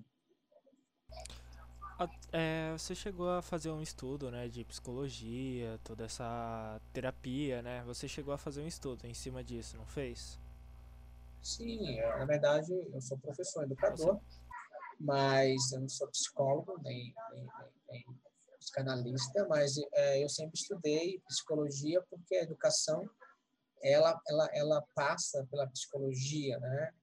É, 2.32 2.74
você 2.78 2.94
chegou 2.94 3.30
a 3.30 3.42
fazer 3.42 3.72
um 3.72 3.82
estudo, 3.82 4.30
né, 4.30 4.50
de 4.50 4.66
psicologia, 4.66 5.80
toda 5.84 6.04
essa 6.04 6.80
terapia, 6.92 7.62
né? 7.62 7.84
Você 7.86 8.08
chegou 8.08 8.34
a 8.34 8.38
fazer 8.38 8.62
um 8.62 8.68
estudo 8.68 9.06
em 9.06 9.14
cima 9.14 9.42
disso, 9.42 9.78
não 9.78 9.86
fez? 9.86 10.38
Sim, 11.42 12.00
é, 12.00 12.20
na 12.20 12.26
verdade 12.26 12.74
eu 12.74 13.02
sou 13.02 13.18
professor, 13.18 13.64
educador. 13.64 14.20
Mas 15.00 15.72
eu 15.72 15.82
não 15.82 15.90
sou 15.90 16.08
psicólogo 16.08 16.80
nem, 16.82 17.14
nem, 17.32 17.48
nem 17.90 18.06
psicanalista, 18.60 19.48
mas 19.48 19.76
é, 19.94 20.24
eu 20.24 20.30
sempre 20.30 20.60
estudei 20.60 21.22
psicologia 21.28 22.02
porque 22.10 22.36
a 22.36 22.44
educação 22.44 23.08
ela 23.82 24.20
ela 24.28 24.50
ela 24.54 24.82
passa 24.96 25.46
pela 25.52 25.68
psicologia, 25.68 26.60
né? 26.60 26.94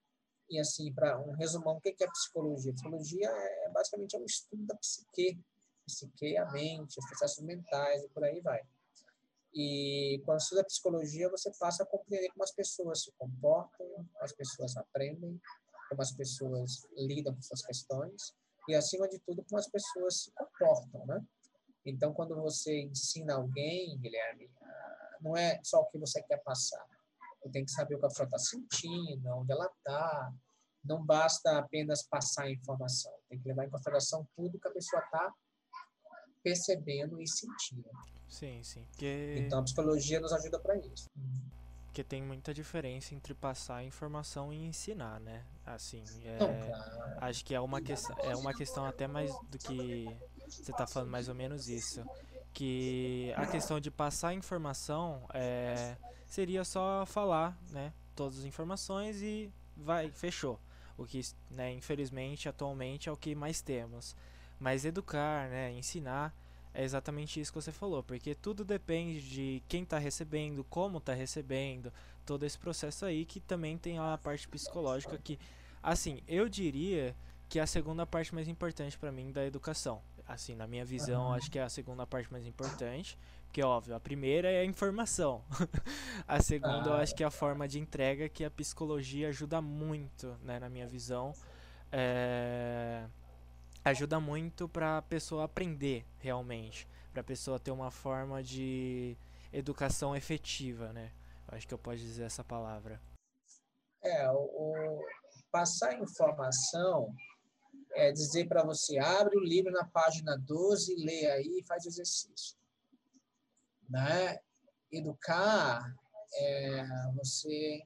E 0.50 0.58
assim, 0.58 0.92
para 0.92 1.18
um 1.18 1.32
resumão, 1.32 1.76
o 1.76 1.80
que 1.80 1.94
é 2.00 2.10
psicologia? 2.10 2.74
Psicologia 2.74 3.28
é 3.28 3.68
basicamente 3.70 4.16
é 4.16 4.18
um 4.18 4.24
estudo 4.24 4.66
da 4.66 4.76
psique, 4.76 5.40
psique, 5.86 6.36
a 6.36 6.50
mente, 6.50 6.98
os 6.98 7.06
processos 7.06 7.42
mentais 7.44 8.02
e 8.02 8.08
por 8.08 8.24
aí 8.24 8.40
vai. 8.40 8.60
E 9.54 10.20
quando 10.24 10.40
estuda 10.40 10.64
psicologia, 10.64 11.30
você 11.30 11.50
passa 11.58 11.82
a 11.82 11.86
compreender 11.86 12.30
como 12.30 12.42
as 12.42 12.50
pessoas 12.50 13.02
se 13.02 13.12
comportam, 13.12 13.86
as 14.20 14.32
pessoas 14.32 14.76
aprendem, 14.76 15.40
como 15.92 16.02
as 16.02 16.12
pessoas 16.12 16.86
lidam 16.96 17.34
com 17.34 17.42
suas 17.42 17.62
questões 17.62 18.34
e, 18.68 18.74
acima 18.74 19.06
de 19.08 19.18
tudo, 19.20 19.44
como 19.44 19.58
as 19.58 19.68
pessoas 19.68 20.22
se 20.22 20.32
comportam, 20.32 21.04
né? 21.06 21.22
Então, 21.84 22.14
quando 22.14 22.34
você 22.36 22.80
ensina 22.82 23.34
alguém, 23.34 23.98
Guilherme, 23.98 24.50
ah, 24.62 25.18
não 25.20 25.36
é 25.36 25.60
só 25.62 25.80
o 25.80 25.86
que 25.86 25.98
você 25.98 26.22
quer 26.22 26.42
passar. 26.42 26.84
Você 27.42 27.50
tem 27.50 27.64
que 27.64 27.72
saber 27.72 27.96
o 27.96 27.98
que 27.98 28.06
a 28.06 28.08
pessoa 28.08 28.26
está 28.26 28.38
sentindo, 28.38 29.28
onde 29.36 29.52
ela 29.52 29.66
está. 29.66 30.32
Não 30.84 31.04
basta 31.04 31.58
apenas 31.58 32.02
passar 32.04 32.44
a 32.44 32.50
informação. 32.50 33.12
Tem 33.28 33.38
que 33.38 33.48
levar 33.48 33.66
em 33.66 33.70
consideração 33.70 34.26
tudo 34.36 34.58
que 34.58 34.68
a 34.68 34.72
pessoa 34.72 35.02
está 35.02 35.34
percebendo 36.42 37.20
e 37.20 37.28
sentindo. 37.28 37.88
Sim, 38.28 38.62
sim. 38.62 38.86
Porque... 38.90 39.36
Então, 39.38 39.58
a 39.58 39.62
psicologia 39.62 40.20
nos 40.20 40.32
ajuda 40.32 40.58
para 40.60 40.76
isso. 40.78 41.10
Porque 41.84 42.02
tem 42.02 42.22
muita 42.22 42.54
diferença 42.54 43.14
entre 43.14 43.34
passar 43.34 43.76
a 43.76 43.84
informação 43.84 44.52
e 44.52 44.64
ensinar, 44.64 45.20
né? 45.20 45.44
Assim, 45.64 46.02
é... 46.24 46.38
Não, 46.38 47.26
acho 47.28 47.44
que 47.44 47.54
é 47.54 47.60
uma, 47.60 47.80
questão, 47.80 48.16
é 48.22 48.36
uma 48.36 48.52
questão 48.52 48.84
até 48.84 49.06
mais 49.06 49.30
do 49.48 49.58
que 49.58 50.06
você 50.48 50.70
está 50.70 50.86
falando 50.86 51.10
mais 51.10 51.28
ou 51.28 51.34
menos 51.34 51.68
isso. 51.68 52.04
Que 52.52 53.32
a 53.36 53.46
questão 53.46 53.80
de 53.80 53.90
passar 53.90 54.34
informação 54.34 55.26
é, 55.32 55.96
seria 56.26 56.64
só 56.64 57.06
falar, 57.06 57.56
né? 57.70 57.92
Todas 58.14 58.40
as 58.40 58.44
informações 58.44 59.22
e 59.22 59.50
vai, 59.76 60.10
fechou. 60.10 60.60
O 60.98 61.06
que, 61.06 61.20
né, 61.50 61.72
infelizmente, 61.72 62.48
atualmente 62.48 63.08
é 63.08 63.12
o 63.12 63.16
que 63.16 63.34
mais 63.34 63.62
temos. 63.62 64.14
Mas 64.60 64.84
educar, 64.84 65.48
né, 65.48 65.72
ensinar, 65.72 66.34
é 66.74 66.84
exatamente 66.84 67.40
isso 67.40 67.52
que 67.52 67.60
você 67.60 67.72
falou, 67.72 68.02
porque 68.02 68.34
tudo 68.34 68.64
depende 68.64 69.20
de 69.20 69.62
quem 69.68 69.82
está 69.82 69.98
recebendo, 69.98 70.64
como 70.64 70.98
está 70.98 71.12
recebendo, 71.12 71.92
todo 72.24 72.44
esse 72.44 72.58
processo 72.58 73.04
aí 73.04 73.24
que 73.24 73.40
também 73.40 73.76
tem 73.76 73.98
a 73.98 74.18
parte 74.18 74.48
psicológica 74.48 75.18
que, 75.18 75.38
assim, 75.82 76.20
eu 76.26 76.48
diria 76.48 77.14
que 77.48 77.58
é 77.58 77.62
a 77.62 77.66
segunda 77.66 78.06
parte 78.06 78.34
mais 78.34 78.48
importante 78.48 78.98
para 78.98 79.12
mim 79.12 79.30
da 79.30 79.44
educação. 79.44 80.00
Assim, 80.26 80.54
na 80.54 80.66
minha 80.66 80.84
visão, 80.84 81.34
acho 81.34 81.50
que 81.50 81.58
é 81.58 81.62
a 81.62 81.68
segunda 81.68 82.06
parte 82.06 82.32
mais 82.32 82.46
importante. 82.46 83.18
Porque, 83.44 83.62
óbvio, 83.62 83.94
a 83.94 84.00
primeira 84.00 84.50
é 84.50 84.60
a 84.60 84.64
informação. 84.64 85.44
a 86.26 86.40
segunda, 86.40 86.88
eu 86.88 86.94
acho 86.94 87.14
que 87.14 87.22
é 87.22 87.26
a 87.26 87.30
forma 87.30 87.68
de 87.68 87.78
entrega 87.78 88.26
que 88.26 88.42
a 88.44 88.50
psicologia 88.50 89.28
ajuda 89.28 89.60
muito, 89.60 90.34
né, 90.42 90.58
na 90.58 90.70
minha 90.70 90.86
visão. 90.86 91.34
É... 91.92 93.04
Ajuda 93.84 94.18
muito 94.18 94.66
para 94.66 94.96
a 94.96 95.02
pessoa 95.02 95.44
aprender, 95.44 96.06
realmente. 96.18 96.88
Para 97.12 97.20
a 97.20 97.24
pessoa 97.24 97.58
ter 97.58 97.72
uma 97.72 97.90
forma 97.90 98.42
de 98.42 99.14
educação 99.52 100.16
efetiva, 100.16 100.90
né? 100.94 101.10
Acho 101.52 101.68
que 101.68 101.74
eu 101.74 101.78
posso 101.78 101.98
dizer 101.98 102.24
essa 102.24 102.42
palavra. 102.42 102.98
É, 104.02 104.30
o, 104.30 104.38
o 104.38 105.04
passar 105.50 106.00
informação 106.00 107.14
é 107.92 108.10
dizer 108.10 108.48
para 108.48 108.64
você, 108.64 108.98
abre 108.98 109.36
o 109.36 109.44
livro 109.44 109.70
na 109.70 109.84
página 109.84 110.36
12, 110.38 110.96
lê 110.96 111.26
aí 111.30 111.58
e 111.58 111.66
faz 111.66 111.84
exercício. 111.84 112.56
Né? 113.86 114.40
Educar 114.90 115.94
é 116.34 117.12
você 117.16 117.82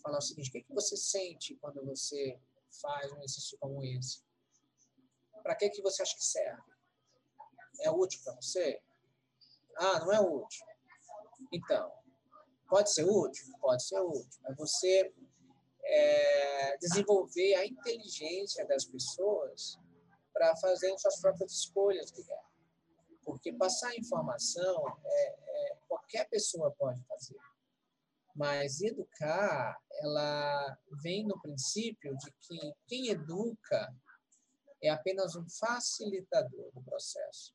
falar 0.00 0.18
o 0.18 0.22
seguinte, 0.22 0.50
o 0.50 0.52
que, 0.52 0.62
que 0.62 0.72
você 0.72 0.96
sente 0.96 1.56
quando 1.56 1.84
você 1.84 2.38
faz 2.80 3.10
um 3.10 3.16
exercício 3.16 3.58
como 3.58 3.82
esse? 3.82 4.22
Para 5.42 5.56
que, 5.56 5.68
que 5.68 5.82
você 5.82 6.00
acha 6.00 6.14
que 6.14 6.24
serve? 6.24 6.62
É 7.80 7.90
útil 7.90 8.20
para 8.22 8.34
você? 8.36 8.80
Ah, 9.76 9.98
não 9.98 10.12
é 10.12 10.20
útil. 10.20 10.64
Então, 11.52 11.92
pode 12.68 12.92
ser 12.92 13.04
útil? 13.04 13.46
Pode 13.60 13.84
ser 13.86 14.00
útil. 14.00 14.40
É 14.46 14.54
você 14.54 15.12
é, 15.84 16.76
desenvolver 16.78 17.54
a 17.54 17.66
inteligência 17.66 18.66
das 18.66 18.84
pessoas 18.84 19.78
para 20.32 20.56
fazerem 20.56 20.98
suas 20.98 21.20
próprias 21.20 21.52
escolhas. 21.52 22.12
Porque 23.24 23.52
passar 23.52 23.96
informação 23.96 24.98
é, 25.04 25.26
é, 25.26 25.76
qualquer 25.88 26.28
pessoa 26.28 26.70
pode 26.72 27.02
fazer. 27.04 27.38
Mas 28.34 28.80
educar, 28.80 29.78
ela 30.00 30.78
vem 31.02 31.24
no 31.24 31.40
princípio 31.40 32.16
de 32.16 32.32
que 32.40 32.74
quem 32.86 33.08
educa 33.08 33.94
é 34.82 34.90
apenas 34.90 35.36
um 35.36 35.48
facilitador 35.48 36.70
do 36.72 36.82
processo. 36.82 37.54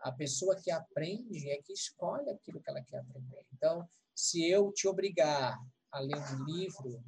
A 0.00 0.12
pessoa 0.12 0.54
que 0.60 0.70
aprende 0.70 1.50
é 1.50 1.60
que 1.62 1.72
escolhe 1.72 2.28
aquilo 2.30 2.60
que 2.60 2.70
ela 2.70 2.82
quer 2.82 2.98
aprender. 2.98 3.46
Então, 3.54 3.88
se 4.14 4.48
eu 4.48 4.72
te 4.72 4.86
obrigar 4.86 5.58
a 5.92 6.00
ler 6.00 6.16
um 6.16 6.44
livro 6.44 7.02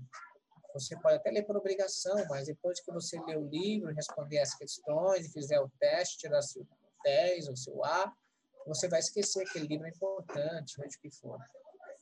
você 0.78 0.94
pode 1.00 1.16
até 1.16 1.30
ler 1.30 1.42
por 1.44 1.56
obrigação, 1.56 2.22
mas 2.28 2.46
depois 2.46 2.80
que 2.80 2.92
você 2.92 3.18
ler 3.22 3.38
o 3.38 3.48
livro, 3.48 3.94
responder 3.94 4.40
as 4.40 4.54
questões 4.54 5.32
fizer 5.32 5.58
o 5.58 5.70
teste, 5.80 6.18
tirar 6.18 6.42
seu 6.42 6.66
10 7.02 7.48
ou 7.48 7.56
seu 7.56 7.84
A, 7.84 8.12
você 8.66 8.88
vai 8.88 9.00
esquecer 9.00 9.44
que 9.44 9.50
aquele 9.50 9.68
livro 9.68 9.86
é 9.86 9.90
importante, 9.90 10.74
seja 10.74 10.96
o 10.98 11.00
que 11.00 11.10
for. 11.10 11.38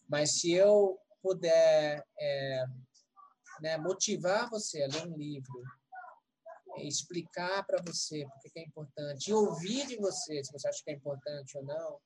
Mas 0.09 0.41
se 0.41 0.53
eu 0.53 0.99
puder 1.23 2.05
é, 2.19 2.65
né, 3.61 3.79
motivar 3.79 4.51
você 4.51 4.83
a 4.83 4.89
ler 4.89 5.07
um 5.07 5.17
livro, 5.17 5.63
explicar 6.79 7.65
para 7.65 7.81
você 7.81 8.25
por 8.25 8.53
que 8.53 8.59
é 8.59 8.65
importante, 8.65 9.31
e 9.31 9.35
ouvir 9.35 9.87
de 9.87 9.97
você 9.97 10.43
se 10.43 10.53
você 10.53 10.69
acha 10.69 10.83
que 10.83 10.91
é 10.91 10.95
importante 10.95 11.57
ou 11.57 11.65
não, 11.65 12.01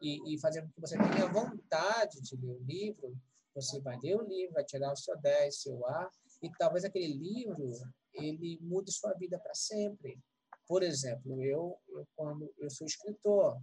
e, 0.00 0.34
e 0.34 0.38
fazer 0.38 0.62
com 0.62 0.68
que 0.68 0.80
você 0.80 0.96
tenha 0.96 1.26
vontade 1.28 2.20
de 2.20 2.36
ler 2.36 2.52
o 2.52 2.64
livro, 2.64 3.16
você 3.54 3.80
vai 3.80 3.98
ler 4.00 4.16
o 4.16 4.22
livro, 4.22 4.54
vai 4.54 4.64
tirar 4.64 4.92
o 4.92 4.96
seu 4.96 5.16
10, 5.18 5.62
seu 5.62 5.86
A, 5.86 6.10
e 6.42 6.50
talvez 6.58 6.84
aquele 6.84 7.12
livro 7.12 7.72
ele 8.14 8.58
mude 8.60 8.92
sua 8.92 9.12
vida 9.14 9.38
para 9.38 9.54
sempre. 9.54 10.18
Por 10.66 10.82
exemplo, 10.82 11.42
eu, 11.42 11.78
eu 11.88 12.06
quando 12.14 12.52
eu 12.58 12.70
sou 12.70 12.86
escritor, 12.86 13.60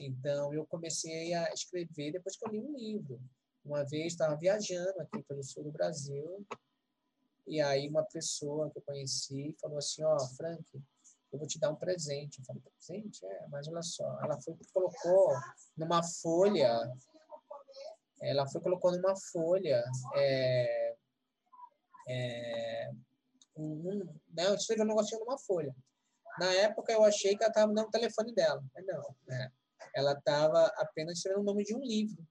então 0.00 0.54
eu 0.54 0.66
comecei 0.66 1.34
a 1.34 1.52
escrever 1.52 2.12
depois 2.12 2.36
que 2.36 2.46
eu 2.46 2.50
li 2.50 2.60
um 2.60 2.76
livro. 2.76 3.20
Uma 3.64 3.84
vez 3.84 4.12
estava 4.12 4.36
viajando 4.36 5.00
aqui 5.00 5.22
pelo 5.22 5.42
sul 5.42 5.64
do 5.64 5.70
Brasil 5.70 6.44
e 7.46 7.60
aí 7.60 7.88
uma 7.88 8.04
pessoa 8.04 8.70
que 8.70 8.78
eu 8.78 8.82
conheci 8.82 9.54
falou 9.60 9.78
assim, 9.78 10.02
ó, 10.04 10.16
oh, 10.16 10.28
Frank, 10.36 10.64
eu 11.32 11.38
vou 11.38 11.48
te 11.48 11.58
dar 11.58 11.70
um 11.70 11.76
presente. 11.76 12.38
Eu 12.38 12.44
falei, 12.44 12.62
presente? 12.62 13.24
É, 13.24 13.48
mas 13.48 13.66
olha 13.68 13.82
só. 13.82 14.04
Ela 14.22 14.40
foi 14.40 14.54
colocou 14.72 15.34
numa 15.76 16.02
folha 16.02 16.92
ela 18.22 18.46
foi 18.46 18.60
colocou 18.60 18.92
numa 18.92 19.16
folha 19.16 19.84
é, 20.14 20.96
é, 22.08 22.92
um, 23.56 24.04
né, 24.28 24.54
escreveu 24.54 24.84
um 24.84 24.88
negocinho 24.88 25.20
numa 25.20 25.38
folha. 25.38 25.74
Na 26.38 26.50
época 26.54 26.92
eu 26.92 27.04
achei 27.04 27.36
que 27.36 27.42
ela 27.42 27.50
estava 27.50 27.72
dando 27.74 27.88
o 27.88 27.90
telefone 27.90 28.32
dela, 28.32 28.64
mas 28.72 28.86
não, 28.86 29.14
né? 29.26 29.52
Ela 29.94 30.12
estava 30.12 30.66
apenas 30.76 31.18
escrevendo 31.18 31.42
o 31.42 31.44
nome 31.44 31.64
de 31.64 31.74
um 31.74 31.80
livro. 31.80 32.24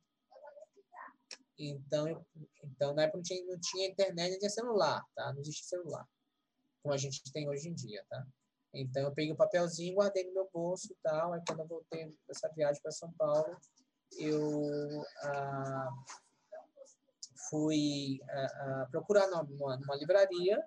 Então, 1.60 2.26
então 2.64 2.94
na 2.96 3.04
época 3.04 3.18
não 3.18 3.24
tinha, 3.24 3.46
não 3.46 3.60
tinha 3.60 3.88
internet, 3.90 4.32
não 4.32 4.40
tinha 4.40 4.50
celular, 4.50 5.06
tá? 5.14 5.34
Não 5.34 5.42
existe 5.42 5.66
celular, 5.66 6.08
como 6.82 6.94
a 6.94 6.98
gente 6.98 7.22
tem 7.32 7.48
hoje 7.50 7.68
em 7.68 7.74
dia, 7.74 8.04
tá? 8.10 8.26
Então 8.74 9.04
eu 9.04 9.12
peguei 9.12 9.34
o 9.34 9.38
papelzinho, 9.38 9.96
guardei 9.96 10.24
no 10.26 10.34
meu 10.34 10.50
bolso 10.52 10.92
e 10.92 10.96
tal. 11.04 11.34
Aí 11.34 11.42
quando 11.46 11.60
eu 11.60 11.68
voltei 11.68 12.16
dessa 12.28 12.50
viagem 12.50 12.82
para 12.82 12.92
São 12.92 13.12
Paulo, 13.14 13.58
eu 14.18 15.04
ah, 15.24 15.90
fui 17.50 18.22
ah, 18.30 18.48
ah, 18.60 18.88
procurar 18.92 19.28
numa, 19.28 19.78
numa, 19.78 19.96
livraria 19.96 20.64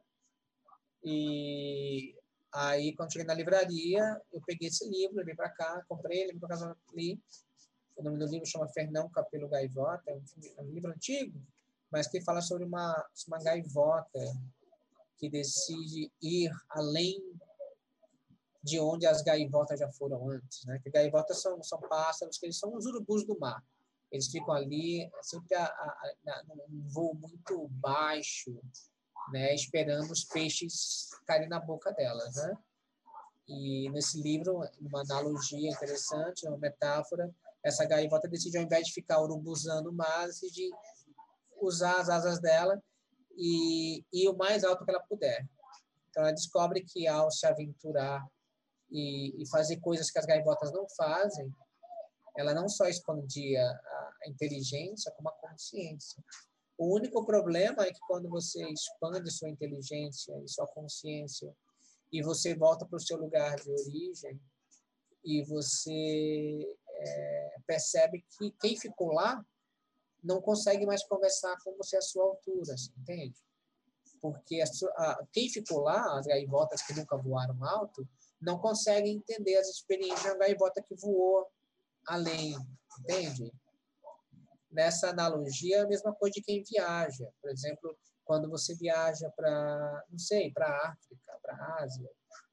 e 1.03 2.15
aí 2.53 2.95
quando 2.95 3.13
cheguei 3.13 3.27
na 3.27 3.35
livraria 3.35 4.21
eu 4.33 4.41
peguei 4.47 4.69
esse 4.69 4.89
livro, 4.89 5.17
levei 5.17 5.35
para 5.35 5.51
cá, 5.51 5.83
comprei, 5.89 6.27
levei 6.27 6.41
para 6.41 6.51
casa 6.51 6.77
li. 6.95 7.21
O 7.97 8.03
nome 8.03 8.19
do 8.19 8.27
livro 8.27 8.47
chama 8.47 8.69
Fernão 8.69 9.09
Capelo 9.09 9.49
Gaivota, 9.49 10.03
é 10.11 10.15
um, 10.15 10.25
é 10.59 10.63
um 10.63 10.71
livro 10.71 10.91
antigo, 10.91 11.41
mas 11.91 12.09
que 12.09 12.21
fala 12.21 12.41
sobre 12.41 12.65
uma, 12.65 13.07
uma 13.29 13.39
gaivota 13.39 14.21
que 15.17 15.31
decide 15.31 16.11
ir 16.21 16.51
além 16.71 17.23
de 18.65 18.81
onde 18.81 19.07
as 19.07 19.21
gaivotas 19.21 19.79
já 19.79 19.93
foram 19.93 20.31
antes, 20.31 20.65
né? 20.65 20.81
Que 20.83 20.91
gaivotas 20.91 21.43
são, 21.43 21.63
são 21.63 21.79
pássaros 21.81 22.39
que 22.39 22.47
eles 22.47 22.59
são 22.59 22.75
os 22.75 22.87
urubus 22.87 23.27
do 23.27 23.39
mar. 23.39 23.63
Eles 24.11 24.29
ficam 24.29 24.55
ali 24.55 25.11
sempre 25.21 25.55
a, 25.55 25.65
a, 25.65 26.13
a, 26.29 26.43
voo 26.87 27.15
muito 27.15 27.69
baixo 27.69 28.59
né, 29.33 29.55
esperando 29.55 30.11
os 30.11 30.25
peixes 30.25 31.11
caírem 31.27 31.49
na 31.49 31.61
boca 31.61 31.93
delas, 31.93 32.35
né? 32.37 32.57
E 33.47 33.91
nesse 33.91 34.21
livro, 34.21 34.63
uma 34.81 35.03
analogia 35.03 35.71
interessante, 35.71 36.47
uma 36.47 36.57
metáfora, 36.57 37.31
essa 37.63 37.85
gaivota 37.85 38.29
decide, 38.29 38.57
ao 38.57 38.65
invés 38.65 38.87
de 38.87 38.93
ficar 38.93 39.21
urubuzando 39.21 39.91
o 39.91 39.93
mar, 39.93 40.27
decide 40.27 40.71
usar 41.61 42.01
as 42.01 42.09
asas 42.09 42.41
dela 42.41 42.83
e 43.37 44.03
ir 44.13 44.29
o 44.29 44.37
mais 44.37 44.65
alto 44.65 44.85
que 44.85 44.91
ela 44.91 45.03
puder. 45.03 45.47
Então, 46.09 46.23
ela 46.23 46.33
descobre 46.33 46.83
que 46.83 47.07
ao 47.07 47.31
se 47.31 47.47
aventurar 47.47 48.25
e, 48.91 49.43
e 49.43 49.49
fazer 49.49 49.79
coisas 49.81 50.11
que 50.11 50.19
as 50.19 50.27
gaivotas 50.27 50.73
não 50.73 50.87
fazem, 50.97 51.53
ela 52.37 52.53
não 52.53 52.69
só 52.69 52.87
expandia 52.87 53.63
a 53.63 54.29
inteligência, 54.29 55.13
como 55.13 55.29
a 55.29 55.33
consciência. 55.33 56.23
O 56.77 56.95
único 56.95 57.25
problema 57.25 57.85
é 57.85 57.93
que 57.93 58.01
quando 58.01 58.29
você 58.29 58.65
expande 58.69 59.31
sua 59.31 59.49
inteligência 59.49 60.35
e 60.45 60.49
sua 60.49 60.67
consciência 60.67 61.55
e 62.13 62.23
você 62.23 62.55
volta 62.55 62.85
para 62.85 62.97
o 62.97 63.01
seu 63.01 63.17
lugar 63.17 63.57
de 63.57 63.71
origem 63.71 64.41
e 65.25 65.43
você 65.45 66.77
é, 66.89 67.57
percebe 67.67 68.25
que 68.37 68.51
quem 68.61 68.77
ficou 68.77 69.13
lá 69.13 69.45
não 70.23 70.41
consegue 70.41 70.85
mais 70.85 71.05
conversar 71.05 71.57
com 71.63 71.77
você 71.77 71.97
à 71.97 72.03
sua 72.03 72.25
altura, 72.25 72.77
você 72.77 72.91
entende? 72.99 73.37
Porque 74.21 74.61
a, 74.63 74.67
a, 74.97 75.27
quem 75.33 75.49
ficou 75.49 75.81
lá, 75.81 76.19
as 76.19 76.27
gaivotas 76.27 76.83
que 76.83 76.95
nunca 76.95 77.17
voaram 77.17 77.63
alto, 77.63 78.09
não 78.41 78.59
conseguem 78.59 79.17
entender 79.17 79.57
as 79.57 79.69
experiências 79.69 80.23
da 80.23 80.39
gaivota 80.39 80.83
que 80.83 80.95
voou 80.95 81.47
além, 82.07 82.55
entende? 83.01 83.53
Nessa 84.71 85.11
analogia, 85.11 85.85
a 85.85 85.87
mesma 85.87 86.13
coisa 86.15 86.35
de 86.35 86.43
quem 86.43 86.63
viaja. 86.63 87.29
Por 87.41 87.51
exemplo, 87.51 87.97
quando 88.25 88.51
você 88.51 88.75
viaja 88.75 89.31
para, 89.37 90.05
não 90.11 90.19
sei, 90.19 90.51
para 90.53 90.67
a 90.67 90.89
África, 90.89 91.39
para 91.43 91.55
a 91.55 91.83
Ásia, 91.85 92.11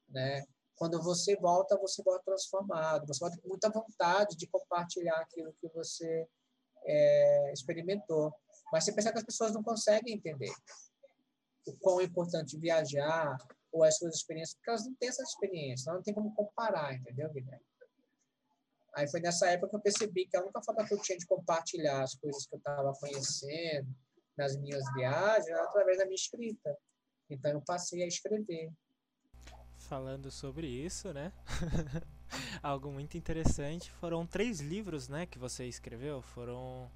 né? 0.08 0.44
Quando 0.76 1.00
você 1.02 1.36
volta, 1.36 1.76
você 1.78 2.02
volta 2.02 2.24
transformado, 2.24 3.06
você 3.06 3.20
volta 3.20 3.38
com 3.40 3.48
muita 3.48 3.70
vontade 3.70 4.36
de 4.36 4.46
compartilhar 4.46 5.16
aquilo 5.20 5.54
que 5.60 5.68
você 5.68 6.26
é, 6.84 7.52
experimentou. 7.52 8.34
Mas 8.72 8.84
você 8.84 8.92
pensa 8.92 9.12
que 9.12 9.18
as 9.18 9.24
pessoas 9.24 9.52
não 9.52 9.62
conseguem 9.62 10.14
entender 10.14 10.52
o 11.66 11.76
quão 11.78 12.00
é 12.00 12.04
importante 12.04 12.58
viajar 12.58 13.36
ou 13.72 13.82
as 13.82 13.96
suas 13.96 14.16
experiências, 14.16 14.54
porque 14.54 14.70
elas 14.70 14.84
não 14.84 14.94
têm 14.94 15.08
essa 15.08 15.22
experiência, 15.22 15.92
não 15.92 16.02
tem 16.02 16.14
como 16.14 16.34
comparar, 16.34 16.94
entendeu, 16.94 17.32
Guilherme? 17.32 17.64
Aí 18.94 19.10
foi 19.10 19.20
nessa 19.20 19.48
época 19.48 19.70
que 19.70 19.76
eu 19.76 19.80
percebi 19.80 20.26
que 20.26 20.36
a 20.36 20.42
única 20.42 20.62
forma 20.62 20.86
que 20.86 20.92
eu 20.92 21.00
tinha 21.00 21.16
de 21.16 21.26
compartilhar 21.26 22.02
as 22.02 22.14
coisas 22.14 22.46
que 22.46 22.54
eu 22.54 22.58
estava 22.58 22.92
conhecendo 23.00 23.88
nas 24.36 24.56
minhas 24.58 24.84
viagens 24.94 25.48
era 25.48 25.64
através 25.64 25.96
da 25.98 26.04
minha 26.04 26.14
escrita. 26.14 26.76
Então 27.30 27.52
eu 27.52 27.62
passei 27.62 28.02
a 28.02 28.06
escrever. 28.06 28.70
Falando 29.78 30.30
sobre 30.30 30.66
isso, 30.66 31.12
né? 31.12 31.32
Algo 32.62 32.92
muito 32.92 33.16
interessante. 33.16 33.90
Foram 33.90 34.26
três 34.26 34.60
livros, 34.60 35.08
né, 35.08 35.26
que 35.26 35.38
você 35.38 35.66
escreveu. 35.66 36.20
Foram 36.20 36.90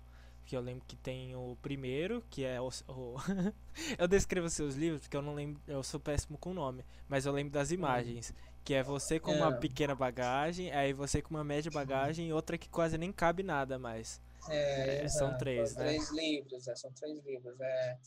que 0.47 0.57
eu 0.57 0.61
lembro 0.61 0.85
que 0.87 0.97
tem 0.97 1.35
o 1.35 1.57
primeiro, 1.61 2.25
que 2.31 2.45
é 2.45 2.61
o, 2.61 2.69
o 2.89 3.17
eu 3.99 4.07
descrevo 4.07 4.49
seus 4.49 4.77
livros 4.77 5.03
porque 5.03 5.17
eu 5.17 5.23
não 5.23 5.35
lembro, 5.35 5.61
eu 5.67 5.83
sou 5.83 5.99
péssimo 5.99 6.39
com 6.39 6.53
o 6.53 6.55
nome, 6.55 6.85
mas 7.09 7.27
eu 7.27 7.33
lembro 7.33 7.53
das 7.53 7.73
imagens, 7.73 8.33
que 8.65 8.73
é 8.73 8.83
você 8.83 9.19
com 9.19 9.33
é. 9.33 9.37
uma 9.37 9.53
pequena 9.53 9.95
bagagem, 9.95 10.71
aí 10.71 10.93
você 10.93 11.21
com 11.21 11.31
uma 11.31 11.45
média 11.45 11.71
bagagem 11.71 12.29
e 12.29 12.33
outra 12.33 12.57
que 12.57 12.69
quase 12.69 12.97
nem 12.97 13.13
cabe 13.13 13.43
nada 13.43 13.79
mais. 13.79 14.21
É, 14.49 15.05
é 15.05 15.09
são 15.09 15.37
três, 15.37 15.75
né? 15.75 15.85
Três 15.85 16.11
livros, 16.13 16.69
é, 16.69 16.77
são 16.77 16.93
três 16.93 17.25
livros. 17.25 17.61
É, 17.61 17.99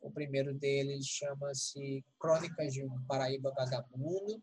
o 0.00 0.10
primeiro 0.10 0.54
deles 0.54 1.06
chama-se 1.06 2.04
Crônicas 2.18 2.72
de 2.72 2.84
um 2.84 3.04
Paraíba 3.06 3.52
Vagabundo. 3.52 4.40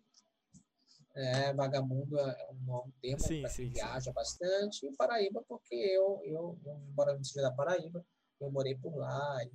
É, 1.18 1.52
vagabundo 1.52 2.20
é 2.20 2.48
um, 2.52 2.92
termo 3.02 3.42
para 3.42 3.50
quem 3.50 3.70
viaja 3.72 4.14
bastante. 4.14 4.86
E 4.86 4.96
Paraíba, 4.96 5.44
porque 5.48 5.74
eu, 5.74 6.22
eu, 6.24 6.60
eu, 6.64 6.78
embora 6.88 7.16
não 7.16 7.24
seja 7.24 7.42
da 7.42 7.52
Paraíba, 7.52 8.06
eu 8.40 8.52
morei 8.52 8.76
por 8.76 8.96
lá. 8.96 9.44
E, 9.44 9.52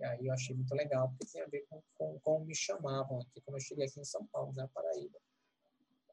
e, 0.00 0.04
aí 0.04 0.26
eu 0.26 0.32
achei 0.32 0.56
muito 0.56 0.74
legal, 0.74 1.10
porque 1.10 1.30
tem 1.30 1.42
a 1.42 1.46
ver 1.46 1.66
com, 1.68 1.82
com 1.98 2.18
como 2.20 2.46
me 2.46 2.54
chamavam 2.54 3.20
aqui, 3.20 3.38
como 3.42 3.58
eu 3.58 3.60
cheguei 3.60 3.84
aqui 3.84 4.00
em 4.00 4.04
São 4.04 4.26
Paulo, 4.28 4.54
na 4.54 4.62
né, 4.62 4.70
Paraíba. 4.72 5.18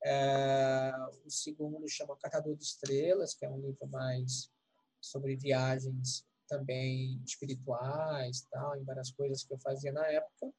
É, 0.03 0.91
o 1.25 1.29
segundo 1.29 1.87
chama 1.87 2.17
Catador 2.17 2.53
de 2.57 2.65
Estrelas, 2.65 3.33
que 3.33 3.45
é 3.45 3.49
um 3.49 3.61
livro 3.61 3.87
mais 3.87 4.51
sobre 4.99 5.37
viagens 5.37 6.25
também 6.49 7.21
espirituais, 7.25 8.45
tal, 8.51 8.75
em 8.75 8.83
várias 8.83 9.09
coisas 9.09 9.41
que 9.41 9.53
eu 9.53 9.57
fazia 9.59 9.93
na 9.93 10.05
época. 10.07 10.53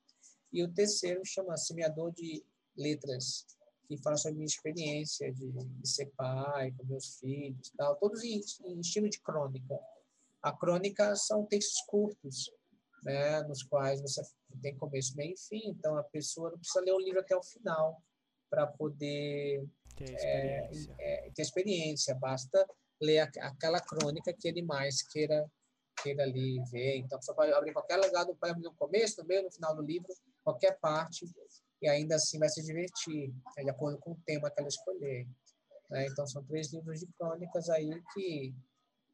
E 0.50 0.62
o 0.62 0.72
terceiro 0.72 1.20
chama 1.22 1.55
Semeador 1.59 2.12
de 2.12 2.42
Letras, 2.74 3.46
que 3.87 3.96
fala 3.99 4.16
sobre 4.16 4.37
minha 4.37 4.46
experiência 4.46 5.33
de, 5.33 5.51
de 5.51 5.88
ser 5.88 6.07
pai, 6.16 6.72
com 6.72 6.85
meus 6.85 7.18
filhos, 7.18 7.72
tal, 7.77 7.96
todos 7.96 8.22
em, 8.22 8.40
em, 8.64 8.81
estilo 8.81 9.09
de 9.09 9.20
crônica. 9.20 9.79
A 10.42 10.53
crônica 10.53 11.14
são 11.16 11.44
textos 11.46 11.81
curtos, 11.87 12.51
né, 13.03 13.42
nos 13.44 13.62
quais 13.62 14.01
você 14.01 14.22
tem 14.61 14.77
começo, 14.77 15.16
meio 15.16 15.35
e 15.35 15.38
fim, 15.38 15.68
então 15.68 15.96
a 15.96 16.03
pessoa 16.05 16.51
não 16.51 16.59
precisa 16.59 16.85
ler 16.85 16.92
o 16.92 17.01
livro 17.01 17.20
até 17.20 17.37
o 17.37 17.42
final 17.42 18.03
para 18.51 18.66
poder 18.66 19.66
ter 19.96 20.12
experiência. 20.12 20.94
É, 20.99 21.27
é, 21.27 21.31
ter 21.31 21.42
experiência, 21.42 22.14
basta 22.14 22.66
ler 23.01 23.18
aquela 23.18 23.81
crônica 23.81 24.33
que 24.33 24.49
ele 24.49 24.62
mais 24.62 25.03
queira 25.03 25.51
queira 26.03 26.22
ali 26.22 26.62
ver. 26.70 26.99
Então, 26.99 27.20
você 27.20 27.33
pode 27.35 27.53
abrir 27.53 27.72
qualquer 27.72 27.96
lugar 27.96 28.25
do 28.25 28.37
no 28.61 28.75
começo, 28.75 29.20
no 29.20 29.27
meio, 29.27 29.44
no 29.44 29.51
final 29.51 29.75
do 29.75 29.83
livro, 29.83 30.09
qualquer 30.44 30.79
parte, 30.79 31.27
e 31.80 31.88
ainda 31.88 32.16
assim 32.16 32.38
vai 32.38 32.48
se 32.48 32.62
divertir, 32.62 33.32
né, 33.56 33.64
de 33.64 33.70
acordo 33.70 33.98
com 33.98 34.12
o 34.12 34.20
tema 34.24 34.50
que 34.50 34.60
ela 34.60 34.68
escolher. 34.68 35.26
Né? 35.90 36.06
Então, 36.06 36.24
são 36.26 36.42
três 36.44 36.72
livros 36.72 37.00
de 37.00 37.06
crônicas 37.18 37.68
aí 37.70 37.90
que, 38.14 38.54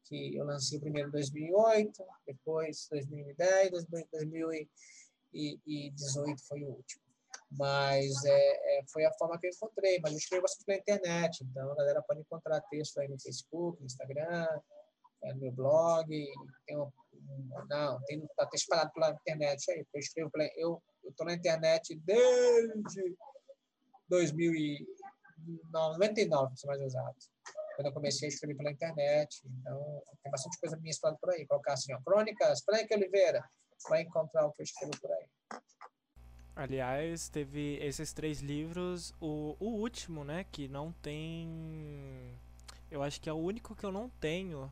que 0.05 0.35
eu 0.35 0.45
lancei 0.45 0.79
primeiro 0.79 1.09
em 1.09 1.11
2008, 1.11 2.03
depois 2.25 2.87
2010, 2.89 3.85
2018 3.85 6.47
foi 6.47 6.63
o 6.63 6.69
último. 6.69 7.03
Mas 7.51 8.23
é, 8.25 8.79
é, 8.79 8.83
foi 8.91 9.05
a 9.05 9.13
forma 9.13 9.39
que 9.39 9.47
eu 9.47 9.51
encontrei. 9.51 9.99
Mas 10.01 10.13
eu 10.13 10.17
escrevo 10.17 10.43
bastante 10.43 10.65
pela 10.65 10.79
internet, 10.79 11.43
então 11.43 11.71
a 11.71 11.75
galera 11.75 12.01
pode 12.01 12.21
encontrar 12.21 12.61
texto 12.61 12.99
aí 12.99 13.07
no 13.07 13.19
Facebook, 13.19 13.79
no 13.79 13.85
Instagram, 13.85 14.47
é, 15.23 15.33
no 15.33 15.39
meu 15.39 15.51
blog, 15.51 16.07
tem 16.65 16.77
um, 16.77 16.91
não, 17.69 18.01
tem, 18.05 18.25
tá 18.35 18.49
espalhado 18.53 18.91
pela 18.93 19.11
internet 19.11 19.71
aí, 19.71 19.85
eu 19.93 19.99
escrevo, 19.99 20.31
eu 20.57 20.81
estou 21.09 21.25
na 21.25 21.33
internet 21.33 21.95
desde 22.05 23.15
2099, 24.09 26.47
para 26.47 26.55
ser 26.55 26.67
mais 26.67 26.81
exato, 26.81 27.17
quando 27.75 27.87
eu 27.87 27.93
comecei 27.93 28.27
a 28.27 28.29
escrever 28.29 28.55
pela 28.55 28.71
internet, 28.71 29.41
então 29.45 30.03
tem 30.21 30.31
bastante 30.31 30.59
coisa 30.59 30.77
minha 30.77 30.91
espalhada 30.91 31.19
por 31.19 31.31
aí, 31.31 31.45
colocar 31.45 31.73
assim, 31.73 31.93
ó, 31.93 32.01
crônicas, 32.01 32.61
Frank 32.63 32.93
Oliveira, 32.93 33.43
vai 33.89 34.01
encontrar 34.01 34.45
o 34.45 34.51
que 34.51 34.61
eu 34.61 34.63
escrevo 34.63 34.91
por 35.01 35.11
aí. 35.11 35.25
Aliás, 36.55 37.29
teve 37.29 37.79
esses 37.81 38.13
três 38.13 38.39
livros, 38.39 39.13
o, 39.19 39.55
o 39.59 39.65
último, 39.65 40.23
né, 40.23 40.45
que 40.51 40.67
não 40.67 40.91
tem. 40.91 42.37
Eu 42.91 43.01
acho 43.01 43.19
que 43.19 43.27
é 43.27 43.33
o 43.33 43.37
único 43.37 43.75
que 43.75 43.83
eu 43.83 43.91
não 43.91 44.07
tenho 44.07 44.71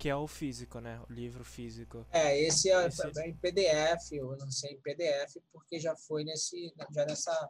que 0.00 0.08
é 0.08 0.16
o 0.16 0.26
físico, 0.26 0.80
né? 0.80 0.98
O 1.10 1.12
livro 1.12 1.44
físico. 1.44 2.06
É, 2.10 2.40
esse 2.40 2.70
é 2.70 2.86
esse... 2.86 3.20
em 3.20 3.36
PDF, 3.36 4.12
eu 4.12 4.28
lancei 4.28 4.70
em 4.70 4.80
PDF 4.80 5.36
porque 5.52 5.78
já 5.78 5.94
foi 5.94 6.24
nesse, 6.24 6.72
já 6.90 7.04
nessa, 7.04 7.48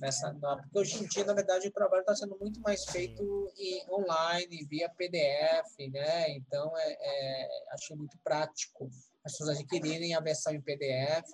nessa 0.00 0.34
porque 0.34 0.78
hoje 0.80 1.04
em 1.04 1.06
dia, 1.06 1.24
na 1.24 1.34
verdade, 1.34 1.68
o 1.68 1.72
trabalho 1.72 2.00
está 2.00 2.16
sendo 2.16 2.36
muito 2.40 2.60
mais 2.62 2.84
feito 2.86 3.48
em, 3.56 3.88
online, 3.88 4.66
via 4.68 4.90
PDF, 4.90 5.92
né? 5.92 6.30
Então, 6.30 6.76
é, 6.76 6.98
é, 7.00 7.48
achei 7.70 7.96
muito 7.96 8.18
prático 8.24 8.90
as 9.24 9.30
pessoas 9.30 9.50
adquirirem 9.50 10.16
a 10.16 10.20
versão 10.20 10.52
em 10.52 10.60
PDF 10.60 11.30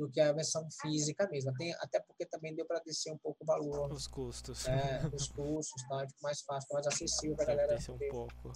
do 0.00 0.10
que 0.10 0.18
a 0.18 0.32
versão 0.32 0.66
física 0.80 1.28
mesmo. 1.30 1.52
Tem, 1.54 1.74
até 1.74 2.00
porque 2.00 2.24
também 2.24 2.54
deu 2.54 2.64
para 2.64 2.80
descer 2.80 3.12
um 3.12 3.18
pouco 3.18 3.44
o 3.44 3.46
valor. 3.46 3.92
Os 3.92 4.06
custos. 4.06 4.66
É, 4.70 5.06
os 5.14 5.28
custos, 5.28 5.82
tá? 5.88 6.06
Fica 6.06 6.20
mais 6.22 6.40
fácil, 6.42 6.68
mais 6.72 6.86
acessível 6.86 7.36
para 7.36 7.52
a 7.52 7.56
galera 7.56 7.78
poder, 7.84 8.06
um 8.06 8.10
pouco. 8.10 8.52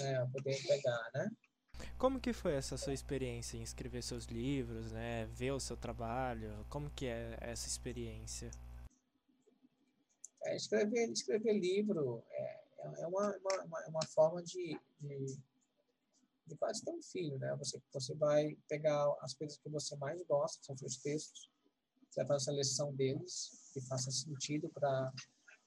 É, 0.00 0.26
poder 0.26 0.56
pegar, 0.66 1.10
né? 1.14 1.30
Como 1.98 2.20
que 2.20 2.32
foi 2.32 2.54
essa 2.54 2.76
sua 2.76 2.94
experiência 2.94 3.56
em 3.56 3.62
escrever 3.62 4.02
seus 4.02 4.24
livros, 4.24 4.92
né? 4.92 5.26
Ver 5.26 5.52
o 5.52 5.60
seu 5.60 5.76
trabalho? 5.76 6.64
Como 6.68 6.90
que 6.90 7.06
é 7.06 7.36
essa 7.40 7.68
experiência? 7.68 8.50
É, 10.44 10.56
escrever, 10.56 11.10
escrever 11.10 11.58
livro 11.58 12.22
é, 12.30 12.60
é 13.02 13.06
uma, 13.06 13.36
uma, 13.66 13.86
uma 13.88 14.06
forma 14.06 14.42
de, 14.42 14.78
de 15.00 15.38
de 16.50 16.58
quase 16.58 16.84
ter 16.84 16.90
um 16.90 17.02
filho, 17.02 17.38
né? 17.38 17.54
Você, 17.56 17.80
você 17.92 18.14
vai 18.14 18.56
pegar 18.68 19.06
as 19.20 19.34
coisas 19.34 19.58
que 19.58 19.68
você 19.68 19.96
mais 19.96 20.22
gosta, 20.22 20.62
são 20.62 20.76
seus 20.76 20.96
textos, 20.96 21.50
você 22.10 22.20
vai 22.20 22.26
fazer 22.26 22.36
a 22.36 22.44
seleção 22.44 22.94
deles, 22.94 23.50
que 23.72 23.80
faça 23.82 24.10
sentido 24.10 24.68
para 24.68 25.12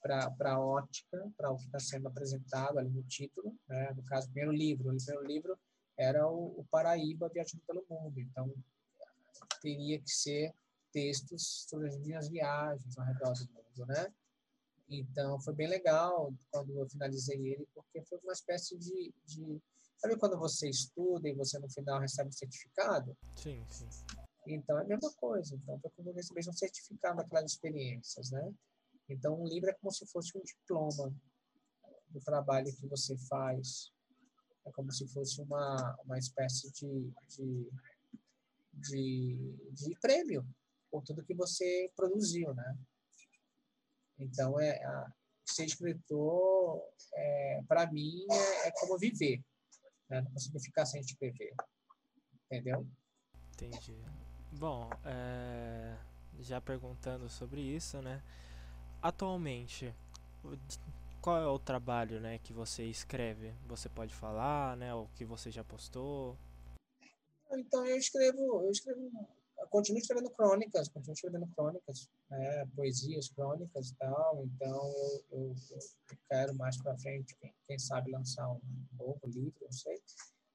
para 0.02 0.52
a 0.52 0.60
ótica, 0.60 1.32
para 1.38 1.50
o 1.50 1.56
que 1.56 1.64
está 1.64 1.80
sendo 1.80 2.10
apresentado 2.10 2.78
ali 2.78 2.90
no 2.90 3.04
título, 3.04 3.58
né? 3.70 3.94
no 3.96 4.04
caso, 4.04 4.28
primeiro 4.28 4.52
livro. 4.52 4.92
O 4.92 4.98
primeiro 4.98 5.26
livro 5.26 5.58
era 5.98 6.28
o, 6.28 6.60
o 6.60 6.66
Paraíba 6.70 7.30
Viajando 7.30 7.64
pelo 7.66 7.86
Mundo. 7.90 8.20
Então, 8.20 8.54
teria 9.62 9.98
que 10.00 10.10
ser 10.12 10.54
textos 10.92 11.66
sobre 11.70 11.88
as 11.88 11.98
minhas 12.00 12.28
viagens 12.28 12.98
ao 12.98 13.06
redor 13.06 13.32
do 13.32 13.50
mundo, 13.54 13.86
né? 13.88 14.14
Então, 14.90 15.40
foi 15.40 15.54
bem 15.54 15.68
legal 15.68 16.34
quando 16.52 16.78
eu 16.78 16.88
finalizei 16.90 17.38
ele, 17.38 17.68
porque 17.74 18.02
foi 18.02 18.20
uma 18.24 18.34
espécie 18.34 18.78
de, 18.78 19.14
de... 19.26 19.62
Sabe 20.04 20.18
quando 20.18 20.38
você 20.38 20.70
estuda 20.70 21.30
e 21.30 21.34
você 21.34 21.58
no 21.60 21.70
final 21.72 21.98
recebe 21.98 22.28
um 22.28 22.34
certificado? 22.34 23.16
Sim, 23.38 23.66
sim. 23.70 23.88
Então, 24.46 24.78
é 24.78 24.82
a 24.82 24.86
mesma 24.86 25.10
coisa. 25.14 25.56
Então, 25.56 25.80
foi 25.80 25.90
como 25.92 26.12
receber 26.12 26.42
um 26.50 26.52
certificado 26.52 27.16
daquelas 27.16 27.50
experiências, 27.50 28.30
né? 28.30 28.54
Então, 29.08 29.42
um 29.42 29.48
livro 29.48 29.70
é 29.70 29.74
como 29.74 29.94
se 29.94 30.06
fosse 30.08 30.38
um 30.38 30.42
diploma 30.42 31.16
do 32.10 32.20
trabalho 32.20 32.76
que 32.76 32.86
você 32.86 33.18
faz. 33.30 33.94
É 34.66 34.72
como 34.74 34.92
se 34.92 35.08
fosse 35.08 35.42
uma, 35.42 35.96
uma 36.04 36.18
espécie 36.18 36.70
de, 36.74 37.10
de, 37.30 37.72
de, 38.74 39.56
de 39.72 40.00
prêmio 40.02 40.46
por 40.92 41.02
tudo 41.04 41.24
que 41.24 41.34
você 41.34 41.90
produziu, 41.96 42.54
né? 42.54 42.78
Então, 44.20 44.60
é, 44.60 44.84
a, 44.84 45.14
ser 45.46 45.64
escritor, 45.64 46.82
é, 47.16 47.62
para 47.70 47.90
mim, 47.90 48.26
é, 48.30 48.68
é, 48.68 48.72
como 48.72 48.98
viver. 48.98 49.42
Né? 50.10 50.22
Não 50.22 50.32
consigo 50.32 50.60
ficar 50.60 50.86
sem 50.86 51.02
escrever. 51.02 51.54
Entendeu? 52.46 52.88
Entendi. 53.54 53.98
Bom, 54.52 54.90
é, 55.06 55.98
já 56.40 56.62
perguntando 56.62 57.30
sobre 57.30 57.62
isso, 57.62 58.02
né? 58.02 58.22
Atualmente, 59.02 59.94
qual 61.22 61.38
é 61.38 61.48
o 61.48 61.58
trabalho, 61.58 62.20
né, 62.20 62.38
que 62.38 62.54
você 62.54 62.84
escreve? 62.84 63.54
Você 63.68 63.90
pode 63.90 64.14
falar, 64.14 64.78
né, 64.78 64.94
o 64.94 65.08
que 65.16 65.26
você 65.26 65.50
já 65.50 65.64
postou? 65.64 66.38
Então 67.52 67.86
eu 67.86 67.98
escrevo, 67.98 68.62
eu 68.62 68.72
escrevo, 68.72 69.00
eu 69.60 69.68
continuo 69.68 70.00
escrevendo 70.00 70.30
crônicas, 70.32 70.88
continuo 70.90 71.14
escrevendo 71.14 71.48
crônicas, 71.56 72.10
né, 72.34 72.66
poesias, 72.76 73.30
crônicas 73.30 73.90
e 73.90 73.96
tal. 73.96 74.44
Então 74.46 74.94
eu, 75.32 75.40
eu, 75.40 75.56
eu 76.12 76.18
quero 76.30 76.56
mais 76.56 76.78
para 76.82 76.98
frente, 76.98 77.36
quem, 77.40 77.54
quem, 77.68 77.80
sabe 77.80 78.12
lançar 78.12 78.50
um 78.50 78.62
novo 78.98 79.22
livro, 79.28 79.54
não 79.62 79.72
sei. 79.72 80.02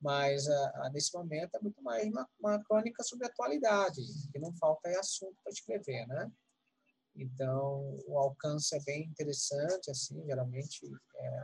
Mas 0.00 0.46
uh, 0.46 0.92
nesse 0.92 1.16
momento 1.16 1.56
é 1.56 1.60
muito 1.60 1.82
mais 1.82 2.06
uma, 2.06 2.28
uma 2.38 2.62
crônica 2.64 3.02
sobre 3.02 3.26
atualidade, 3.26 4.00
que 4.32 4.38
não 4.38 4.54
falta 4.56 4.88
é 4.88 4.96
assunto 4.96 5.36
para 5.42 5.52
escrever, 5.52 6.06
né? 6.06 6.30
Então, 7.16 7.98
o 8.06 8.16
alcance 8.16 8.76
é 8.76 8.80
bem 8.84 9.06
interessante, 9.06 9.90
assim, 9.90 10.24
geralmente 10.24 10.86
é, 11.16 11.42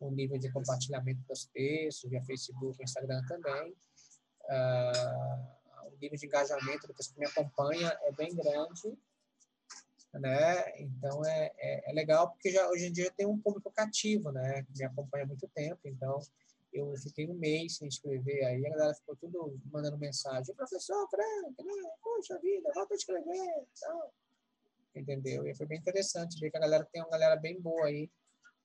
o 0.00 0.10
nível 0.12 0.38
de 0.38 0.52
compartilhamento 0.52 1.20
dos 1.28 1.46
textos, 1.46 2.08
via 2.08 2.22
Facebook, 2.22 2.80
Instagram 2.80 3.20
também. 3.26 3.74
Uh, 4.44 5.90
o 5.92 5.98
nível 6.00 6.16
de 6.16 6.26
engajamento 6.26 6.86
do 6.86 6.94
pessoal 6.94 7.14
que 7.14 7.20
me 7.20 7.26
acompanha 7.26 7.98
é 8.02 8.12
bem 8.12 8.34
grande, 8.36 8.96
né? 10.12 10.80
Então, 10.80 11.24
é, 11.24 11.52
é, 11.58 11.90
é, 11.90 11.92
legal 11.92 12.30
porque 12.30 12.50
já, 12.50 12.68
hoje 12.68 12.86
em 12.86 12.92
dia 12.92 13.12
tem 13.16 13.26
um 13.26 13.38
público 13.38 13.70
cativo, 13.70 14.32
né? 14.32 14.62
Que 14.64 14.78
me 14.78 14.84
acompanha 14.84 15.24
há 15.24 15.26
muito 15.26 15.46
tempo, 15.48 15.80
então 15.84 16.18
eu 16.72 16.94
fiquei 16.96 17.28
um 17.28 17.34
mês 17.34 17.76
sem 17.76 17.88
escrever, 17.88 18.44
aí 18.44 18.64
a 18.64 18.70
galera 18.70 18.94
ficou 18.94 19.16
tudo 19.16 19.58
mandando 19.72 19.98
mensagem, 19.98 20.54
professor 20.54 21.08
Frank, 21.08 21.54
né? 21.58 21.90
poxa 22.02 22.38
vida, 22.38 22.70
volta 22.74 22.94
a 22.94 22.96
escrever, 22.96 23.66
então, 23.72 24.10
entendeu? 24.94 25.46
E 25.46 25.54
foi 25.54 25.66
bem 25.66 25.78
interessante 25.78 26.38
ver 26.38 26.50
que 26.50 26.56
a 26.56 26.60
galera 26.60 26.88
tem 26.92 27.02
uma 27.02 27.10
galera 27.10 27.36
bem 27.36 27.60
boa 27.60 27.86
aí, 27.86 28.08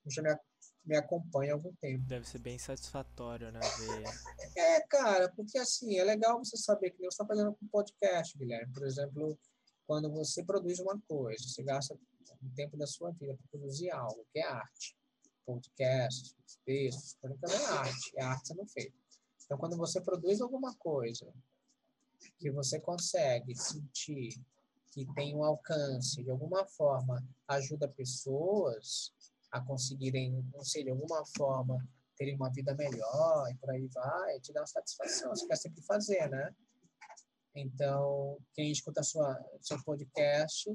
que 0.04 0.10
já 0.10 0.22
me, 0.22 0.36
me 0.84 0.96
acompanha 0.96 1.52
há 1.52 1.54
algum 1.54 1.72
tempo. 1.74 2.04
Deve 2.06 2.28
ser 2.28 2.38
bem 2.38 2.58
satisfatório, 2.58 3.50
né? 3.50 3.60
Ver... 3.60 4.04
É, 4.56 4.80
cara, 4.82 5.28
porque 5.34 5.58
assim, 5.58 5.98
é 5.98 6.04
legal 6.04 6.38
você 6.38 6.56
saber 6.56 6.90
que 6.90 7.04
eu 7.04 7.08
estou 7.08 7.26
fazendo 7.26 7.54
com 7.54 7.66
podcast, 7.66 8.38
Guilherme. 8.38 8.72
Por 8.72 8.86
exemplo, 8.86 9.36
quando 9.86 10.10
você 10.10 10.42
produz 10.44 10.78
uma 10.78 11.00
coisa, 11.08 11.42
você 11.42 11.62
gasta 11.62 11.94
um 12.42 12.50
tempo 12.54 12.76
da 12.76 12.86
sua 12.86 13.10
vida 13.12 13.34
para 13.34 13.46
produzir 13.50 13.90
algo, 13.90 14.26
que 14.32 14.38
é 14.38 14.46
arte. 14.46 14.96
Podcast, 15.44 16.34
textos, 16.64 17.14
crônica 17.20 17.46
é 17.46 17.66
arte, 17.66 18.12
é 18.16 18.22
arte 18.22 18.48
sendo 18.48 18.66
feita. 18.66 18.96
Então, 19.44 19.56
quando 19.56 19.76
você 19.76 20.00
produz 20.00 20.40
alguma 20.40 20.74
coisa 20.74 21.32
que 22.38 22.50
você 22.50 22.80
consegue 22.80 23.54
sentir 23.54 24.40
que 24.90 25.06
tem 25.14 25.36
um 25.36 25.44
alcance, 25.44 26.24
de 26.24 26.30
alguma 26.30 26.66
forma 26.66 27.22
ajuda 27.46 27.86
pessoas 27.86 29.12
a 29.52 29.60
conseguirem, 29.60 30.32
não 30.52 30.64
sei, 30.64 30.82
de 30.82 30.90
alguma 30.90 31.24
forma 31.36 31.86
terem 32.16 32.34
uma 32.34 32.50
vida 32.50 32.74
melhor 32.74 33.50
e 33.50 33.54
por 33.56 33.70
aí 33.70 33.86
vai, 33.88 34.40
te 34.40 34.52
dá 34.52 34.62
uma 34.62 34.66
satisfação, 34.66 35.30
você 35.30 35.46
quer 35.46 35.56
sempre 35.56 35.82
fazer, 35.82 36.28
né? 36.30 36.54
Então, 37.56 38.38
quem 38.52 38.70
escuta 38.70 39.02
sua, 39.02 39.42
seu 39.62 39.82
podcast 39.82 40.72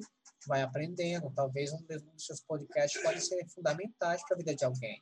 vai 0.47 0.63
aprendendo. 0.63 1.31
Talvez 1.35 1.71
um 1.71 1.81
dos 1.83 2.25
seus 2.25 2.41
podcasts 2.41 3.01
pode 3.03 3.21
ser 3.21 3.47
fundamentais 3.49 4.23
para 4.23 4.35
a 4.35 4.37
vida 4.37 4.55
de 4.55 4.65
alguém 4.65 5.01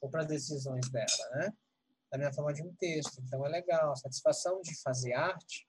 ou 0.00 0.08
para 0.08 0.22
as 0.22 0.28
decisões 0.28 0.88
dela, 0.88 1.30
né? 1.32 1.52
Da 2.10 2.16
minha 2.16 2.32
forma 2.32 2.54
de 2.54 2.62
um 2.62 2.74
texto. 2.76 3.20
Então, 3.20 3.44
é 3.44 3.48
legal. 3.50 3.92
A 3.92 3.96
satisfação 3.96 4.62
de 4.62 4.74
fazer 4.80 5.12
arte 5.12 5.68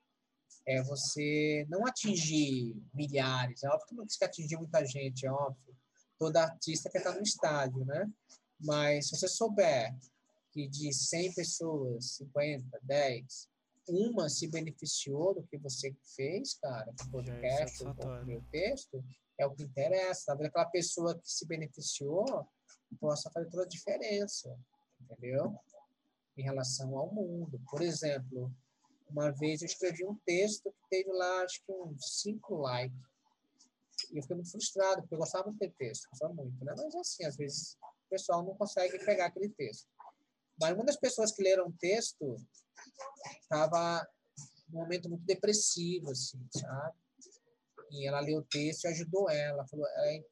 é 0.66 0.82
você 0.82 1.66
não 1.70 1.86
atingir 1.86 2.82
milhares. 2.94 3.62
É 3.62 3.68
óbvio 3.68 3.88
que 3.88 3.96
não 3.96 4.06
quer 4.08 4.26
atingir 4.26 4.56
muita 4.56 4.86
gente, 4.86 5.26
é 5.26 5.32
óbvio. 5.32 5.76
Toda 6.18 6.44
artista 6.44 6.90
quer 6.90 7.00
estar 7.00 7.14
no 7.14 7.22
estádio, 7.22 7.84
né? 7.86 8.10
Mas 8.58 9.08
se 9.10 9.18
você 9.18 9.28
souber 9.28 9.94
que 10.52 10.68
de 10.70 10.94
100 10.94 11.34
pessoas, 11.34 12.16
50, 12.16 12.80
10, 12.84 13.50
uma 13.90 14.30
se 14.30 14.48
beneficiou 14.48 15.34
do 15.34 15.44
que 15.44 15.58
você 15.58 15.96
fez, 16.16 16.56
cara, 16.56 16.92
do 16.92 17.12
podcast, 17.12 17.84
do 17.84 18.26
meu 18.26 18.44
texto, 18.52 19.04
é 19.38 19.46
o 19.46 19.54
que 19.54 19.64
interessa. 19.64 20.26
Talvez 20.28 20.50
aquela 20.50 20.66
pessoa 20.66 21.18
que 21.18 21.30
se 21.30 21.46
beneficiou 21.46 22.26
possa 23.00 23.30
fazer 23.32 23.50
toda 23.50 23.64
a 23.64 23.68
diferença, 23.68 24.56
entendeu? 25.00 25.56
Em 26.38 26.44
relação 26.44 26.98
ao 26.98 27.14
mundo. 27.14 27.60
Por 27.70 27.82
exemplo, 27.82 28.52
uma 29.10 29.32
vez 29.32 29.62
eu 29.62 29.66
escrevi 29.66 30.06
um 30.06 30.16
texto 30.26 30.72
que 30.72 30.90
teve 30.90 31.12
lá, 31.12 31.44
acho 31.44 31.64
que 31.66 31.72
uns 31.72 32.22
cinco 32.22 32.56
likes. 32.56 32.98
E 34.12 34.18
eu 34.18 34.22
fiquei 34.22 34.36
muito 34.36 34.52
frustrado, 34.52 35.02
porque 35.02 35.16
eu 35.16 35.20
gostava 35.20 35.46
muito 35.48 35.60
de 35.60 35.72
texto, 35.72 36.10
gostava 36.10 36.34
muito, 36.34 36.64
né? 36.64 36.74
Mas 36.78 36.96
assim, 36.96 37.26
às 37.26 37.36
vezes 37.36 37.74
o 38.06 38.10
pessoal 38.10 38.44
não 38.44 38.56
consegue 38.56 38.98
pegar 39.04 39.26
aquele 39.26 39.50
texto. 39.50 39.88
Mas 40.60 40.74
uma 40.74 40.86
das 40.86 40.98
pessoas 40.98 41.32
que 41.32 41.44
leram 41.44 41.68
o 41.68 41.74
texto 41.74 42.36
estava 43.42 44.08
num 44.70 44.80
momento 44.80 45.10
muito 45.10 45.26
depressivo, 45.26 46.12
assim, 46.12 46.46
sabe? 46.52 46.98
E 47.92 48.08
ela 48.08 48.20
leu 48.20 48.40
o 48.40 48.44
texto 48.44 48.84
e 48.84 48.88
ajudou 48.90 49.30
ela. 49.30 49.66
Falou, 49.68 49.86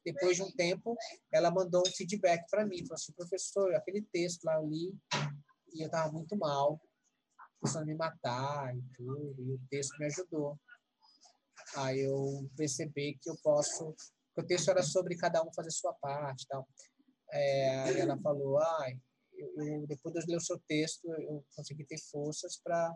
depois 0.04 0.36
de 0.36 0.42
um 0.42 0.50
tempo, 0.52 0.96
ela 1.32 1.50
mandou 1.50 1.82
um 1.84 1.90
feedback 1.90 2.48
para 2.48 2.64
mim. 2.64 2.78
Falou 2.82 2.94
assim, 2.94 3.12
professor, 3.12 3.74
aquele 3.74 4.02
texto 4.02 4.44
lá 4.44 4.54
eu 4.54 4.66
li 4.66 4.96
e 5.74 5.82
eu 5.82 5.86
estava 5.86 6.12
muito 6.12 6.36
mal 6.36 6.80
pensando 7.60 7.84
em 7.84 7.92
me 7.92 7.94
matar 7.96 8.76
e 8.76 8.82
tudo, 8.94 9.42
e 9.42 9.52
o 9.52 9.60
texto 9.68 9.98
me 9.98 10.06
ajudou. 10.06 10.58
Aí 11.76 12.00
eu 12.00 12.48
percebi 12.56 13.18
que 13.20 13.28
eu 13.28 13.36
posso, 13.42 13.94
o 14.36 14.42
texto 14.42 14.70
era 14.70 14.82
sobre 14.82 15.16
cada 15.16 15.42
um 15.42 15.52
fazer 15.52 15.70
sua 15.70 15.92
parte, 15.94 16.46
tal. 16.48 16.66
É, 17.30 18.00
ela 18.00 18.16
falou, 18.18 18.58
ah, 18.58 18.86
eu, 19.38 19.52
eu, 19.56 19.86
depois 19.86 20.14
de 20.14 20.30
ler 20.30 20.36
o 20.36 20.40
seu 20.40 20.58
texto, 20.66 21.10
eu 21.14 21.44
consegui 21.54 21.84
ter 21.84 21.98
forças 21.98 22.56
para 22.56 22.94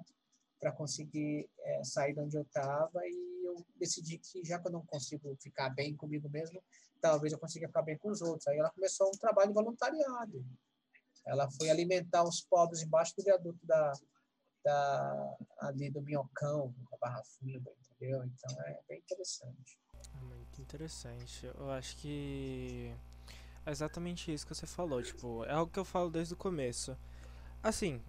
para 0.62 0.70
conseguir 0.70 1.50
é, 1.58 1.82
sair 1.82 2.14
de 2.14 2.20
onde 2.20 2.36
eu 2.36 2.42
estava 2.42 3.00
e 3.04 3.44
eu 3.44 3.66
decidi 3.76 4.16
que 4.18 4.44
já 4.44 4.60
que 4.60 4.68
eu 4.68 4.72
não 4.72 4.86
consigo 4.86 5.36
ficar 5.42 5.70
bem 5.70 5.96
comigo 5.96 6.28
mesmo, 6.28 6.62
talvez 7.00 7.32
eu 7.32 7.38
consiga 7.38 7.66
ficar 7.66 7.82
bem 7.82 7.98
com 7.98 8.10
os 8.10 8.22
outros. 8.22 8.46
Aí 8.46 8.58
ela 8.58 8.70
começou 8.70 9.08
um 9.08 9.18
trabalho 9.18 9.52
voluntariado. 9.52 10.46
Ela 11.26 11.50
foi 11.50 11.68
alimentar 11.68 12.22
os 12.22 12.42
pobres 12.42 12.80
embaixo 12.80 13.12
do 13.16 13.24
viaduto 13.24 13.66
da, 13.66 13.92
da, 14.64 15.36
ali 15.62 15.90
do 15.90 16.00
Minhocão, 16.00 16.72
da 16.90 16.96
Barra 16.96 17.22
Funda, 17.24 17.72
entendeu? 17.90 18.24
Então 18.24 18.62
é 18.62 18.80
bem 18.88 18.98
interessante. 19.00 19.78
Muito 20.20 20.62
interessante. 20.62 21.46
Eu 21.46 21.70
acho 21.70 21.96
que 21.96 22.94
é 23.64 23.70
exatamente 23.70 24.32
isso 24.32 24.46
que 24.46 24.54
você 24.54 24.66
falou, 24.66 25.02
tipo, 25.02 25.44
é 25.44 25.52
algo 25.52 25.72
que 25.72 25.78
eu 25.78 25.84
falo 25.84 26.10
desde 26.10 26.34
o 26.34 26.36
começo. 26.36 26.96
Assim, 27.62 28.00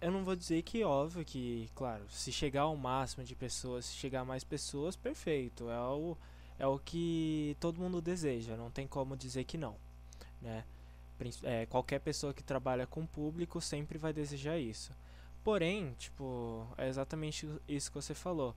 eu 0.00 0.10
não 0.10 0.24
vou 0.24 0.34
dizer 0.34 0.62
que 0.62 0.82
óbvio 0.82 1.24
que, 1.24 1.70
claro, 1.74 2.04
se 2.08 2.32
chegar 2.32 2.62
ao 2.62 2.76
máximo 2.76 3.24
de 3.24 3.34
pessoas, 3.34 3.86
se 3.86 3.94
chegar 3.94 4.20
a 4.20 4.24
mais 4.24 4.42
pessoas, 4.42 4.96
perfeito. 4.96 5.70
É 5.70 5.80
o, 5.80 6.16
é 6.58 6.66
o 6.66 6.78
que 6.78 7.56
todo 7.60 7.80
mundo 7.80 8.00
deseja, 8.00 8.56
não 8.56 8.70
tem 8.70 8.86
como 8.86 9.16
dizer 9.16 9.44
que 9.44 9.58
não, 9.58 9.76
né? 10.40 10.64
É, 11.44 11.66
qualquer 11.66 12.00
pessoa 12.00 12.34
que 12.34 12.42
trabalha 12.42 12.84
com 12.84 13.06
público 13.06 13.60
sempre 13.60 13.96
vai 13.96 14.12
desejar 14.12 14.58
isso. 14.58 14.92
Porém, 15.44 15.94
tipo, 15.98 16.66
é 16.76 16.88
exatamente 16.88 17.48
isso 17.68 17.90
que 17.90 17.94
você 17.94 18.14
falou. 18.14 18.56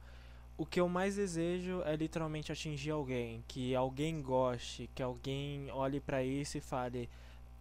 O 0.57 0.65
que 0.65 0.79
eu 0.79 0.87
mais 0.87 1.15
desejo 1.15 1.81
é 1.83 1.95
literalmente 1.95 2.51
atingir 2.51 2.91
alguém, 2.91 3.43
que 3.47 3.75
alguém 3.75 4.21
goste, 4.21 4.89
que 4.95 5.03
alguém 5.03 5.69
olhe 5.71 5.99
para 5.99 6.23
isso 6.23 6.57
e 6.57 6.61
fale: 6.61 7.09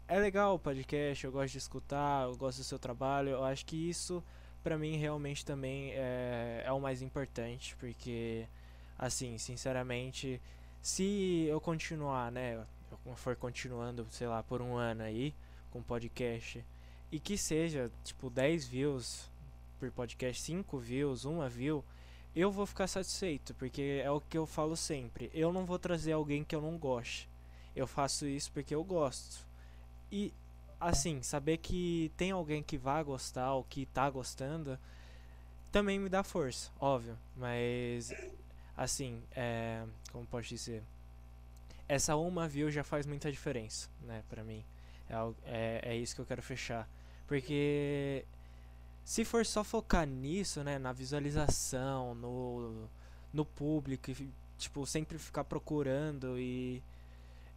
é 0.07 0.19
legal 0.19 0.55
o 0.55 0.59
podcast, 0.59 1.25
eu 1.25 1.33
gosto 1.33 1.53
de 1.53 1.59
escutar, 1.59 2.25
eu 2.25 2.37
gosto 2.37 2.59
do 2.59 2.65
seu 2.65 2.79
trabalho. 2.79 3.31
Eu 3.31 3.45
acho 3.45 3.67
que 3.67 3.89
isso 3.89 4.23
para 4.63 4.79
mim 4.79 4.97
realmente 4.97 5.45
também 5.45 5.93
é, 5.93 6.63
é 6.65 6.73
o 6.73 6.81
mais 6.81 7.03
importante, 7.03 7.77
porque 7.77 8.47
assim, 8.99 9.37
sinceramente, 9.39 10.41
se 10.81 11.47
eu 11.49 11.61
continuar, 11.61 12.33
né, 12.33 12.65
eu 13.05 13.17
for 13.17 13.37
continuando, 13.37 14.07
sei 14.11 14.27
lá, 14.27 14.43
por 14.43 14.63
um 14.63 14.77
ano 14.77 15.03
aí 15.03 15.35
com 15.71 15.83
podcast 15.83 16.65
e 17.13 17.21
que 17.21 17.37
seja 17.37 17.91
tipo 18.03 18.31
10 18.31 18.67
views 18.67 19.31
por 19.79 19.91
podcast, 19.91 20.41
5 20.43 20.79
views, 20.79 21.25
uma 21.25 21.49
view, 21.49 21.85
eu 22.35 22.51
vou 22.51 22.67
ficar 22.67 22.87
satisfeito, 22.87 23.55
porque 23.55 24.03
é 24.03 24.11
o 24.11 24.21
que 24.21 24.37
eu 24.37 24.47
falo 24.47 24.77
sempre. 24.77 25.31
Eu 25.33 25.53
não 25.53 25.65
vou 25.65 25.79
trazer 25.79 26.13
alguém 26.13 26.45
que 26.45 26.55
eu 26.55 26.61
não 26.61 26.77
goste. 26.77 27.29
Eu 27.75 27.87
faço 27.87 28.27
isso 28.27 28.51
porque 28.53 28.75
eu 28.75 28.83
gosto. 28.83 29.47
E 30.11 30.33
assim, 30.81 31.23
saber 31.23 31.59
que 31.59 32.13
tem 32.17 32.31
alguém 32.31 32.63
que 32.63 32.77
vai 32.77 33.03
gostar 33.03 33.55
ou 33.55 33.65
que 33.65 33.87
tá 33.87 34.09
gostando 34.11 34.79
também 35.75 35.99
me 35.99 36.09
dá 36.09 36.23
força, 36.23 36.71
óbvio. 36.79 37.19
Mas 37.37 38.13
assim, 38.77 39.21
é, 39.35 39.85
como 40.13 40.25
pode 40.25 40.49
dizer? 40.49 40.85
Essa 41.89 42.15
uma 42.15 42.47
view 42.47 42.71
já 42.71 42.85
faz 42.85 43.07
muita 43.07 43.31
diferença, 43.31 43.89
né, 44.03 44.23
pra 44.29 44.45
mim. 44.45 44.65
É, 45.11 45.15
é, 45.45 45.81
é 45.95 45.97
isso 45.97 46.15
que 46.15 46.21
eu 46.21 46.27
quero 46.27 46.43
fechar. 46.43 46.89
Porque 47.27 48.25
se 49.05 49.25
for 49.25 49.45
só 49.45 49.63
focar 49.63 50.07
nisso, 50.07 50.65
né, 50.65 50.79
na 50.79 50.93
visualização, 50.93 52.15
no, 52.15 52.89
no 53.33 53.45
público, 53.45 54.11
e, 54.11 54.33
tipo, 54.57 54.87
sempre 54.87 55.19
ficar 55.19 55.45
procurando 55.45 56.39
e 56.39 56.83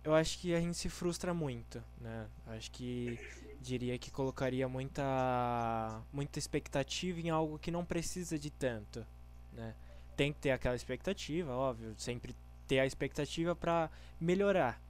eu 0.04 0.16
acho 0.16 0.40
que 0.40 0.54
a 0.54 0.60
gente 0.62 0.78
se 0.78 0.88
frustra 0.88 1.34
muito, 1.34 1.84
né? 2.00 2.28
Acho 2.46 2.72
que 2.72 3.20
diria 3.60 3.98
que 3.98 4.10
colocaria 4.10 4.66
muita 4.66 6.02
muita 6.14 6.40
expectativa 6.40 7.20
em 7.20 7.30
algo 7.30 7.60
que 7.60 7.70
não 7.70 7.84
precisa 7.84 8.40
de 8.40 8.50
tanto, 8.50 9.06
né? 9.52 9.76
Tem 10.16 10.32
que 10.32 10.40
ter 10.40 10.52
aquela 10.52 10.78
expectativa, 10.78 11.52
óbvio, 11.52 11.94
sempre 11.98 12.34
ter 12.68 12.80
a 12.80 12.86
expectativa 12.86 13.54
para 13.54 13.90
melhorar. 14.20 14.82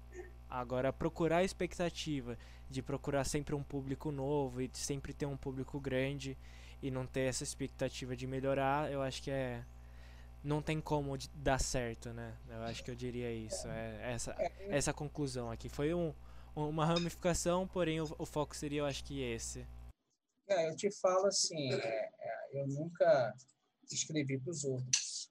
Agora 0.47 0.93
procurar 0.93 1.37
a 1.37 1.43
expectativa 1.43 2.37
de 2.70 2.82
procurar 2.82 3.24
sempre 3.24 3.55
um 3.55 3.63
público 3.63 4.11
novo 4.11 4.61
e 4.61 4.68
de 4.68 4.78
sempre 4.78 5.13
ter 5.13 5.26
um 5.26 5.38
público 5.38 5.80
grande 5.80 6.38
e 6.82 6.91
não 6.91 7.05
ter 7.05 7.22
essa 7.22 7.43
expectativa 7.43 8.15
de 8.15 8.28
melhorar, 8.28 8.91
eu 8.91 9.01
acho 9.01 9.22
que 9.22 9.32
é 9.32 9.63
não 10.43 10.61
tem 10.61 10.80
como 10.80 11.18
dar 11.34 11.59
certo, 11.59 12.13
né? 12.13 12.38
Eu 12.47 12.61
acho 12.63 12.84
que 12.84 12.91
eu 12.91 12.95
diria 12.95 13.32
isso. 13.34 13.68
É 13.68 14.13
essa 14.13 14.36
essa 14.70 14.93
conclusão 14.93 15.51
aqui 15.51 15.68
foi 15.68 15.93
um, 15.93 16.13
uma 16.55 16.86
ramificação, 16.86 17.68
porém 17.68 18.01
o, 18.01 18.15
o 18.18 18.26
foco 18.26 18.55
seria, 18.55 18.80
eu 18.80 18.86
acho 18.86 19.03
que 19.03 19.22
esse. 19.22 19.68
É, 20.47 20.70
eu 20.70 20.76
te 20.76 20.89
falo 20.99 21.28
assim, 21.28 21.74
é, 21.74 22.09
é, 22.20 22.61
eu 22.61 22.68
nunca 22.68 23.34
escrevi 23.91 24.39
para 24.39 24.51
os 24.51 24.63
outros. 24.63 25.30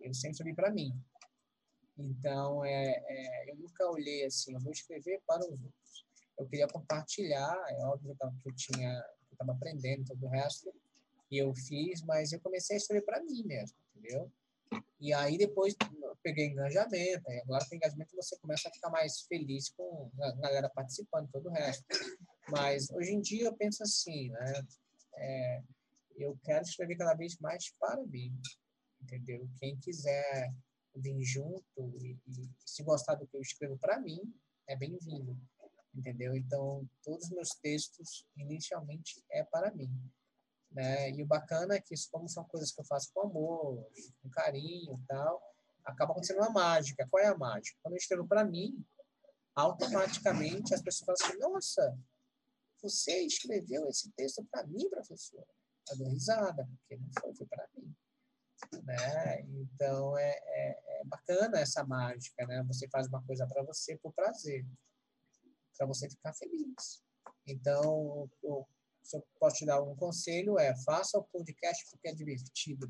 Eu 0.00 0.12
sempre 0.12 0.32
escrevi 0.32 0.54
para 0.54 0.72
mim. 0.72 0.92
Então, 1.96 2.64
é, 2.64 3.00
é, 3.06 3.50
eu 3.50 3.56
nunca 3.56 3.88
olhei 3.88 4.24
assim, 4.24 4.54
eu 4.54 4.60
vou 4.60 4.72
escrever 4.72 5.20
para 5.26 5.40
os 5.40 5.50
outros. 5.50 5.81
Eu 6.38 6.46
queria 6.46 6.66
compartilhar, 6.68 7.56
é 7.68 7.84
óbvio 7.84 8.16
que 8.42 8.48
eu 8.48 8.54
tinha, 8.54 8.92
eu 8.92 9.32
estava 9.32 9.52
aprendendo 9.52 10.04
todo 10.04 10.26
o 10.26 10.28
resto, 10.28 10.72
e 11.30 11.38
eu 11.38 11.54
fiz, 11.54 12.02
mas 12.02 12.32
eu 12.32 12.40
comecei 12.40 12.76
a 12.76 12.78
escrever 12.78 13.04
para 13.04 13.22
mim 13.22 13.42
mesmo, 13.44 13.76
entendeu? 13.96 14.30
E 15.00 15.12
aí 15.12 15.36
depois 15.36 15.74
peguei 16.22 16.46
engajamento, 16.46 17.30
e 17.30 17.40
agora 17.40 17.66
tem 17.68 17.76
engajamento 17.76 18.14
você 18.14 18.36
começa 18.38 18.68
a 18.68 18.72
ficar 18.72 18.90
mais 18.90 19.22
feliz 19.22 19.70
com 19.70 20.10
a 20.20 20.32
galera 20.32 20.68
participando, 20.68 21.30
todo 21.30 21.48
o 21.48 21.52
resto. 21.52 21.84
Mas 22.48 22.90
hoje 22.90 23.12
em 23.12 23.20
dia 23.20 23.46
eu 23.46 23.56
penso 23.56 23.82
assim, 23.82 24.28
né? 24.30 24.66
É, 25.14 25.62
eu 26.16 26.38
quero 26.44 26.62
escrever 26.62 26.96
cada 26.96 27.14
vez 27.14 27.38
mais 27.38 27.72
para 27.78 28.02
mim, 28.04 28.32
entendeu? 29.00 29.48
Quem 29.58 29.76
quiser 29.76 30.52
vir 30.94 31.22
junto 31.22 31.64
e, 32.00 32.18
e 32.28 32.50
se 32.64 32.82
gostar 32.82 33.14
do 33.14 33.26
que 33.26 33.36
eu 33.36 33.40
escrevo 33.40 33.76
para 33.78 33.98
mim, 33.98 34.20
é 34.66 34.76
bem-vindo, 34.76 35.36
entendeu? 35.94 36.36
Então, 36.36 36.88
todos 37.02 37.24
os 37.24 37.30
meus 37.30 37.50
textos, 37.50 38.26
inicialmente, 38.36 39.22
é 39.30 39.44
para 39.44 39.70
mim. 39.72 39.90
Né? 40.70 41.10
E 41.10 41.22
o 41.22 41.26
bacana 41.26 41.74
é 41.74 41.80
que, 41.80 41.94
como 42.10 42.28
são 42.28 42.44
coisas 42.44 42.72
que 42.72 42.80
eu 42.80 42.84
faço 42.84 43.10
com 43.12 43.22
amor, 43.22 43.86
com 44.22 44.30
carinho 44.30 44.98
e 44.98 45.06
tal, 45.06 45.42
acaba 45.84 46.12
acontecendo 46.12 46.38
uma 46.38 46.50
mágica. 46.50 47.06
Qual 47.10 47.22
é 47.22 47.28
a 47.28 47.36
mágica? 47.36 47.78
Quando 47.82 47.94
eu 47.94 47.98
escrevo 47.98 48.26
para 48.26 48.44
mim, 48.44 48.84
automaticamente 49.54 50.74
as 50.74 50.80
pessoas 50.80 51.18
falam 51.18 51.30
assim: 51.30 51.38
Nossa, 51.38 51.98
você 52.80 53.20
escreveu 53.20 53.86
esse 53.88 54.10
texto 54.12 54.44
para 54.50 54.66
mim, 54.66 54.88
professor? 54.88 55.44
Eu 55.90 55.98
dou 55.98 56.08
risada, 56.08 56.66
porque 56.66 56.96
não 56.96 57.10
foi, 57.20 57.34
foi 57.34 57.46
para 57.46 57.68
mim 57.76 57.94
né? 58.82 59.40
Então 59.40 60.16
é, 60.16 60.30
é, 60.30 61.00
é, 61.00 61.04
bacana 61.04 61.58
essa 61.58 61.84
mágica, 61.84 62.46
né? 62.46 62.62
Você 62.68 62.88
faz 62.88 63.08
uma 63.08 63.22
coisa 63.24 63.46
para 63.46 63.62
você 63.62 63.96
por 63.98 64.12
prazer, 64.12 64.64
para 65.82 65.86
você 65.86 66.08
ficar 66.08 66.32
feliz. 66.32 67.02
Então, 67.46 68.30
eu, 68.42 68.66
se 69.02 69.16
eu 69.16 69.24
posso 69.38 69.56
te 69.56 69.66
dar 69.66 69.82
um 69.82 69.96
conselho 69.96 70.58
é 70.58 70.74
faça 70.84 71.18
o 71.18 71.24
podcast 71.24 71.84
porque 71.90 72.08
é 72.08 72.14
divertido, 72.14 72.88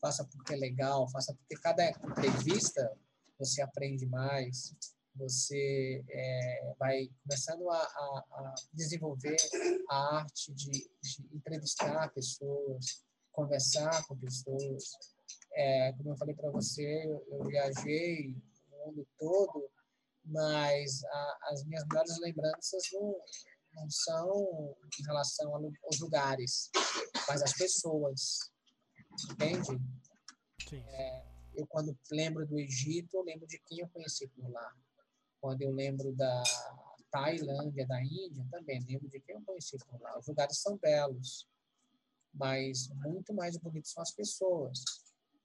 faça 0.00 0.24
porque 0.24 0.54
é 0.54 0.56
legal, 0.56 1.08
faça 1.10 1.32
porque 1.34 1.54
cada 1.62 1.88
entrevista 1.88 2.92
você 3.38 3.62
aprende 3.62 4.06
mais, 4.06 4.74
você 5.14 6.04
é, 6.08 6.74
vai 6.78 7.08
começando 7.22 7.70
a, 7.70 7.76
a, 7.76 8.24
a, 8.32 8.54
desenvolver 8.72 9.36
a 9.88 10.16
arte 10.16 10.52
de, 10.52 10.70
de 11.00 11.28
entrevistar 11.32 12.12
pessoas, 12.12 13.04
conversar 13.30 14.04
com 14.06 14.16
pessoas, 14.16 14.90
é, 15.54 15.92
como 15.92 16.10
eu 16.10 16.16
falei 16.16 16.34
para 16.34 16.50
você, 16.50 17.04
eu, 17.04 17.24
eu, 17.30 17.44
viajei 17.44 18.36
o 18.72 18.86
mundo 18.86 19.06
todo, 19.18 19.70
mas 20.24 21.04
a, 21.04 21.38
as 21.50 21.64
minhas 21.64 21.84
melhores 21.88 22.18
lembranças 22.20 22.82
não, 22.92 23.20
não 23.74 23.90
são 23.90 24.76
em 24.98 25.04
relação 25.04 25.54
aos 25.54 26.00
lugares, 26.00 26.70
mas 27.28 27.42
às 27.42 27.52
pessoas. 27.52 28.38
Entende? 29.30 29.80
Sim. 30.68 30.84
É, 30.88 31.24
eu, 31.54 31.66
quando 31.66 31.96
lembro 32.10 32.46
do 32.46 32.58
Egito, 32.58 33.16
eu 33.16 33.22
lembro 33.22 33.46
de 33.46 33.58
quem 33.66 33.80
eu 33.80 33.88
conheci 33.88 34.28
por 34.28 34.50
lá. 34.50 34.72
Quando 35.40 35.62
eu 35.62 35.70
lembro 35.70 36.12
da 36.14 36.42
Tailândia, 37.10 37.86
da 37.86 38.02
Índia, 38.02 38.46
também 38.50 38.80
lembro 38.88 39.08
de 39.08 39.20
quem 39.20 39.34
eu 39.34 39.42
conheci 39.44 39.76
por 39.86 40.00
lá. 40.00 40.18
Os 40.18 40.26
lugares 40.26 40.58
são 40.58 40.78
belos, 40.78 41.46
mas 42.32 42.88
muito 42.94 43.34
mais 43.34 43.56
bonitos 43.58 43.90
são 43.90 44.02
as 44.02 44.12
pessoas. 44.12 44.82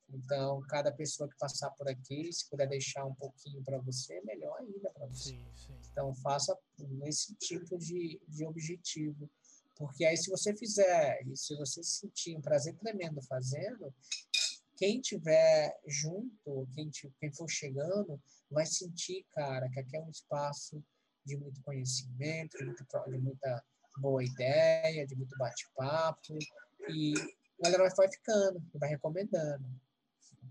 Então, 0.09 0.61
cada 0.69 0.91
pessoa 0.91 1.29
que 1.29 1.37
passar 1.37 1.69
por 1.71 1.87
aqui, 1.89 2.31
se 2.31 2.49
puder 2.49 2.67
deixar 2.67 3.05
um 3.05 3.13
pouquinho 3.15 3.61
para 3.63 3.77
você, 3.79 4.21
melhor 4.21 4.57
ainda 4.59 4.89
para 4.91 5.05
você. 5.05 5.31
Sim, 5.31 5.45
sim. 5.55 5.77
Então, 5.91 6.15
faça 6.15 6.57
nesse 6.79 7.35
tipo 7.35 7.77
de, 7.77 8.19
de 8.27 8.45
objetivo. 8.45 9.29
Porque 9.75 10.05
aí, 10.05 10.15
se 10.17 10.29
você 10.29 10.55
fizer, 10.55 11.21
e 11.27 11.35
se 11.35 11.55
você 11.55 11.83
sentir 11.83 12.35
um 12.37 12.41
prazer 12.41 12.75
tremendo 12.77 13.21
fazendo, 13.23 13.93
quem 14.77 15.01
tiver 15.01 15.77
junto, 15.85 16.67
quem, 16.73 16.89
quem 17.19 17.33
for 17.33 17.49
chegando, 17.49 18.19
vai 18.49 18.65
sentir, 18.65 19.25
cara, 19.31 19.69
que 19.69 19.79
aqui 19.79 19.97
é 19.97 20.01
um 20.01 20.09
espaço 20.09 20.81
de 21.25 21.35
muito 21.35 21.61
conhecimento, 21.63 22.57
de, 22.57 22.65
muito, 22.65 22.85
de 22.85 23.17
muita 23.17 23.63
boa 23.97 24.23
ideia, 24.23 25.05
de 25.05 25.15
muito 25.15 25.37
bate-papo. 25.37 26.37
E 26.89 27.13
a 27.59 27.69
galera 27.69 27.93
vai 27.95 28.09
ficando, 28.09 28.63
vai 28.73 28.89
recomendando 28.89 29.65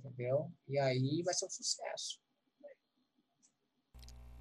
entendeu? 0.07 0.51
E 0.69 0.79
aí 0.79 1.23
vai 1.23 1.35
ser 1.35 1.47
um 1.47 1.51
sucesso. 1.51 2.19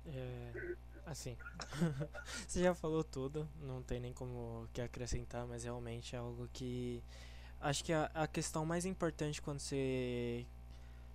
É, 0.06 0.76
assim, 1.06 1.36
você 2.48 2.62
já 2.62 2.76
falou 2.76 3.04
tudo, 3.04 3.48
não 3.62 3.82
tem 3.82 4.00
nem 4.00 4.14
como 4.14 4.68
que 4.74 4.82
acrescentar, 4.82 5.48
mas 5.48 5.64
realmente 5.64 6.16
é 6.16 6.20
algo 6.20 6.48
que 6.54 7.04
acho 7.60 7.84
que 7.84 7.92
a, 7.92 8.06
a 8.14 8.28
questão 8.28 8.66
mais 8.66 8.86
importante 8.86 9.42
quando 9.42 9.60
você 9.60 10.46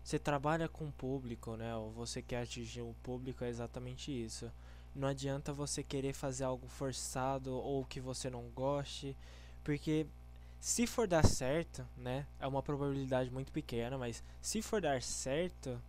você 0.02 0.18
trabalha 0.18 0.68
com 0.68 0.86
o 0.86 0.92
público, 0.92 1.56
né, 1.56 1.76
ou 1.76 1.90
você 1.90 2.22
quer 2.22 2.42
atingir 2.42 2.80
o 2.80 2.94
público 3.02 3.44
é 3.44 3.48
exatamente 3.48 4.10
isso. 4.10 4.50
Não 4.94 5.06
adianta 5.06 5.52
você 5.52 5.84
querer 5.84 6.12
fazer 6.12 6.44
algo 6.44 6.66
forçado 6.66 7.54
ou 7.54 7.84
que 7.84 8.00
você 8.00 8.28
não 8.28 8.48
goste, 8.48 9.16
porque 9.62 10.06
se 10.60 10.86
for 10.86 11.08
dar 11.08 11.26
certo, 11.26 11.86
né? 11.96 12.26
É 12.38 12.46
uma 12.46 12.62
probabilidade 12.62 13.30
muito 13.30 13.50
pequena, 13.50 13.96
mas 13.96 14.22
se 14.42 14.60
for 14.60 14.80
dar 14.80 15.00
certo, 15.00 15.80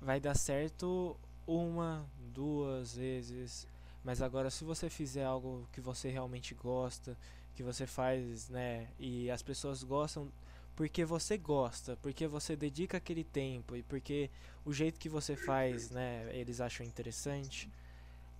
vai 0.00 0.18
dar 0.18 0.34
certo 0.34 1.14
uma, 1.46 2.08
duas 2.32 2.96
vezes. 2.96 3.68
Mas 4.02 4.22
agora 4.22 4.50
se 4.50 4.64
você 4.64 4.88
fizer 4.88 5.24
algo 5.24 5.68
que 5.72 5.80
você 5.80 6.08
realmente 6.08 6.54
gosta, 6.54 7.16
que 7.54 7.62
você 7.62 7.86
faz, 7.86 8.48
né, 8.48 8.88
e 8.98 9.30
as 9.30 9.42
pessoas 9.42 9.84
gostam 9.84 10.30
porque 10.74 11.04
você 11.04 11.38
gosta, 11.38 11.96
porque 12.02 12.26
você 12.26 12.56
dedica 12.56 12.96
aquele 12.96 13.22
tempo 13.22 13.76
e 13.76 13.82
porque 13.82 14.30
o 14.64 14.72
jeito 14.72 14.98
que 14.98 15.08
você 15.08 15.36
faz, 15.36 15.90
né, 15.90 16.28
eles 16.32 16.60
acham 16.60 16.84
interessante. 16.84 17.70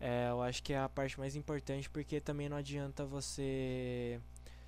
É, 0.00 0.28
eu 0.30 0.42
acho 0.42 0.62
que 0.62 0.72
é 0.72 0.78
a 0.78 0.88
parte 0.88 1.18
mais 1.18 1.36
importante 1.36 1.88
porque 1.88 2.20
também 2.20 2.48
não 2.48 2.56
adianta 2.56 3.04
você 3.04 4.20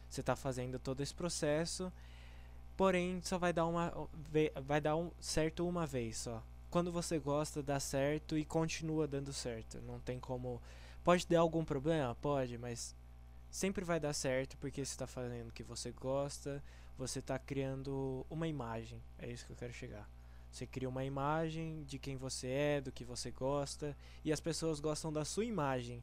Você 0.08 0.20
está 0.20 0.36
fazendo 0.36 0.78
todo 0.78 1.02
esse 1.02 1.14
processo, 1.14 1.92
porém 2.76 3.20
só 3.22 3.38
vai 3.38 3.52
dar 3.52 3.66
uma 3.66 3.92
vai 4.64 4.80
dar 4.80 4.96
um 4.96 5.10
certo 5.20 5.66
uma 5.66 5.86
vez 5.86 6.18
só. 6.18 6.42
Quando 6.70 6.92
você 6.92 7.18
gosta, 7.18 7.62
dá 7.62 7.80
certo 7.80 8.36
e 8.36 8.44
continua 8.44 9.06
dando 9.06 9.32
certo. 9.32 9.80
Não 9.82 9.98
tem 10.00 10.18
como 10.18 10.60
pode 11.04 11.26
dar 11.26 11.40
algum 11.40 11.64
problema, 11.64 12.14
pode, 12.16 12.58
mas 12.58 12.94
sempre 13.50 13.84
vai 13.84 14.00
dar 14.00 14.12
certo 14.12 14.56
porque 14.58 14.84
você 14.84 14.92
está 14.92 15.06
fazendo 15.06 15.48
o 15.48 15.52
que 15.52 15.62
você 15.62 15.92
gosta, 15.92 16.62
você 16.98 17.20
está 17.20 17.38
criando 17.38 18.26
uma 18.28 18.48
imagem. 18.48 19.00
É 19.18 19.30
isso 19.30 19.46
que 19.46 19.52
eu 19.52 19.56
quero 19.56 19.72
chegar. 19.72 20.08
Você 20.50 20.66
cria 20.66 20.88
uma 20.88 21.04
imagem 21.04 21.84
de 21.84 21.98
quem 21.98 22.16
você 22.16 22.48
é, 22.48 22.80
do 22.80 22.90
que 22.90 23.04
você 23.04 23.30
gosta, 23.30 23.94
e 24.24 24.32
as 24.32 24.40
pessoas 24.40 24.80
gostam 24.80 25.12
da 25.12 25.24
sua 25.24 25.44
imagem. 25.44 26.02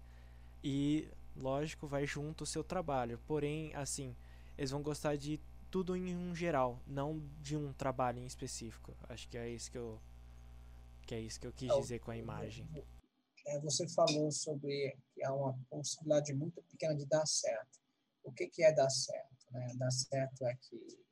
E, 0.64 1.08
lógico, 1.36 1.88
vai 1.88 2.06
junto 2.06 2.44
o 2.44 2.48
seu 2.48 2.64
trabalho. 2.64 3.20
Porém, 3.26 3.74
assim, 3.76 4.16
eles 4.58 4.72
vão 4.72 4.82
gostar 4.82 5.16
de 5.16 5.40
tudo 5.70 5.96
em 5.96 6.16
um 6.16 6.36
geral, 6.36 6.80
não 6.86 7.20
de 7.42 7.58
um 7.58 7.74
trabalho 7.74 8.20
em 8.20 8.26
específico. 8.26 8.96
Acho 9.10 9.28
que 9.28 9.38
é 9.38 9.50
isso 9.50 9.72
que 9.72 9.78
eu 9.78 10.00
que 11.06 11.16
é 11.16 11.20
isso 11.20 11.40
que 11.40 11.48
eu 11.48 11.52
quis 11.52 11.70
é, 11.70 11.80
dizer 11.80 12.00
com 12.00 12.12
a 12.12 12.18
imagem. 12.18 12.68
É, 13.46 13.60
você 13.60 13.88
falou 13.90 14.32
sobre 14.32 14.96
que 15.14 15.24
há 15.24 15.34
uma 15.34 15.54
possibilidade 15.70 16.34
muito 16.34 16.62
pequena 16.64 16.96
de 16.96 17.06
dar 17.06 17.26
certo. 17.26 17.80
O 18.24 18.32
que, 18.32 18.48
que 18.48 18.64
é 18.64 18.72
dar 18.72 18.90
certo? 18.90 19.52
Né? 19.52 19.74
Dar 19.78 19.92
certo 19.92 20.46
é 20.46 20.56
que 20.56 21.04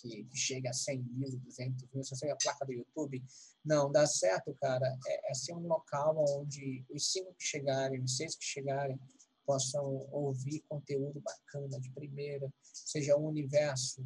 que, 0.00 0.24
que 0.24 0.36
chega 0.36 0.70
a 0.70 0.72
100 0.72 1.02
mil, 1.02 1.38
200 1.38 1.88
mil, 1.92 2.04
se 2.04 2.10
você 2.10 2.30
a 2.30 2.36
placa 2.36 2.64
do 2.64 2.72
YouTube. 2.72 3.22
Não, 3.64 3.90
dá 3.90 4.06
certo, 4.06 4.54
cara, 4.60 4.96
é, 5.06 5.30
é 5.30 5.34
ser 5.34 5.54
um 5.54 5.66
local 5.66 6.14
onde 6.38 6.84
os 6.90 7.10
cinco 7.10 7.34
que 7.34 7.44
chegarem, 7.44 8.02
os 8.02 8.16
seis 8.16 8.36
que 8.36 8.44
chegarem, 8.44 8.98
possam 9.46 10.06
ouvir 10.10 10.62
conteúdo 10.68 11.20
bacana 11.20 11.80
de 11.80 11.90
primeira, 11.90 12.52
seja 12.62 13.16
um 13.16 13.26
universo, 13.26 14.04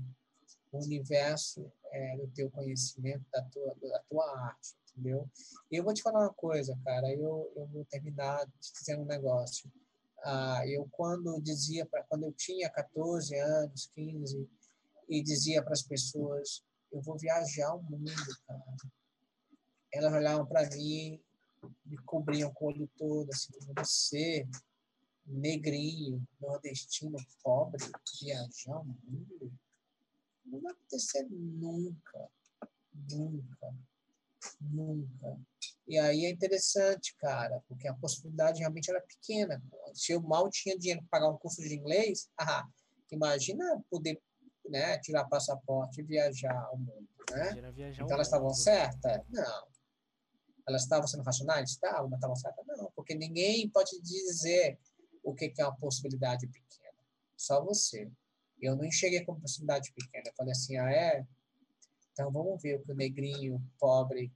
o 0.70 0.84
universo 0.84 1.70
é, 1.90 2.16
do 2.16 2.28
teu 2.28 2.50
conhecimento, 2.50 3.24
da 3.32 3.42
tua, 3.44 3.74
da 3.80 3.98
tua 4.08 4.38
arte, 4.48 4.76
entendeu? 4.92 5.28
E 5.70 5.76
eu 5.76 5.84
vou 5.84 5.94
te 5.94 6.02
falar 6.02 6.20
uma 6.20 6.34
coisa, 6.34 6.78
cara, 6.84 7.10
eu, 7.12 7.52
eu 7.56 7.66
vou 7.66 7.84
terminar 7.86 8.46
dizendo 8.60 9.02
um 9.02 9.06
negócio. 9.06 9.70
Ah, 10.22 10.62
eu 10.66 10.86
quando 10.92 11.40
dizia, 11.40 11.86
para 11.86 12.04
quando 12.04 12.24
eu 12.24 12.32
tinha 12.32 12.68
14 12.68 13.34
anos, 13.36 13.90
15, 13.94 14.48
e 15.08 15.22
dizia 15.22 15.62
para 15.62 15.72
as 15.72 15.82
pessoas: 15.82 16.62
Eu 16.92 17.00
vou 17.02 17.18
viajar 17.18 17.74
o 17.74 17.82
mundo, 17.82 18.14
cara. 18.46 18.62
Elas 19.92 20.12
olhavam 20.12 20.46
para 20.46 20.68
mim, 20.70 21.20
me 21.84 21.98
cobriam 22.04 22.52
com 22.52 22.66
o 22.66 22.68
olho 22.68 22.88
todo, 22.96 23.28
assim, 23.30 23.52
você, 23.76 24.46
negrinho, 25.30 26.26
nordestino, 26.40 27.16
pobre, 27.42 27.82
viajar 28.20 28.80
o 28.80 28.84
mundo? 28.84 29.52
Não 30.44 30.60
vai 30.60 30.72
acontecer 30.72 31.26
nunca, 31.30 32.28
nunca, 33.10 33.74
nunca. 34.60 35.40
E 35.86 35.98
aí 35.98 36.24
é 36.24 36.30
interessante, 36.30 37.16
cara, 37.16 37.62
porque 37.68 37.88
a 37.88 37.94
possibilidade 37.94 38.60
realmente 38.60 38.90
era 38.90 39.00
pequena. 39.00 39.62
Se 39.94 40.12
eu 40.12 40.20
mal 40.20 40.48
tinha 40.50 40.78
dinheiro 40.78 41.02
para 41.02 41.20
pagar 41.20 41.32
um 41.32 41.38
curso 41.38 41.60
de 41.62 41.74
inglês, 41.74 42.28
ah, 42.38 42.66
imagina 43.10 43.82
poder 43.90 44.20
né, 44.68 44.98
tirar 44.98 45.24
passaporte 45.24 46.00
e 46.00 46.04
viajar 46.04 46.56
ao 46.66 46.78
mundo. 46.78 47.08
Né? 47.30 47.90
Então 47.94 48.10
elas 48.10 48.26
estavam 48.26 48.52
certas? 48.52 49.22
Não. 49.28 49.66
Elas 50.68 50.82
estavam 50.82 51.06
sendo 51.06 51.22
racionais? 51.22 51.70
Estavam, 51.70 52.08
mas 52.08 52.18
estavam 52.18 52.36
certas? 52.36 52.64
Não, 52.66 52.92
porque 52.94 53.14
ninguém 53.14 53.68
pode 53.68 54.00
dizer 54.00 54.78
o 55.22 55.34
que 55.34 55.52
é 55.58 55.64
uma 55.64 55.76
possibilidade 55.76 56.46
pequena. 56.46 56.94
Só 57.36 57.62
você. 57.64 58.10
Eu 58.60 58.76
não 58.76 58.84
enxerguei 58.84 59.24
como 59.24 59.40
possibilidade 59.40 59.92
pequena. 59.92 60.24
Eu 60.26 60.34
falei 60.34 60.52
assim, 60.52 60.76
ah, 60.76 60.90
é? 60.90 61.26
Então 62.12 62.30
vamos 62.30 62.60
ver 62.62 62.76
o 62.76 62.82
que 62.84 62.92
o 62.92 62.94
negrinho, 62.94 63.62
pobre, 63.78 64.32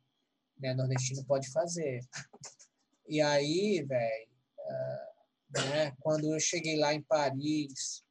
né, 0.58 0.74
nordestino 0.74 1.24
pode 1.24 1.50
fazer. 1.50 2.00
E 3.06 3.20
aí, 3.20 3.84
velho, 3.86 4.28
uh, 4.60 5.60
né, 5.68 5.94
quando 6.00 6.32
eu 6.32 6.40
cheguei 6.40 6.78
lá 6.78 6.94
em 6.94 7.02
Paris, 7.02 8.02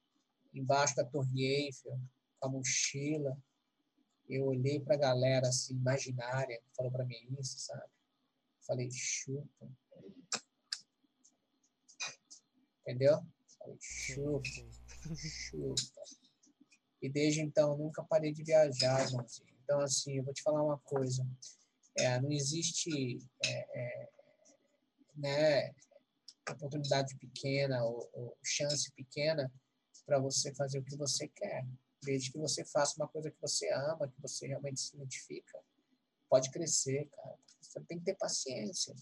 embaixo 0.53 0.95
da 0.95 1.03
Torre 1.03 1.43
Eiffel, 1.43 1.99
com 2.39 2.47
a 2.47 2.51
mochila. 2.51 3.37
Eu 4.29 4.45
olhei 4.45 4.79
para 4.79 4.95
a 4.95 4.99
galera 4.99 5.47
assim, 5.47 5.75
imaginária, 5.75 6.57
que 6.57 6.75
falou 6.75 6.91
para 6.91 7.05
mim 7.05 7.15
isso, 7.39 7.59
sabe? 7.59 7.89
Falei, 8.65 8.89
chupa. 8.91 9.69
Entendeu? 12.93 13.25
Chupa, 13.79 14.43
chupa. 15.15 15.81
E 17.01 17.09
desde 17.09 17.41
então 17.41 17.75
nunca 17.75 18.03
parei 18.03 18.31
de 18.31 18.43
viajar. 18.43 19.07
Então, 19.63 19.79
assim, 19.81 20.17
eu 20.17 20.23
vou 20.23 20.33
te 20.33 20.43
falar 20.43 20.61
uma 20.63 20.77
coisa. 20.77 21.25
É, 21.97 22.21
não 22.21 22.31
existe 22.31 23.17
é, 23.43 23.79
é, 23.79 24.09
né, 25.15 25.75
oportunidade 26.51 27.15
pequena 27.17 27.83
ou, 27.83 28.09
ou 28.13 28.37
chance 28.43 28.91
pequena 28.91 29.51
para 30.05 30.19
você 30.19 30.53
fazer 30.53 30.79
o 30.79 30.83
que 30.83 30.95
você 30.95 31.27
quer. 31.27 31.65
Desde 32.03 32.31
que 32.31 32.37
você 32.37 32.63
faça 32.63 32.95
uma 32.97 33.07
coisa 33.07 33.31
que 33.31 33.41
você 33.41 33.71
ama, 33.73 34.07
que 34.07 34.21
você 34.21 34.45
realmente 34.47 34.79
se 34.79 34.95
identifica, 34.95 35.59
pode 36.29 36.51
crescer, 36.51 37.07
cara. 37.09 37.37
Você 37.59 37.79
tem 37.81 37.97
que 37.97 38.05
ter 38.05 38.15
paciência. 38.15 38.93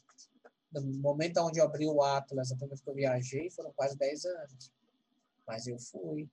No 0.72 0.82
momento 0.82 1.38
onde 1.42 1.60
eu 1.60 1.66
abri 1.66 1.86
o 1.86 2.02
Atlas, 2.02 2.52
a 2.52 2.56
primeira 2.56 2.76
vez 2.76 2.82
que 2.82 2.90
eu 2.90 2.94
viajei, 2.94 3.50
foram 3.50 3.74
quase 3.74 3.98
10 3.98 4.26
anos. 4.26 4.72
Mas 5.46 5.68
eu 5.68 5.78
fui. 5.78 6.30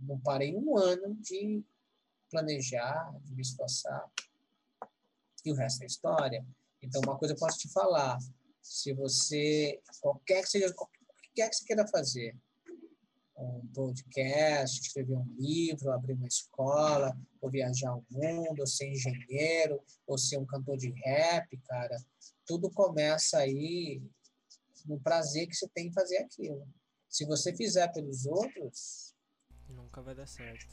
Não 0.00 0.18
parei 0.18 0.56
um 0.56 0.76
ano 0.76 1.14
de 1.14 1.62
planejar, 2.30 3.14
de 3.24 3.34
me 3.34 3.42
esforçar. 3.42 4.10
E 5.44 5.52
o 5.52 5.54
resto 5.54 5.82
é 5.82 5.86
história. 5.86 6.44
Então, 6.80 7.00
uma 7.04 7.16
coisa 7.16 7.34
eu 7.34 7.38
posso 7.38 7.58
te 7.58 7.68
falar. 7.68 8.18
Se 8.60 8.92
você, 8.92 9.80
qualquer 10.00 10.42
que 10.42 10.50
seja, 10.50 10.72
qualquer 10.72 11.48
que 11.50 11.56
você 11.56 11.64
queira 11.64 11.86
fazer, 11.86 12.36
um 13.44 13.66
podcast, 13.74 14.80
escrever 14.80 15.16
um 15.16 15.34
livro, 15.38 15.90
abrir 15.90 16.14
uma 16.14 16.26
escola, 16.26 17.16
ou 17.40 17.50
viajar 17.50 17.94
o 17.94 18.04
mundo, 18.10 18.60
ou 18.60 18.66
ser 18.66 18.90
engenheiro, 18.90 19.80
ou 20.06 20.16
ser 20.16 20.38
um 20.38 20.46
cantor 20.46 20.76
de 20.76 20.90
rap, 21.04 21.56
cara. 21.68 21.96
Tudo 22.46 22.70
começa 22.70 23.38
aí 23.38 24.02
no 24.86 25.00
prazer 25.00 25.46
que 25.46 25.54
você 25.54 25.68
tem 25.68 25.88
em 25.88 25.92
fazer 25.92 26.18
aquilo. 26.18 26.66
Se 27.08 27.24
você 27.26 27.54
fizer 27.54 27.88
pelos 27.88 28.26
outros, 28.26 29.14
nunca 29.68 30.00
vai 30.00 30.14
dar 30.14 30.26
certo. 30.26 30.66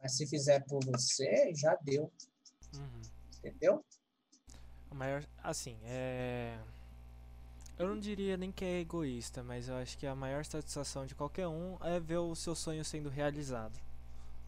Mas 0.00 0.16
se 0.16 0.26
fizer 0.26 0.64
por 0.66 0.84
você, 0.84 1.52
já 1.54 1.74
deu. 1.82 2.12
Uhum. 2.74 3.02
Entendeu? 3.38 3.84
A 4.90 4.94
maior, 4.94 5.26
assim, 5.42 5.78
é 5.84 6.58
eu 7.78 7.86
não 7.86 7.98
diria 7.98 8.36
nem 8.36 8.50
que 8.50 8.64
é 8.64 8.80
egoísta, 8.80 9.42
mas 9.42 9.68
eu 9.68 9.76
acho 9.76 9.96
que 9.96 10.06
a 10.06 10.14
maior 10.14 10.44
satisfação 10.44 11.06
de 11.06 11.14
qualquer 11.14 11.46
um 11.46 11.76
é 11.80 12.00
ver 12.00 12.18
o 12.18 12.34
seu 12.34 12.54
sonho 12.54 12.84
sendo 12.84 13.08
realizado. 13.08 13.78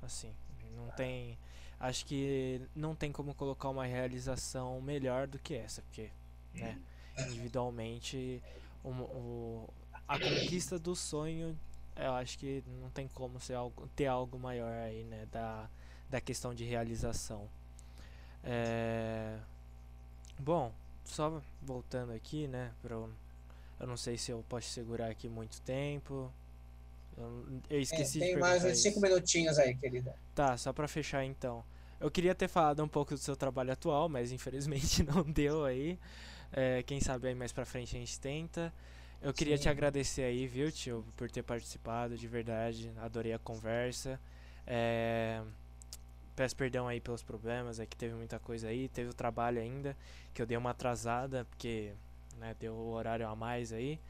Assim, 0.03 0.35
não 0.77 0.89
tem. 0.91 1.39
Acho 1.79 2.05
que 2.05 2.61
não 2.75 2.95
tem 2.95 3.13
como 3.13 3.35
colocar 3.35 3.69
uma 3.69 3.87
realização 3.87 4.81
melhor 4.81 5.27
do 5.27 5.39
que 5.39 5.55
essa, 5.55 5.81
porque, 5.83 6.11
né, 6.55 6.79
individualmente, 7.19 8.43
o, 8.85 8.91
o, 8.91 9.69
a 10.07 10.19
conquista 10.19 10.79
do 10.79 10.95
sonho, 10.95 11.59
eu 11.97 12.13
acho 12.13 12.39
que 12.39 12.63
não 12.81 12.91
tem 12.91 13.09
como 13.09 13.41
ser 13.41 13.55
algo, 13.55 13.89
ter 13.95 14.07
algo 14.07 14.39
maior 14.39 14.73
aí, 14.73 15.05
né, 15.05 15.27
da, 15.31 15.71
da 16.11 16.21
questão 16.21 16.53
de 16.53 16.65
realização. 16.65 17.49
É, 18.43 19.39
bom, 20.39 20.73
só 21.11 21.43
voltando 21.63 22.13
aqui, 22.13 22.47
né, 22.47 22.71
pro, 22.83 23.11
eu 23.79 23.87
não 23.87 23.97
sei 23.97 24.19
se 24.19 24.31
eu 24.31 24.45
posso 24.49 24.69
segurar 24.69 25.09
aqui 25.11 25.29
muito 25.29 25.61
tempo. 25.63 26.31
Eu, 27.17 27.45
eu 27.69 27.81
esqueci 27.81 28.19
é, 28.19 28.21
tem 28.27 28.35
de 28.35 28.41
mais 28.41 28.65
uns 28.65 28.79
5 28.83 29.01
minutinhos 29.01 29.59
aí, 29.59 29.75
querida. 29.75 30.15
Tá, 30.35 30.57
só 30.57 30.73
para 30.73 30.87
fechar 30.87 31.25
então. 31.25 31.65
Eu 31.99 32.11
queria 32.11 32.35
ter 32.35 32.49
falado 32.49 32.83
um 32.83 32.89
pouco 32.89 33.15
do 33.15 33.21
seu 33.21 33.37
trabalho 33.37 33.73
atual, 33.73 34.09
mas 34.09 34.33
infelizmente 34.33 35.03
não 35.05 35.23
deu 35.23 35.65
aí. 35.65 35.99
É, 36.53 36.83
quem 36.83 37.01
sabe 37.01 37.29
aí 37.29 37.35
mais 37.35 37.53
pra 37.53 37.65
frente 37.65 37.97
a 37.97 38.01
gente 38.01 38.19
tenta. 38.19 38.73
Eu 39.23 39.35
queria 39.35 39.57
Sim. 39.57 39.65
te 39.65 39.69
agradecer 39.69 40.23
aí, 40.23 40.47
viu, 40.47 40.73
tio, 40.73 41.05
por 41.17 41.31
ter 41.31 41.43
participado, 41.43 42.17
de 42.17 42.27
verdade. 42.27 42.91
Adorei 42.99 43.33
a 43.33 43.39
conversa. 43.39 44.19
É, 44.67 45.43
peço 46.41 46.57
perdão 46.57 46.89
aí 46.89 47.03
pelos 47.03 47.23
problemas, 47.23 47.79
é 47.79 47.85
que 47.85 47.95
teve 47.95 48.15
muita 48.15 48.39
coisa 48.39 48.69
aí, 48.69 48.89
teve 48.89 49.11
o 49.11 49.13
trabalho 49.13 49.61
ainda, 49.61 49.95
que 50.33 50.41
eu 50.41 50.47
dei 50.47 50.57
uma 50.57 50.71
atrasada, 50.71 51.45
porque 51.45 51.93
né, 52.39 52.57
deu 52.59 52.73
o 52.73 52.93
horário 52.93 53.29
a 53.29 53.37
mais 53.37 53.75
aí. 53.75 54.01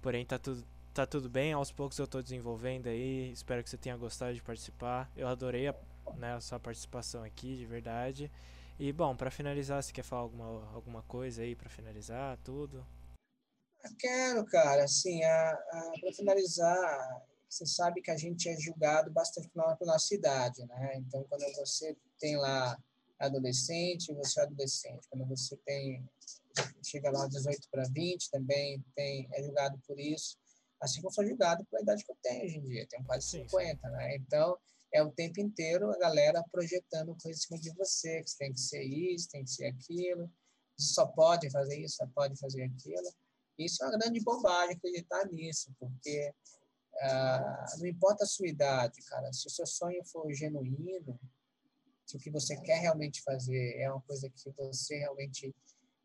Porém 0.00 0.24
tá 0.24 0.38
tudo 0.38 0.64
tá 0.94 1.04
tudo 1.04 1.28
bem, 1.28 1.52
aos 1.52 1.72
poucos 1.72 1.98
eu 1.98 2.04
estou 2.04 2.22
desenvolvendo 2.22 2.86
aí. 2.86 3.32
Espero 3.32 3.64
que 3.64 3.68
você 3.68 3.76
tenha 3.76 3.96
gostado 3.96 4.32
de 4.32 4.40
participar. 4.40 5.10
Eu 5.16 5.26
adorei 5.26 5.66
a, 5.66 5.74
né, 6.14 6.34
a 6.34 6.40
sua 6.40 6.60
participação 6.60 7.24
aqui, 7.24 7.56
de 7.56 7.66
verdade. 7.66 8.30
E 8.78 8.92
bom, 8.92 9.16
para 9.16 9.32
finalizar, 9.32 9.82
você 9.82 9.92
quer 9.92 10.04
falar 10.04 10.22
alguma, 10.22 10.72
alguma 10.72 11.02
coisa 11.02 11.42
aí 11.42 11.56
para 11.56 11.68
finalizar 11.68 12.38
tudo? 12.44 12.86
Eu 13.82 13.90
quero, 13.98 14.44
cara, 14.46 14.84
assim, 14.84 15.18
para 15.20 16.12
finalizar, 16.14 17.22
você 17.52 17.66
sabe 17.66 18.00
que 18.00 18.10
a 18.10 18.16
gente 18.16 18.48
é 18.48 18.56
julgado 18.58 19.10
bastante 19.10 19.48
pela 19.50 19.76
nossa 19.82 20.14
idade, 20.14 20.64
né? 20.64 20.94
Então, 20.96 21.22
quando 21.28 21.44
você 21.54 21.94
tem 22.18 22.36
lá 22.38 22.78
adolescente, 23.18 24.14
você 24.14 24.40
é 24.40 24.44
adolescente. 24.44 25.06
Quando 25.10 25.26
você 25.26 25.54
tem 25.58 26.08
chega 26.82 27.10
lá 27.10 27.26
18 27.26 27.68
para 27.70 27.84
20, 27.84 28.30
também 28.30 28.82
tem 28.96 29.28
é 29.32 29.42
julgado 29.42 29.78
por 29.86 30.00
isso. 30.00 30.38
Assim 30.80 31.00
como 31.00 31.10
eu 31.10 31.14
sou 31.14 31.26
julgado 31.26 31.64
pela 31.66 31.82
idade 31.82 32.04
que 32.04 32.10
eu 32.10 32.16
tenho 32.22 32.44
hoje 32.44 32.56
em 32.56 32.62
dia, 32.62 32.86
tenho 32.88 33.04
quase 33.04 33.26
50, 33.28 33.86
sim. 33.86 33.94
né? 33.94 34.16
Então, 34.16 34.56
é 34.90 35.02
o 35.02 35.12
tempo 35.12 35.38
inteiro 35.38 35.90
a 35.90 35.98
galera 35.98 36.42
projetando 36.50 37.14
coisas 37.22 37.42
em 37.42 37.46
cima 37.46 37.60
de 37.60 37.70
você, 37.74 38.22
que 38.22 38.30
você 38.30 38.38
tem 38.38 38.52
que 38.52 38.60
ser 38.60 38.82
isso, 38.82 39.28
tem 39.28 39.44
que 39.44 39.50
ser 39.50 39.66
aquilo, 39.66 40.30
você 40.76 40.94
só 40.94 41.06
pode 41.06 41.50
fazer 41.50 41.78
isso, 41.78 41.96
só 41.96 42.06
pode 42.14 42.34
fazer 42.38 42.62
aquilo. 42.62 43.12
Isso 43.58 43.84
é 43.84 43.88
uma 43.88 43.98
grande 43.98 44.20
bobagem 44.20 44.74
acreditar 44.74 45.26
nisso, 45.26 45.70
porque 45.78 46.34
ah, 47.02 47.66
não 47.78 47.86
importa 47.86 48.24
a 48.24 48.26
sua 48.26 48.48
idade, 48.48 49.02
cara, 49.02 49.32
se 49.32 49.46
o 49.46 49.50
seu 49.50 49.66
sonho 49.66 50.04
for 50.04 50.32
genuíno, 50.32 51.18
se 52.06 52.16
o 52.16 52.20
que 52.20 52.30
você 52.30 52.56
quer 52.60 52.78
realmente 52.78 53.22
fazer 53.22 53.76
é 53.78 53.90
uma 53.90 54.00
coisa 54.02 54.30
que 54.30 54.50
você 54.50 54.98
realmente 54.98 55.54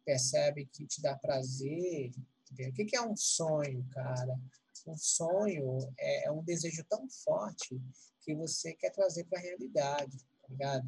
percebe 0.05 0.65
que 0.65 0.87
te 0.87 1.01
dá 1.01 1.15
prazer, 1.17 2.11
entendeu? 2.51 2.71
o 2.71 2.73
que 2.73 2.95
é 2.95 3.01
um 3.01 3.15
sonho, 3.15 3.85
cara? 3.91 4.39
Um 4.87 4.97
sonho 4.97 5.93
é, 5.99 6.27
é 6.27 6.31
um 6.31 6.43
desejo 6.43 6.83
tão 6.89 7.07
forte 7.09 7.79
que 8.21 8.33
você 8.33 8.73
quer 8.73 8.91
trazer 8.91 9.25
para 9.25 9.39
a 9.39 9.41
realidade, 9.41 10.17
tá 10.17 10.47
ligado? 10.49 10.87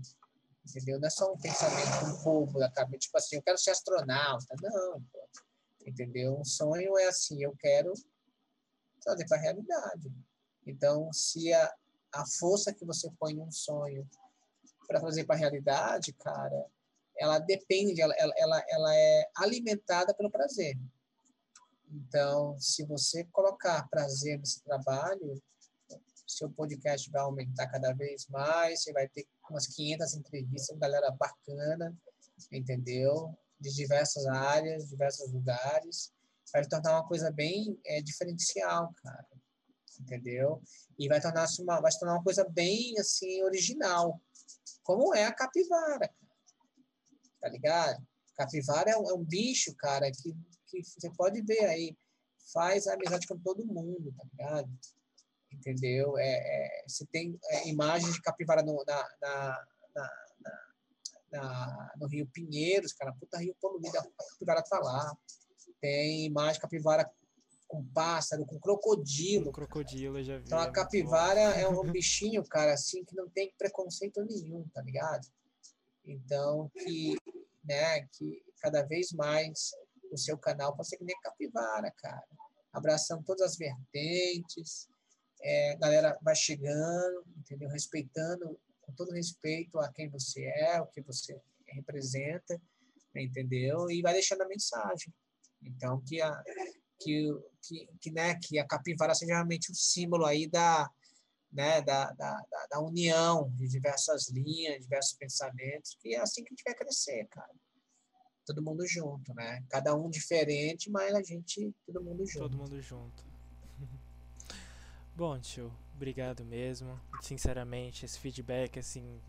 Entendeu? 0.68 0.99
Não 0.99 1.07
é 1.07 1.12
só 1.12 1.32
um 1.34 1.38
pensamento 1.38 2.05
um 2.05 2.24
povo 2.24 2.60
da 2.60 2.72
cabeça, 2.72 2.99
tipo 2.99 3.18
assim, 3.18 3.36
eu 3.36 3.41
quero 3.41 3.57
ser 3.57 3.72
astronauta. 3.72 4.55
Não, 4.62 5.01
pô. 5.12 5.28
entendeu? 5.86 6.39
Um 6.39 6.45
sonho 6.45 6.97
é 6.97 7.07
assim, 7.07 7.43
eu 7.43 7.55
quero 7.57 7.93
trazer 9.00 9.26
para 9.28 9.38
a 9.38 9.41
realidade. 9.41 10.12
Então, 10.66 11.12
se 11.12 11.52
a, 11.54 11.74
a 12.14 12.26
força 12.39 12.74
que 12.74 12.86
você 12.86 13.10
põe 13.20 13.34
num 13.34 13.52
sonho 13.52 14.08
para 14.88 15.00
trazer 15.00 15.26
para 15.26 15.36
a 15.36 15.39
realidade, 15.39 16.14
cara, 16.14 16.66
ela 17.18 17.39
depende, 17.39 18.02
ela, 18.02 18.14
ela, 18.18 18.64
ela 18.70 18.95
é 18.95 19.30
alimentada 19.36 20.14
pelo 20.14 20.32
prazer. 20.32 20.78
Então, 21.91 22.56
se 22.60 22.86
você 22.86 23.24
colocar 23.26 23.88
prazer 23.89 24.38
nesse 24.39 24.62
trabalho, 24.64 25.41
seu 26.28 26.50
podcast 26.52 27.10
vai 27.10 27.22
aumentar 27.22 27.68
cada 27.68 27.91
vez 27.93 28.28
mais, 28.28 28.84
você 28.84 28.93
vai 28.93 29.08
ter 29.08 29.28
umas 29.50 29.68
500 29.68 30.14
entrevistas 30.14 30.78
galera 30.78 31.12
bacana, 31.12 31.95
entendeu? 32.52 33.36
De 33.60 33.74
diversas 33.74 34.26
áreas, 34.28 34.89
diversos 34.89 35.32
lugares. 35.32 36.14
Vai 36.52 36.66
tornar 36.68 36.93
uma 36.93 37.08
coisa 37.08 37.32
bem 37.32 37.80
é, 37.86 38.02
diferencial, 38.02 38.93
cara. 39.04 39.28
Entendeu? 40.00 40.62
E 40.97 41.08
vai 41.08 41.20
tornar 41.22 41.45
uma, 41.60 41.82
vai 41.82 41.91
tornar 41.91 42.16
uma 42.16 42.24
coisa 42.24 42.47
bem 42.50 42.97
assim 43.00 43.43
original, 43.43 44.22
como 44.84 45.14
é 45.14 45.26
a 45.26 45.34
capivara, 45.34 46.10
tá 47.41 47.50
ligado? 47.50 48.02
Capivara 48.36 48.91
é 48.91 48.97
um, 48.97 49.10
é 49.10 49.14
um 49.14 49.24
bicho, 49.24 49.76
cara, 49.76 50.10
que, 50.10 50.34
que 50.68 50.84
você 50.84 51.12
pode 51.18 51.41
ver 51.41 51.66
aí, 51.66 51.97
faz 52.54 52.88
amizade 52.88 53.28
com 53.28 53.38
todo 53.39 53.66
mundo, 53.66 54.14
tá 54.18 54.24
ligado? 54.32 54.70
entendeu? 55.52 56.18
É, 56.18 56.30
é, 56.30 56.84
você 56.88 57.06
tem 57.08 57.38
é, 57.50 57.68
imagens 57.68 58.14
de 58.14 58.22
capivara 58.22 58.62
no, 58.64 58.84
na, 58.86 59.10
na, 59.22 59.66
na, 59.95 60.10
na, 61.32 61.91
no 61.97 62.08
Rio 62.08 62.28
Pinheiros, 62.28 62.93
cara, 62.93 63.14
puta 63.14 63.38
rio 63.38 63.56
poluído, 63.60 63.97
a 63.97 64.04
capivara 64.32 64.64
tá 64.64 64.80
lá. 64.80 65.18
Tem 65.82 66.26
imagem 66.26 66.54
de 66.54 66.60
capivara 66.60 67.10
com 67.68 67.86
pássaro, 67.86 68.46
com 68.46 68.60
crocodilo. 68.60 69.46
Com 69.46 69.52
crocodilo, 69.52 70.22
já 70.24 70.38
vi. 70.38 70.46
Então 70.46 70.60
a 70.60 70.66
é 70.66 70.72
capivara 70.72 71.40
é 71.40 71.68
um 71.68 71.84
bichinho, 71.92 72.44
cara, 72.44 72.74
assim, 72.74 73.06
que 73.06 73.16
não 73.16 73.30
tem 73.30 73.54
preconceito 73.58 74.26
nenhum, 74.26 74.68
tá 74.74 74.82
ligado? 74.82 75.28
Então, 76.04 76.70
que, 76.74 77.16
né, 77.64 78.02
que 78.08 78.44
cada 78.60 78.82
vez 78.82 79.12
mais 79.12 79.72
o 80.12 80.18
seu 80.18 80.38
canal 80.38 80.76
pode 80.76 80.90
ser 80.90 80.98
que 80.98 81.04
nem 81.04 81.16
capivara, 81.22 81.92
cara. 81.92 82.28
Abraçando 82.74 83.24
todas 83.24 83.52
as 83.52 83.58
vertentes, 83.58 84.90
é, 85.42 85.74
a 85.74 85.78
galera 85.78 86.18
vai 86.22 86.36
chegando, 86.36 87.24
entendeu? 87.38 87.70
Respeitando, 87.70 88.60
com 88.82 88.94
todo 88.94 89.14
respeito 89.14 89.78
a 89.80 89.92
quem 89.94 90.10
você 90.10 90.44
é, 90.44 90.82
o 90.82 90.88
que 90.88 91.02
você 91.02 91.40
representa, 91.68 92.60
entendeu? 93.16 93.90
E 93.92 94.02
vai 94.02 94.14
deixando 94.14 94.42
a 94.42 94.48
mensagem. 94.48 95.14
Então, 95.62 96.01
que 96.01 96.22
a, 96.22 96.43
que, 96.99 97.28
que, 97.62 97.88
que, 98.01 98.12
né, 98.12 98.36
que 98.36 98.60
a 98.60 98.68
capivara 98.68 99.16
seja 99.16 99.34
realmente 99.34 99.72
um 99.72 99.76
símbolo 99.76 100.26
aí 100.26 100.47
da, 100.47 100.89
né, 101.51 101.82
da, 101.82 102.12
da, 102.12 102.45
da, 102.70 102.80
união 102.80 103.51
de 103.55 103.68
diversas 103.68 104.30
linhas, 104.30 104.82
diversos 104.82 105.14
pensamentos, 105.14 105.97
que 105.99 106.16
é 106.16 106.20
assim 106.20 106.43
que 106.43 106.49
a 106.49 106.55
gente 106.55 106.64
vai 106.64 106.76
crescer, 106.76 107.28
cara. 107.30 107.53
Todo 108.45 108.64
mundo 108.64 108.86
junto, 108.88 109.34
né? 109.36 109.64
Cada 109.70 109.95
um 109.95 110.10
diferente, 110.10 110.89
mas 110.89 111.14
a 111.14 111.22
gente, 111.22 111.72
todo 111.86 112.03
mundo 112.03 112.26
junto. 112.26 112.49
Todo 112.49 112.57
mundo 112.57 112.82
junto. 112.82 113.24
Bom, 115.16 115.39
tio, 115.39 115.72
obrigado 115.93 116.43
mesmo. 116.43 116.99
Sinceramente, 117.22 118.05
esse 118.05 118.18
feedback, 118.20 118.80
assim, 118.80 119.22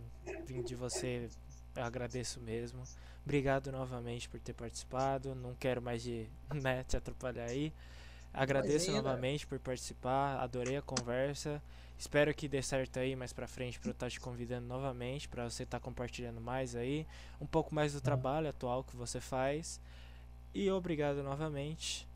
vindo 0.47 0.65
de 0.65 0.75
você, 0.75 1.29
eu 1.81 1.85
agradeço 1.87 2.41
mesmo. 2.41 2.83
Obrigado 3.25 3.71
novamente 3.73 4.29
por 4.29 4.41
ter 4.41 4.53
participado. 4.53 5.35
Não 5.35 5.55
quero 5.55 5.83
mais 5.83 6.03
de, 6.03 6.27
né, 6.55 6.85
te 6.85 6.97
atrapalhar 6.97 7.45
aí. 7.45 7.73
Agradeço 8.33 8.93
novamente 8.93 9.47
por 9.47 9.59
participar. 9.59 10.39
Adorei 10.41 10.77
a 10.77 10.83
conversa. 10.83 11.61
Espero 11.99 12.33
que 12.33 12.49
dê 12.49 12.63
certo 12.63 12.99
aí 12.99 13.15
mais 13.15 13.33
pra 13.33 13.47
frente 13.47 13.79
para 13.79 13.91
eu 13.91 13.93
estar 13.93 14.09
te 14.09 14.19
convidando 14.19 14.67
novamente 14.67 15.29
para 15.29 15.51
você 15.51 15.65
estar 15.65 15.79
tá 15.79 15.85
compartilhando 15.85 16.41
mais 16.41 16.75
aí, 16.75 17.07
um 17.39 17.45
pouco 17.45 17.75
mais 17.75 17.93
do 17.93 18.01
trabalho 18.01 18.49
atual 18.49 18.83
que 18.83 18.97
você 18.97 19.21
faz. 19.21 19.79
E 20.55 20.71
obrigado 20.71 21.23
novamente. 21.23 22.09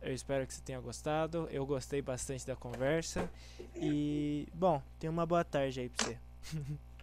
Eu 0.00 0.14
espero 0.14 0.46
que 0.46 0.54
você 0.54 0.62
tenha 0.62 0.80
gostado. 0.80 1.48
Eu 1.50 1.66
gostei 1.66 2.00
bastante 2.00 2.46
da 2.46 2.56
conversa. 2.56 3.28
E, 3.74 4.48
bom, 4.54 4.82
tenha 4.98 5.10
uma 5.10 5.26
boa 5.26 5.44
tarde 5.44 5.80
aí 5.80 5.88
pra 5.88 6.06
você. 6.06 6.18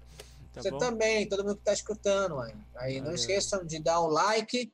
tá 0.53 0.61
você 0.61 0.71
bom? 0.71 0.77
também, 0.77 1.27
todo 1.27 1.43
mundo 1.43 1.57
que 1.57 1.63
tá 1.63 1.73
escutando. 1.73 2.39
Aí, 2.39 2.55
aí 2.75 3.01
não 3.01 3.13
esqueçam 3.13 3.65
de 3.65 3.81
dar 3.81 3.99
o 3.99 4.07
like 4.07 4.71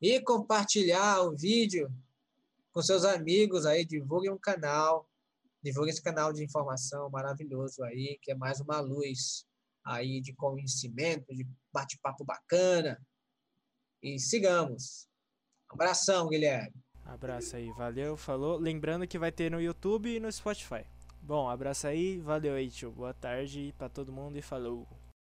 e 0.00 0.20
compartilhar 0.20 1.22
o 1.22 1.36
vídeo 1.36 1.90
com 2.72 2.82
seus 2.82 3.04
amigos 3.04 3.66
aí. 3.66 3.84
Divulguem 3.84 4.30
um 4.30 4.38
canal. 4.38 5.08
Divulguem 5.62 5.92
esse 5.92 6.02
canal 6.02 6.32
de 6.32 6.44
informação 6.44 7.08
maravilhoso 7.08 7.84
aí, 7.84 8.18
que 8.20 8.32
é 8.32 8.34
mais 8.34 8.60
uma 8.60 8.80
luz 8.80 9.46
aí 9.84 10.20
de 10.20 10.32
conhecimento, 10.32 11.34
de 11.34 11.46
bate-papo 11.72 12.24
bacana. 12.24 13.00
E 14.02 14.18
sigamos. 14.18 15.08
Um 15.70 15.74
abração, 15.74 16.28
Guilherme. 16.28 16.74
Abraço 17.04 17.56
aí, 17.56 17.70
valeu, 17.72 18.16
falou. 18.16 18.56
Lembrando 18.56 19.06
que 19.06 19.18
vai 19.18 19.32
ter 19.32 19.50
no 19.50 19.60
YouTube 19.60 20.16
e 20.16 20.20
no 20.20 20.30
Spotify. 20.30 20.84
Bom, 21.20 21.48
abraço 21.48 21.86
aí, 21.86 22.18
valeu 22.18 22.54
aí, 22.54 22.70
tio. 22.70 22.90
Boa 22.90 23.14
tarde 23.14 23.72
para 23.78 23.88
todo 23.88 24.12
mundo 24.12 24.36
e 24.36 24.42
falou. 24.42 24.88